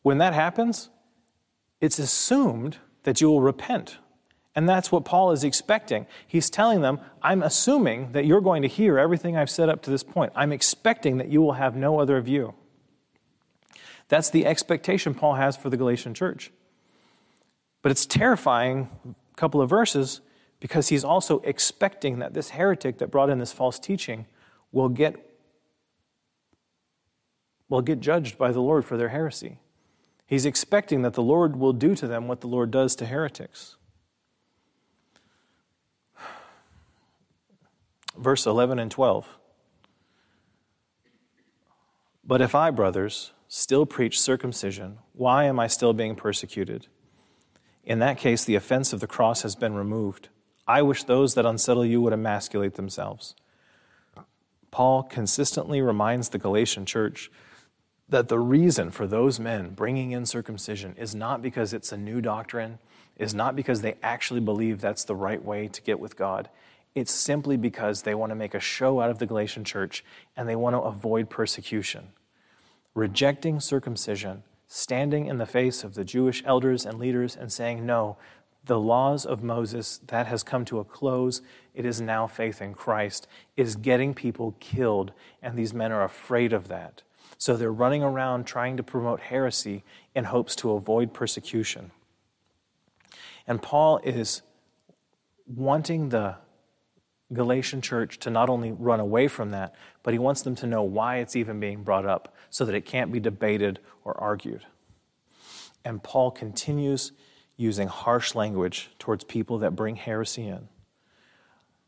When 0.04 0.20
that 0.20 0.34
happens, 0.34 0.90
it's 1.82 1.98
assumed 1.98 2.78
that 3.04 3.22
you 3.22 3.30
will 3.30 3.42
repent 3.42 3.98
and 4.56 4.70
that's 4.70 4.92
what 4.92 5.04
Paul 5.04 5.32
is 5.32 5.44
expecting. 5.44 6.08
He's 6.26 6.50
telling 6.50 6.82
them, 6.82 7.00
I'm 7.22 7.44
assuming 7.44 8.14
that 8.14 8.26
you're 8.26 8.42
going 8.42 8.62
to 8.62 8.70
hear 8.70 8.98
everything 8.98 9.36
I've 9.36 9.50
said 9.50 9.68
up 9.68 9.82
to 9.84 9.92
this 9.92 10.04
point. 10.04 10.32
I'm 10.34 10.54
expecting 10.54 11.18
that 11.18 11.28
you 11.28 11.42
will 11.42 11.54
have 11.54 11.76
no 11.76 12.00
other 12.00 12.20
view. 12.22 12.54
That's 14.08 14.30
the 14.30 14.46
expectation 14.46 15.14
Paul 15.14 15.34
has 15.34 15.58
for 15.58 15.70
the 15.70 15.78
Galatian 15.78 16.14
church. 16.14 16.52
But 17.82 17.92
it's 17.92 18.06
terrifying, 18.06 18.90
a 19.06 19.36
couple 19.36 19.62
of 19.62 19.70
verses, 19.70 20.22
because 20.62 20.88
he's 20.88 21.04
also 21.04 21.40
expecting 21.40 22.20
that 22.20 22.34
this 22.34 22.52
heretic 22.52 23.00
that 23.00 23.12
brought 23.12 23.30
in 23.30 23.40
this 23.40 23.52
false 23.52 23.78
teaching 23.78 24.26
will 24.72 24.90
get, 24.90 25.16
will 27.68 27.82
get 27.82 28.00
judged 28.00 28.38
by 28.38 28.52
the 28.52 28.62
Lord 28.62 28.86
for 28.86 28.96
their 28.96 29.10
heresy. 29.10 29.60
He's 30.26 30.46
expecting 30.46 31.02
that 31.02 31.14
the 31.14 31.22
Lord 31.22 31.58
will 31.58 31.74
do 31.74 31.94
to 31.96 32.08
them 32.08 32.28
what 32.28 32.42
the 32.42 32.48
Lord 32.48 32.72
does 32.72 32.96
to 32.98 33.06
heretics. 33.06 33.76
Verse 38.18 38.46
11 38.46 38.80
and 38.80 38.92
12. 38.92 39.28
But 42.24 42.42
if 42.42 42.56
I, 42.56 42.72
brothers, 42.72 43.34
still 43.48 43.86
preach 43.86 44.20
circumcision, 44.20 44.98
why 45.14 45.46
am 45.46 45.60
I 45.60 45.68
still 45.68 45.94
being 45.94 46.16
persecuted? 46.16 46.88
In 47.84 48.00
that 48.00 48.18
case, 48.18 48.44
the 48.44 48.56
offense 48.56 48.94
of 48.94 49.00
the 49.00 49.08
cross 49.08 49.44
has 49.44 49.56
been 49.56 49.76
removed. 49.76 50.30
I 50.68 50.82
wish 50.82 51.04
those 51.04 51.36
that 51.36 51.46
unsettle 51.46 51.86
you 51.86 52.02
would 52.02 52.14
emasculate 52.14 52.74
themselves. 52.74 53.36
Paul 54.72 55.04
consistently 55.04 55.82
reminds 55.82 56.30
the 56.30 56.40
Galatian 56.40 56.86
church 56.86 57.30
that 58.10 58.28
the 58.28 58.40
reason 58.40 58.92
for 58.92 59.08
those 59.08 59.40
men 59.40 59.70
bringing 59.70 60.12
in 60.12 60.26
circumcision 60.26 60.96
is 60.98 61.16
not 61.16 61.42
because 61.42 61.74
it's 61.74 61.92
a 61.92 61.98
new 61.98 62.22
doctrine, 62.22 62.80
is 63.18 63.34
not 63.34 63.56
because 63.56 63.82
they 63.82 63.96
actually 64.04 64.42
believe 64.42 64.82
that's 64.82 65.04
the 65.04 65.16
right 65.16 65.44
way 65.44 65.68
to 65.68 65.82
get 65.82 66.00
with 66.00 66.18
God. 66.18 66.50
It's 66.96 67.12
simply 67.12 67.58
because 67.58 68.02
they 68.02 68.16
want 68.16 68.32
to 68.32 68.36
make 68.36 68.54
a 68.54 68.60
show 68.60 69.02
out 69.02 69.10
of 69.10 69.20
the 69.20 69.26
Galatian 69.26 69.66
church 69.66 70.04
and 70.36 70.48
they 70.48 70.56
want 70.56 70.76
to 70.76 70.80
avoid 70.80 71.30
persecution. 71.30 72.14
Rejecting 72.94 73.60
circumcision, 73.60 74.44
standing 74.68 75.28
in 75.28 75.38
the 75.38 75.46
face 75.46 75.84
of 75.84 75.94
the 75.94 76.06
Jewish 76.06 76.42
elders 76.46 76.86
and 76.86 76.98
leaders 76.98 77.36
and 77.36 77.52
saying, 77.52 77.86
No, 77.86 78.16
the 78.66 78.80
laws 78.80 79.26
of 79.26 79.44
Moses, 79.44 80.00
that 80.08 80.28
has 80.28 80.42
come 80.42 80.64
to 80.66 80.80
a 80.80 80.86
close. 80.86 81.42
It 81.74 81.86
is 81.86 82.00
now 82.00 82.28
faith 82.28 82.62
in 82.62 82.74
Christ, 82.74 83.28
is 83.58 83.76
getting 83.76 84.14
people 84.14 84.56
killed, 84.62 85.12
and 85.42 85.58
these 85.58 85.74
men 85.74 85.92
are 85.92 86.04
afraid 86.04 86.54
of 86.54 86.70
that. 86.70 87.04
So 87.38 87.58
they're 87.58 87.72
running 87.72 88.04
around 88.04 88.46
trying 88.46 88.78
to 88.78 88.84
promote 88.84 89.20
heresy 89.20 89.84
in 90.16 90.24
hopes 90.24 90.56
to 90.58 90.72
avoid 90.72 91.14
persecution. 91.14 91.92
And 93.46 93.62
Paul 93.62 94.00
is 94.04 94.42
wanting 95.46 96.10
the 96.10 96.38
Galatian 97.34 97.82
church 97.82 98.20
to 98.20 98.30
not 98.30 98.50
only 98.50 98.72
run 98.72 99.00
away 99.00 99.28
from 99.28 99.52
that, 99.52 99.74
but 100.04 100.14
he 100.14 100.20
wants 100.20 100.44
them 100.44 100.56
to 100.56 100.68
know 100.68 100.84
why 100.84 101.18
it's 101.18 101.36
even 101.36 101.60
being 101.60 101.84
brought 101.84 102.06
up 102.06 102.36
so 102.50 102.66
that 102.66 102.76
it 102.76 102.86
can't 102.86 103.12
be 103.12 103.20
debated 103.20 103.80
or 104.04 104.20
argued. 104.20 104.66
And 105.84 106.02
Paul 106.02 106.32
continues 106.32 107.12
using 107.58 107.88
harsh 107.88 108.36
language 108.36 108.90
towards 109.00 109.24
people 109.24 109.60
that 109.60 109.76
bring 109.76 109.96
heresy 109.96 110.48
in. 110.48 110.68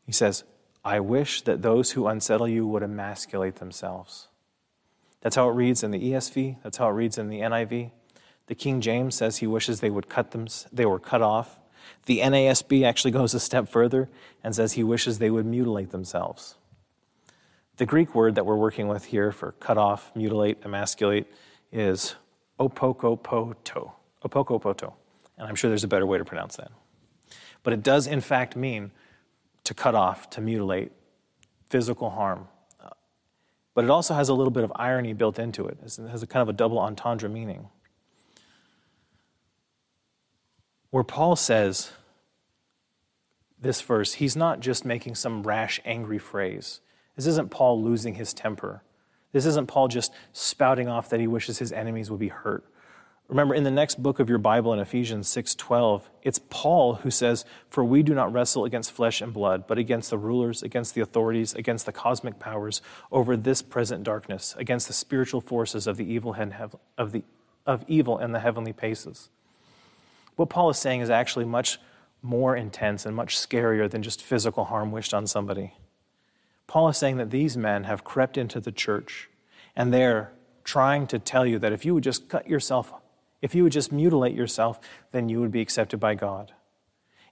He 0.05 0.11
says, 0.11 0.43
I 0.83 0.99
wish 1.01 1.41
that 1.41 1.61
those 1.61 1.91
who 1.91 2.07
unsettle 2.07 2.47
you 2.47 2.65
would 2.65 2.83
emasculate 2.83 3.57
themselves. 3.57 4.29
That's 5.21 5.35
how 5.35 5.49
it 5.49 5.53
reads 5.53 5.83
in 5.83 5.91
the 5.91 6.11
ESV, 6.11 6.57
that's 6.63 6.77
how 6.77 6.87
it 6.87 6.93
reads 6.93 7.17
in 7.17 7.29
the 7.29 7.41
NIV. 7.41 7.91
The 8.45 8.55
King 8.55 8.79
James 8.79 9.15
says 9.15 9.37
he 9.37 9.47
wishes 9.47 9.81
they 9.81 9.89
would 9.89 10.07
cut 10.07 10.31
them 10.31 10.47
they 10.71 10.85
were 10.85 10.99
cut 10.99 11.21
off. 11.21 11.59
The 12.05 12.19
NASB 12.19 12.85
actually 12.85 13.11
goes 13.11 13.33
a 13.33 13.39
step 13.39 13.69
further 13.69 14.09
and 14.43 14.55
says 14.55 14.73
he 14.73 14.83
wishes 14.83 15.19
they 15.19 15.29
would 15.29 15.45
mutilate 15.45 15.91
themselves. 15.91 16.55
The 17.77 17.85
Greek 17.85 18.15
word 18.15 18.35
that 18.35 18.45
we're 18.45 18.55
working 18.55 18.87
with 18.87 19.05
here 19.05 19.31
for 19.31 19.51
cut 19.53 19.77
off, 19.77 20.11
mutilate, 20.15 20.63
emasculate 20.63 21.27
is 21.71 22.15
opokopoto. 22.59 23.91
Opokopoto. 24.23 24.93
And 25.37 25.47
I'm 25.47 25.55
sure 25.55 25.69
there's 25.69 25.83
a 25.83 25.87
better 25.87 26.05
way 26.05 26.17
to 26.17 26.25
pronounce 26.25 26.55
that. 26.55 26.71
But 27.63 27.73
it 27.73 27.83
does, 27.83 28.07
in 28.07 28.21
fact, 28.21 28.55
mean 28.55 28.91
to 29.63 29.73
cut 29.73 29.93
off, 29.93 30.29
to 30.31 30.41
mutilate, 30.41 30.91
physical 31.69 32.09
harm. 32.09 32.47
But 33.75 33.83
it 33.83 33.91
also 33.91 34.15
has 34.15 34.29
a 34.29 34.33
little 34.33 34.49
bit 34.49 34.63
of 34.63 34.71
irony 34.75 35.13
built 35.13 35.37
into 35.37 35.67
it. 35.67 35.77
It 35.83 36.09
has 36.09 36.23
a 36.23 36.27
kind 36.27 36.41
of 36.41 36.49
a 36.49 36.53
double 36.53 36.79
entendre 36.79 37.29
meaning. 37.29 37.67
Where 40.89 41.03
Paul 41.03 41.35
says 41.35 41.91
this 43.59 43.81
verse, 43.81 44.13
he's 44.15 44.35
not 44.35 44.59
just 44.59 44.85
making 44.85 45.15
some 45.15 45.43
rash, 45.43 45.79
angry 45.83 46.19
phrase. 46.19 46.81
This 47.15 47.25
isn't 47.25 47.49
Paul 47.49 47.81
losing 47.81 48.15
his 48.15 48.33
temper. 48.33 48.83
This 49.31 49.45
isn't 49.45 49.67
Paul 49.67 49.87
just 49.87 50.13
spouting 50.31 50.87
off 50.87 51.09
that 51.09 51.19
he 51.19 51.27
wishes 51.27 51.57
his 51.59 51.71
enemies 51.71 52.09
would 52.09 52.19
be 52.19 52.29
hurt. 52.29 52.65
Remember, 53.27 53.53
in 53.53 53.65
the 53.65 53.71
next 53.71 54.01
book 54.01 54.19
of 54.19 54.29
your 54.29 54.37
Bible 54.37 54.71
in 54.71 54.79
Ephesians 54.79 55.27
6:12, 55.27 56.09
it's 56.21 56.39
Paul 56.49 56.95
who 56.95 57.11
says, 57.11 57.43
"For 57.69 57.83
we 57.83 58.01
do 58.01 58.13
not 58.13 58.31
wrestle 58.31 58.63
against 58.63 58.93
flesh 58.93 59.19
and 59.21 59.33
blood, 59.33 59.67
but 59.67 59.77
against 59.77 60.11
the 60.11 60.17
rulers, 60.17 60.63
against 60.63 60.95
the 60.95 61.01
authorities, 61.01 61.53
against 61.53 61.85
the 61.85 61.91
cosmic 61.91 62.39
powers 62.39 62.81
over 63.11 63.35
this 63.35 63.61
present 63.61 64.05
darkness, 64.05 64.55
against 64.57 64.87
the 64.87 64.93
spiritual 64.93 65.41
forces 65.41 65.87
of 65.87 65.97
the 65.97 66.09
evil 66.09 66.35
of 66.97 67.11
the 67.11 67.23
of 67.65 67.83
evil 67.89 68.17
in 68.17 68.31
the 68.31 68.39
heavenly 68.39 68.71
places." 68.71 69.29
What 70.37 70.49
Paul 70.49 70.69
is 70.69 70.77
saying 70.79 71.01
is 71.01 71.09
actually 71.09 71.45
much 71.45 71.79
more 72.21 72.55
intense 72.55 73.05
and 73.05 73.15
much 73.15 73.37
scarier 73.37 73.89
than 73.89 74.01
just 74.01 74.23
physical 74.23 74.65
harm 74.65 74.91
wished 74.91 75.13
on 75.13 75.27
somebody. 75.27 75.73
Paul 76.65 76.87
is 76.87 76.97
saying 76.97 77.17
that 77.17 77.29
these 77.29 77.57
men 77.57 77.83
have 77.83 78.03
crept 78.03 78.37
into 78.37 78.59
the 78.59 78.71
church 78.71 79.29
and 79.75 79.93
they're 79.93 80.31
trying 80.63 81.07
to 81.07 81.19
tell 81.19 81.45
you 81.45 81.59
that 81.59 81.73
if 81.73 81.85
you 81.85 81.93
would 81.93 82.03
just 82.03 82.29
cut 82.29 82.47
yourself 82.47 82.93
if 83.41 83.53
you 83.53 83.63
would 83.63 83.71
just 83.71 83.91
mutilate 83.91 84.35
yourself, 84.35 84.79
then 85.11 85.29
you 85.29 85.39
would 85.41 85.51
be 85.51 85.61
accepted 85.61 85.99
by 85.99 86.15
God. 86.15 86.53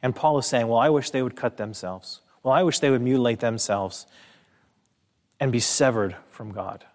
And 0.01 0.16
Paul 0.16 0.38
is 0.38 0.45
saying, 0.45 0.68
Well, 0.68 0.80
I 0.80 0.89
wish 0.89 1.10
they 1.10 1.24
would 1.24 1.36
cut 1.36 1.58
themselves. 1.58 2.22
Well, 2.43 2.53
I 2.53 2.64
wish 2.64 2.80
they 2.80 2.91
would 2.91 3.01
mutilate 3.01 3.39
themselves 3.39 4.06
and 5.39 5.51
be 5.51 5.60
severed 5.60 6.16
from 6.30 6.51
God, 6.51 6.86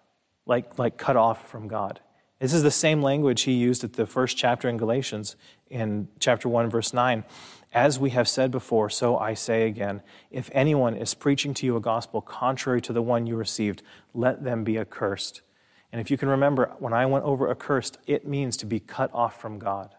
like, 0.45 0.79
like 0.79 0.97
cut 0.97 1.17
off 1.17 1.49
from 1.49 1.67
God. 1.67 1.99
This 2.41 2.53
is 2.53 2.63
the 2.63 2.71
same 2.71 3.03
language 3.03 3.43
he 3.43 3.53
used 3.53 3.83
at 3.83 3.93
the 3.93 4.07
first 4.07 4.35
chapter 4.35 4.67
in 4.67 4.75
Galatians, 4.75 5.35
in 5.69 6.07
chapter 6.19 6.49
1, 6.49 6.71
verse 6.71 6.91
9. 6.91 7.23
As 7.71 7.99
we 7.99 8.09
have 8.09 8.27
said 8.27 8.49
before, 8.49 8.89
so 8.89 9.15
I 9.15 9.35
say 9.35 9.67
again 9.67 10.01
if 10.31 10.49
anyone 10.51 10.95
is 10.95 11.13
preaching 11.13 11.53
to 11.53 11.67
you 11.67 11.77
a 11.77 11.79
gospel 11.79 12.19
contrary 12.19 12.81
to 12.81 12.93
the 12.93 13.01
one 13.01 13.27
you 13.27 13.35
received, 13.35 13.83
let 14.15 14.43
them 14.43 14.63
be 14.63 14.79
accursed. 14.79 15.43
And 15.91 16.01
if 16.01 16.09
you 16.09 16.17
can 16.17 16.29
remember, 16.29 16.73
when 16.79 16.93
I 16.93 17.05
went 17.05 17.25
over 17.25 17.51
accursed, 17.51 17.99
it 18.07 18.27
means 18.27 18.57
to 18.57 18.65
be 18.65 18.79
cut 18.79 19.11
off 19.13 19.39
from 19.39 19.59
God. 19.59 19.93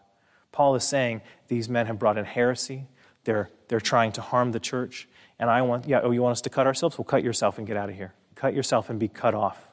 Paul 0.51 0.75
is 0.75 0.83
saying 0.83 1.21
these 1.47 1.69
men 1.69 1.85
have 1.85 1.97
brought 1.97 2.17
in 2.17 2.25
heresy. 2.25 2.87
They're, 3.23 3.51
they're 3.69 3.79
trying 3.79 4.11
to 4.13 4.21
harm 4.21 4.51
the 4.51 4.59
church. 4.59 5.07
And 5.39 5.49
I 5.49 5.61
want, 5.61 5.87
yeah, 5.87 6.01
oh, 6.03 6.11
you 6.11 6.21
want 6.21 6.33
us 6.33 6.41
to 6.41 6.49
cut 6.49 6.67
ourselves? 6.67 6.97
Well, 6.97 7.05
cut 7.05 7.23
yourself 7.23 7.57
and 7.57 7.65
get 7.65 7.77
out 7.77 7.87
of 7.87 7.95
here. 7.95 8.13
Cut 8.35 8.53
yourself 8.53 8.89
and 8.89 8.99
be 8.99 9.07
cut 9.07 9.33
off. 9.33 9.69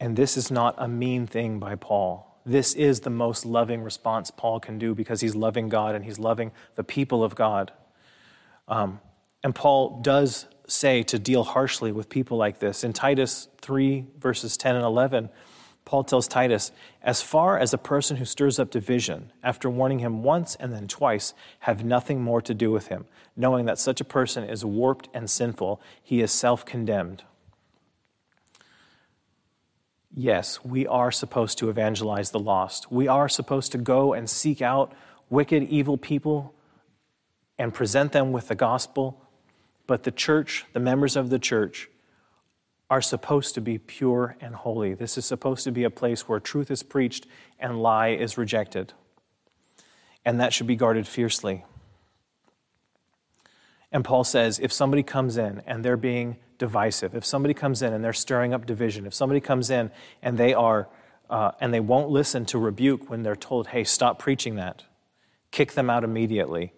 And 0.00 0.16
this 0.16 0.36
is 0.36 0.50
not 0.50 0.74
a 0.78 0.88
mean 0.88 1.26
thing 1.26 1.58
by 1.58 1.76
Paul. 1.76 2.40
This 2.46 2.74
is 2.74 3.00
the 3.00 3.10
most 3.10 3.46
loving 3.46 3.82
response 3.82 4.30
Paul 4.30 4.60
can 4.60 4.78
do 4.78 4.94
because 4.94 5.20
he's 5.20 5.34
loving 5.34 5.68
God 5.68 5.94
and 5.94 6.04
he's 6.04 6.18
loving 6.18 6.52
the 6.74 6.84
people 6.84 7.24
of 7.24 7.34
God. 7.34 7.72
Um, 8.68 9.00
and 9.42 9.54
Paul 9.54 10.00
does 10.02 10.46
say 10.66 11.02
to 11.04 11.18
deal 11.18 11.44
harshly 11.44 11.92
with 11.92 12.08
people 12.08 12.36
like 12.36 12.58
this. 12.58 12.84
In 12.84 12.92
Titus 12.92 13.48
3, 13.60 14.06
verses 14.18 14.56
10 14.56 14.76
and 14.76 14.84
11, 14.84 15.28
Paul 15.84 16.04
tells 16.04 16.26
Titus, 16.26 16.72
As 17.02 17.20
far 17.20 17.58
as 17.58 17.74
a 17.74 17.78
person 17.78 18.16
who 18.16 18.24
stirs 18.24 18.58
up 18.58 18.70
division, 18.70 19.32
after 19.42 19.68
warning 19.68 19.98
him 19.98 20.22
once 20.22 20.54
and 20.56 20.72
then 20.72 20.88
twice, 20.88 21.34
have 21.60 21.84
nothing 21.84 22.22
more 22.22 22.40
to 22.42 22.54
do 22.54 22.70
with 22.70 22.88
him, 22.88 23.04
knowing 23.36 23.66
that 23.66 23.78
such 23.78 24.00
a 24.00 24.04
person 24.04 24.44
is 24.44 24.64
warped 24.64 25.08
and 25.12 25.28
sinful, 25.28 25.80
he 26.02 26.22
is 26.22 26.32
self 26.32 26.64
condemned. 26.64 27.24
Yes, 30.16 30.64
we 30.64 30.86
are 30.86 31.10
supposed 31.10 31.58
to 31.58 31.70
evangelize 31.70 32.30
the 32.30 32.38
lost. 32.38 32.90
We 32.90 33.08
are 33.08 33.28
supposed 33.28 33.72
to 33.72 33.78
go 33.78 34.12
and 34.12 34.30
seek 34.30 34.62
out 34.62 34.92
wicked, 35.28 35.64
evil 35.64 35.96
people 35.96 36.54
and 37.58 37.74
present 37.74 38.12
them 38.12 38.30
with 38.30 38.48
the 38.48 38.54
gospel 38.54 39.24
but 39.86 40.04
the 40.04 40.10
church, 40.10 40.64
the 40.72 40.80
members 40.80 41.16
of 41.16 41.30
the 41.30 41.38
church, 41.38 41.90
are 42.90 43.02
supposed 43.02 43.54
to 43.54 43.60
be 43.60 43.78
pure 43.78 44.36
and 44.40 44.54
holy. 44.54 44.94
This 44.94 45.18
is 45.18 45.26
supposed 45.26 45.64
to 45.64 45.72
be 45.72 45.84
a 45.84 45.90
place 45.90 46.28
where 46.28 46.40
truth 46.40 46.70
is 46.70 46.82
preached 46.82 47.26
and 47.58 47.82
lie 47.82 48.08
is 48.08 48.38
rejected. 48.38 48.92
And 50.24 50.40
that 50.40 50.52
should 50.52 50.66
be 50.66 50.76
guarded 50.76 51.06
fiercely. 51.06 51.64
And 53.90 54.04
Paul 54.04 54.24
says 54.24 54.58
if 54.58 54.72
somebody 54.72 55.02
comes 55.02 55.36
in 55.36 55.62
and 55.66 55.84
they're 55.84 55.96
being 55.96 56.36
divisive, 56.64 57.14
if 57.14 57.26
somebody 57.26 57.52
comes 57.52 57.82
in 57.82 57.92
and 57.92 58.02
they're 58.02 58.14
stirring 58.14 58.54
up 58.54 58.64
division, 58.64 59.04
if 59.04 59.12
somebody 59.12 59.38
comes 59.38 59.68
in 59.68 59.90
and 60.22 60.38
they 60.38 60.54
are 60.54 60.88
uh, 61.28 61.50
and 61.60 61.74
they 61.74 61.80
won't 61.80 62.08
listen 62.08 62.46
to 62.46 62.58
rebuke 62.58 63.10
when 63.10 63.22
they're 63.22 63.36
told, 63.36 63.66
hey, 63.68 63.84
stop 63.84 64.18
preaching 64.18 64.54
that, 64.56 64.84
kick 65.50 65.72
them 65.72 65.90
out 65.90 66.04
immediately. 66.04 66.72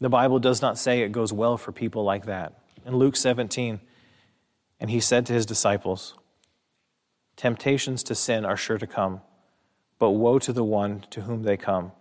The 0.00 0.08
Bible 0.08 0.38
does 0.38 0.62
not 0.62 0.78
say 0.78 1.02
it 1.02 1.12
goes 1.12 1.30
well 1.30 1.58
for 1.58 1.72
people 1.72 2.04
like 2.04 2.24
that. 2.24 2.58
In 2.86 2.96
Luke 2.96 3.16
17, 3.16 3.80
and 4.80 4.90
he 4.90 4.98
said 4.98 5.26
to 5.26 5.34
his 5.34 5.44
disciples, 5.44 6.14
Temptations 7.36 8.02
to 8.04 8.14
sin 8.14 8.46
are 8.46 8.56
sure 8.56 8.78
to 8.78 8.86
come, 8.86 9.20
but 9.98 10.10
woe 10.10 10.38
to 10.38 10.54
the 10.54 10.64
one 10.64 11.04
to 11.10 11.22
whom 11.22 11.42
they 11.42 11.58
come. 11.58 11.92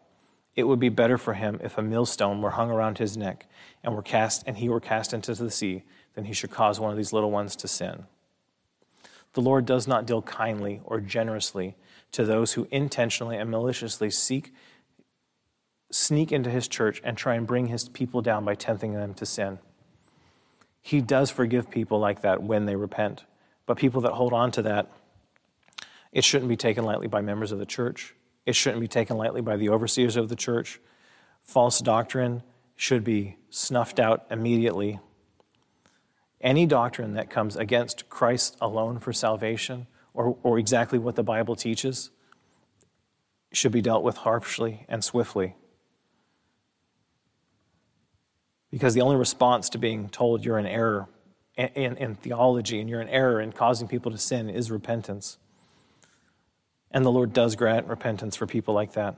It 0.55 0.63
would 0.63 0.79
be 0.79 0.89
better 0.89 1.17
for 1.17 1.33
him 1.33 1.59
if 1.61 1.77
a 1.77 1.81
millstone 1.81 2.41
were 2.41 2.51
hung 2.51 2.71
around 2.71 2.99
his 2.99 3.17
neck 3.17 3.47
and 3.83 3.95
were 3.95 4.01
cast 4.01 4.43
and 4.47 4.57
he 4.57 4.69
were 4.69 4.79
cast 4.79 5.13
into 5.13 5.33
the 5.35 5.51
sea 5.51 5.83
than 6.13 6.25
he 6.25 6.33
should 6.33 6.51
cause 6.51 6.79
one 6.79 6.91
of 6.91 6.97
these 6.97 7.13
little 7.13 7.31
ones 7.31 7.55
to 7.57 7.67
sin. 7.67 8.05
The 9.33 9.41
Lord 9.41 9.65
does 9.65 9.87
not 9.87 10.05
deal 10.05 10.21
kindly 10.21 10.81
or 10.85 10.99
generously 10.99 11.75
to 12.11 12.23
those 12.23 12.53
who 12.53 12.67
intentionally 12.71 13.37
and 13.37 13.49
maliciously 13.49 14.09
seek 14.09 14.53
sneak 15.91 16.31
into 16.31 16.49
his 16.49 16.67
church 16.67 17.01
and 17.03 17.15
try 17.15 17.35
and 17.35 17.45
bring 17.45 17.67
his 17.67 17.87
people 17.89 18.21
down 18.21 18.43
by 18.43 18.55
tempting 18.55 18.93
them 18.93 19.13
to 19.13 19.25
sin. 19.25 19.59
He 20.81 21.01
does 21.01 21.29
forgive 21.29 21.69
people 21.69 21.99
like 21.99 22.21
that 22.21 22.43
when 22.43 22.65
they 22.65 22.75
repent. 22.75 23.23
But 23.65 23.77
people 23.77 24.01
that 24.01 24.13
hold 24.13 24.33
on 24.33 24.51
to 24.51 24.63
that, 24.63 24.91
it 26.11 26.23
shouldn't 26.23 26.49
be 26.49 26.57
taken 26.57 26.83
lightly 26.83 27.07
by 27.07 27.21
members 27.21 27.51
of 27.51 27.59
the 27.59 27.65
church. 27.65 28.13
It 28.45 28.55
shouldn't 28.55 28.81
be 28.81 28.87
taken 28.87 29.17
lightly 29.17 29.41
by 29.41 29.55
the 29.55 29.69
overseers 29.69 30.17
of 30.17 30.29
the 30.29 30.35
church. 30.35 30.81
False 31.43 31.79
doctrine 31.79 32.43
should 32.75 33.03
be 33.03 33.37
snuffed 33.49 33.99
out 33.99 34.25
immediately. 34.29 34.99
Any 36.43 36.65
doctrine 36.65 37.13
that 37.13 37.29
comes 37.29 37.55
against 37.55 38.09
Christ 38.09 38.57
alone 38.59 38.99
for 38.99 39.13
salvation, 39.13 39.87
or, 40.13 40.37
or 40.43 40.59
exactly 40.59 40.99
what 40.99 41.15
the 41.15 41.23
Bible 41.23 41.55
teaches, 41.55 42.11
should 43.53 43.71
be 43.71 43.81
dealt 43.81 44.03
with 44.03 44.17
harshly 44.17 44.85
and 44.89 45.03
swiftly. 45.03 45.55
Because 48.69 48.93
the 48.93 49.01
only 49.01 49.15
response 49.15 49.69
to 49.69 49.77
being 49.77 50.09
told 50.09 50.43
you're 50.43 50.59
in 50.59 50.65
error 50.65 51.07
in, 51.55 51.97
in, 51.97 52.15
theology 52.15 52.79
and 52.79 52.89
you're 52.89 53.01
in 53.01 53.09
error 53.09 53.39
in 53.39 53.51
causing 53.51 53.87
people 53.87 54.11
to 54.11 54.17
sin 54.17 54.49
is 54.49 54.71
repentance. 54.71 55.37
And 56.91 57.05
the 57.05 57.11
Lord 57.11 57.31
does 57.31 57.55
grant 57.55 57.87
repentance 57.87 58.35
for 58.35 58.47
people 58.47 58.73
like 58.73 58.93
that. 58.93 59.15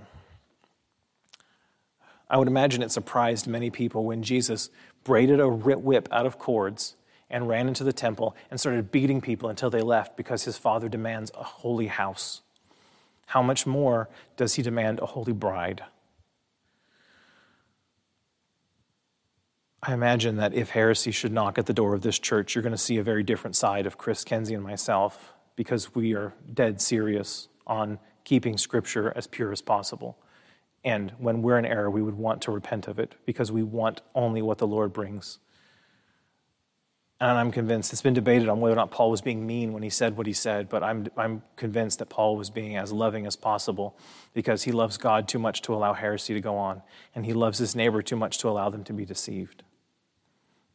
I 2.30 2.38
would 2.38 2.48
imagine 2.48 2.82
it 2.82 2.92
surprised 2.92 3.48
many 3.48 3.70
people 3.70 4.04
when 4.04 4.24
Jesus 4.24 4.70
braided 5.04 5.40
a 5.40 5.48
whip 5.48 6.10
out 6.12 6.26
of 6.26 6.38
cords 6.38 6.96
and 7.30 7.48
ran 7.48 7.68
into 7.68 7.84
the 7.84 7.94
temple 7.94 8.36
and 8.50 8.60
started 8.60 8.92
beating 8.92 9.22
people 9.22 9.50
until 9.50 9.70
they 9.70 9.82
left 9.82 10.16
because 10.16 10.44
his 10.44 10.58
father 10.58 10.88
demands 10.88 11.32
a 11.36 11.44
holy 11.44 11.88
house. 11.88 12.42
How 13.28 13.42
much 13.42 13.66
more 13.66 14.10
does 14.38 14.56
he 14.56 14.62
demand 14.62 15.00
a 15.00 15.06
holy 15.08 15.34
bride? 15.34 15.84
I 19.82 19.94
imagine 19.94 20.38
that 20.38 20.54
if 20.54 20.72
heresy 20.72 21.12
should 21.12 21.32
knock 21.32 21.58
at 21.60 21.68
the 21.68 21.74
door 21.74 21.94
of 21.94 22.02
this 22.02 22.18
church, 22.18 22.56
you're 22.56 22.64
going 22.64 22.72
to 22.72 22.78
see 22.78 22.98
a 22.98 23.04
very 23.04 23.24
different 23.24 23.56
side 23.56 23.86
of 23.86 23.98
Chris 23.98 24.24
Kenzie 24.24 24.56
and 24.56 24.64
myself 24.64 25.34
because 25.56 25.94
we 25.94 26.16
are 26.16 26.34
dead 26.52 26.82
serious 26.82 27.48
on 27.68 28.00
keeping 28.24 28.58
Scripture 28.58 29.14
as 29.16 29.28
pure 29.28 29.52
as 29.52 29.62
possible. 29.62 30.18
And 30.84 31.12
when 31.18 31.42
we're 31.42 31.60
in 31.60 31.66
error, 31.66 31.90
we 31.90 32.02
would 32.02 32.16
want 32.16 32.42
to 32.44 32.52
repent 32.52 32.88
of 32.88 33.00
it 33.00 33.16
because 33.26 33.52
we 33.52 33.64
want 33.64 34.02
only 34.14 34.42
what 34.42 34.58
the 34.58 34.68
Lord 34.68 34.92
brings. 34.92 35.40
And 37.22 37.38
I'm 37.38 37.52
convinced 37.52 37.94
it's 37.94 38.02
been 38.02 38.14
debated 38.14 38.50
on 38.50 38.60
whether 38.60 38.74
or 38.74 38.76
not 38.76 38.92
Paul 38.92 39.10
was 39.10 39.22
being 39.22 39.48
mean 39.48 39.72
when 39.72 39.84
he 39.84 39.90
said 39.90 40.18
what 40.18 40.28
he 40.28 40.34
said, 40.34 40.68
but 40.68 40.84
I'm, 40.84 41.08
I'm 41.16 41.42
convinced 41.56 42.00
that 42.00 42.10
Paul 42.10 42.36
was 42.36 42.50
being 42.50 42.76
as 42.76 42.92
loving 42.92 43.26
as 43.26 43.38
possible 43.38 43.98
because 44.34 44.64
he 44.64 44.74
loves 44.74 44.98
God 44.98 45.28
too 45.28 45.40
much 45.40 45.62
to 45.64 45.74
allow 45.74 45.94
heresy 45.94 46.34
to 46.34 46.42
go 46.42 46.58
on, 46.58 46.82
and 47.16 47.26
he 47.26 47.32
loves 47.32 47.58
his 47.58 47.74
neighbor 47.74 48.02
too 48.02 48.18
much 48.18 48.40
to 48.40 48.50
allow 48.50 48.70
them 48.70 48.84
to 48.84 48.94
be 48.94 49.06
deceived. 49.06 49.64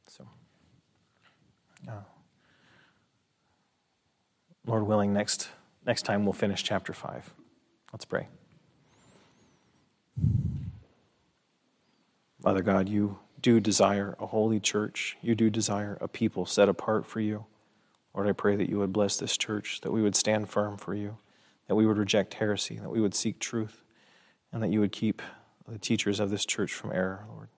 So 0.07 0.27
uh, 1.87 1.93
Lord 4.67 4.87
willing, 4.87 5.13
next, 5.13 5.49
next 5.85 6.03
time 6.03 6.25
we'll 6.25 6.33
finish 6.33 6.63
chapter 6.63 6.95
5. 6.95 7.35
Let's 7.93 8.07
pray. 8.07 8.29
Father 12.43 12.63
God, 12.63 12.89
you 12.89 13.19
do 13.43 13.61
desire 13.61 14.17
a 14.19 14.27
holy 14.27 14.61
church. 14.61 15.17
You 15.23 15.35
do 15.35 15.51
desire 15.51 15.99
a 16.01 16.09
people 16.09 16.47
set 16.47 16.69
apart 16.69 17.07
for 17.07 17.21
you. 17.21 17.47
Lord, 18.15 18.29
I 18.29 18.33
pray 18.33 18.57
that 18.57 18.69
you 18.69 18.79
would 18.79 18.93
bless 18.93 19.17
this 19.17 19.37
church, 19.37 19.81
that 19.83 19.93
we 19.93 20.03
would 20.03 20.17
stand 20.17 20.49
firm 20.49 20.77
for 20.77 20.95
you, 20.95 21.17
that 21.69 21.77
we 21.77 21.87
would 21.87 21.99
reject 21.99 22.35
heresy, 22.35 22.77
that 22.77 22.91
we 22.91 23.01
would 23.01 23.15
seek 23.15 23.39
truth, 23.39 23.83
and 24.53 24.63
that 24.63 24.73
you 24.73 24.81
would 24.81 24.93
keep 24.93 25.23
the 25.69 25.79
teachers 25.79 26.19
of 26.19 26.31
this 26.31 26.45
church 26.45 26.73
from 26.73 26.93
error, 26.93 27.25
Lord. 27.29 27.49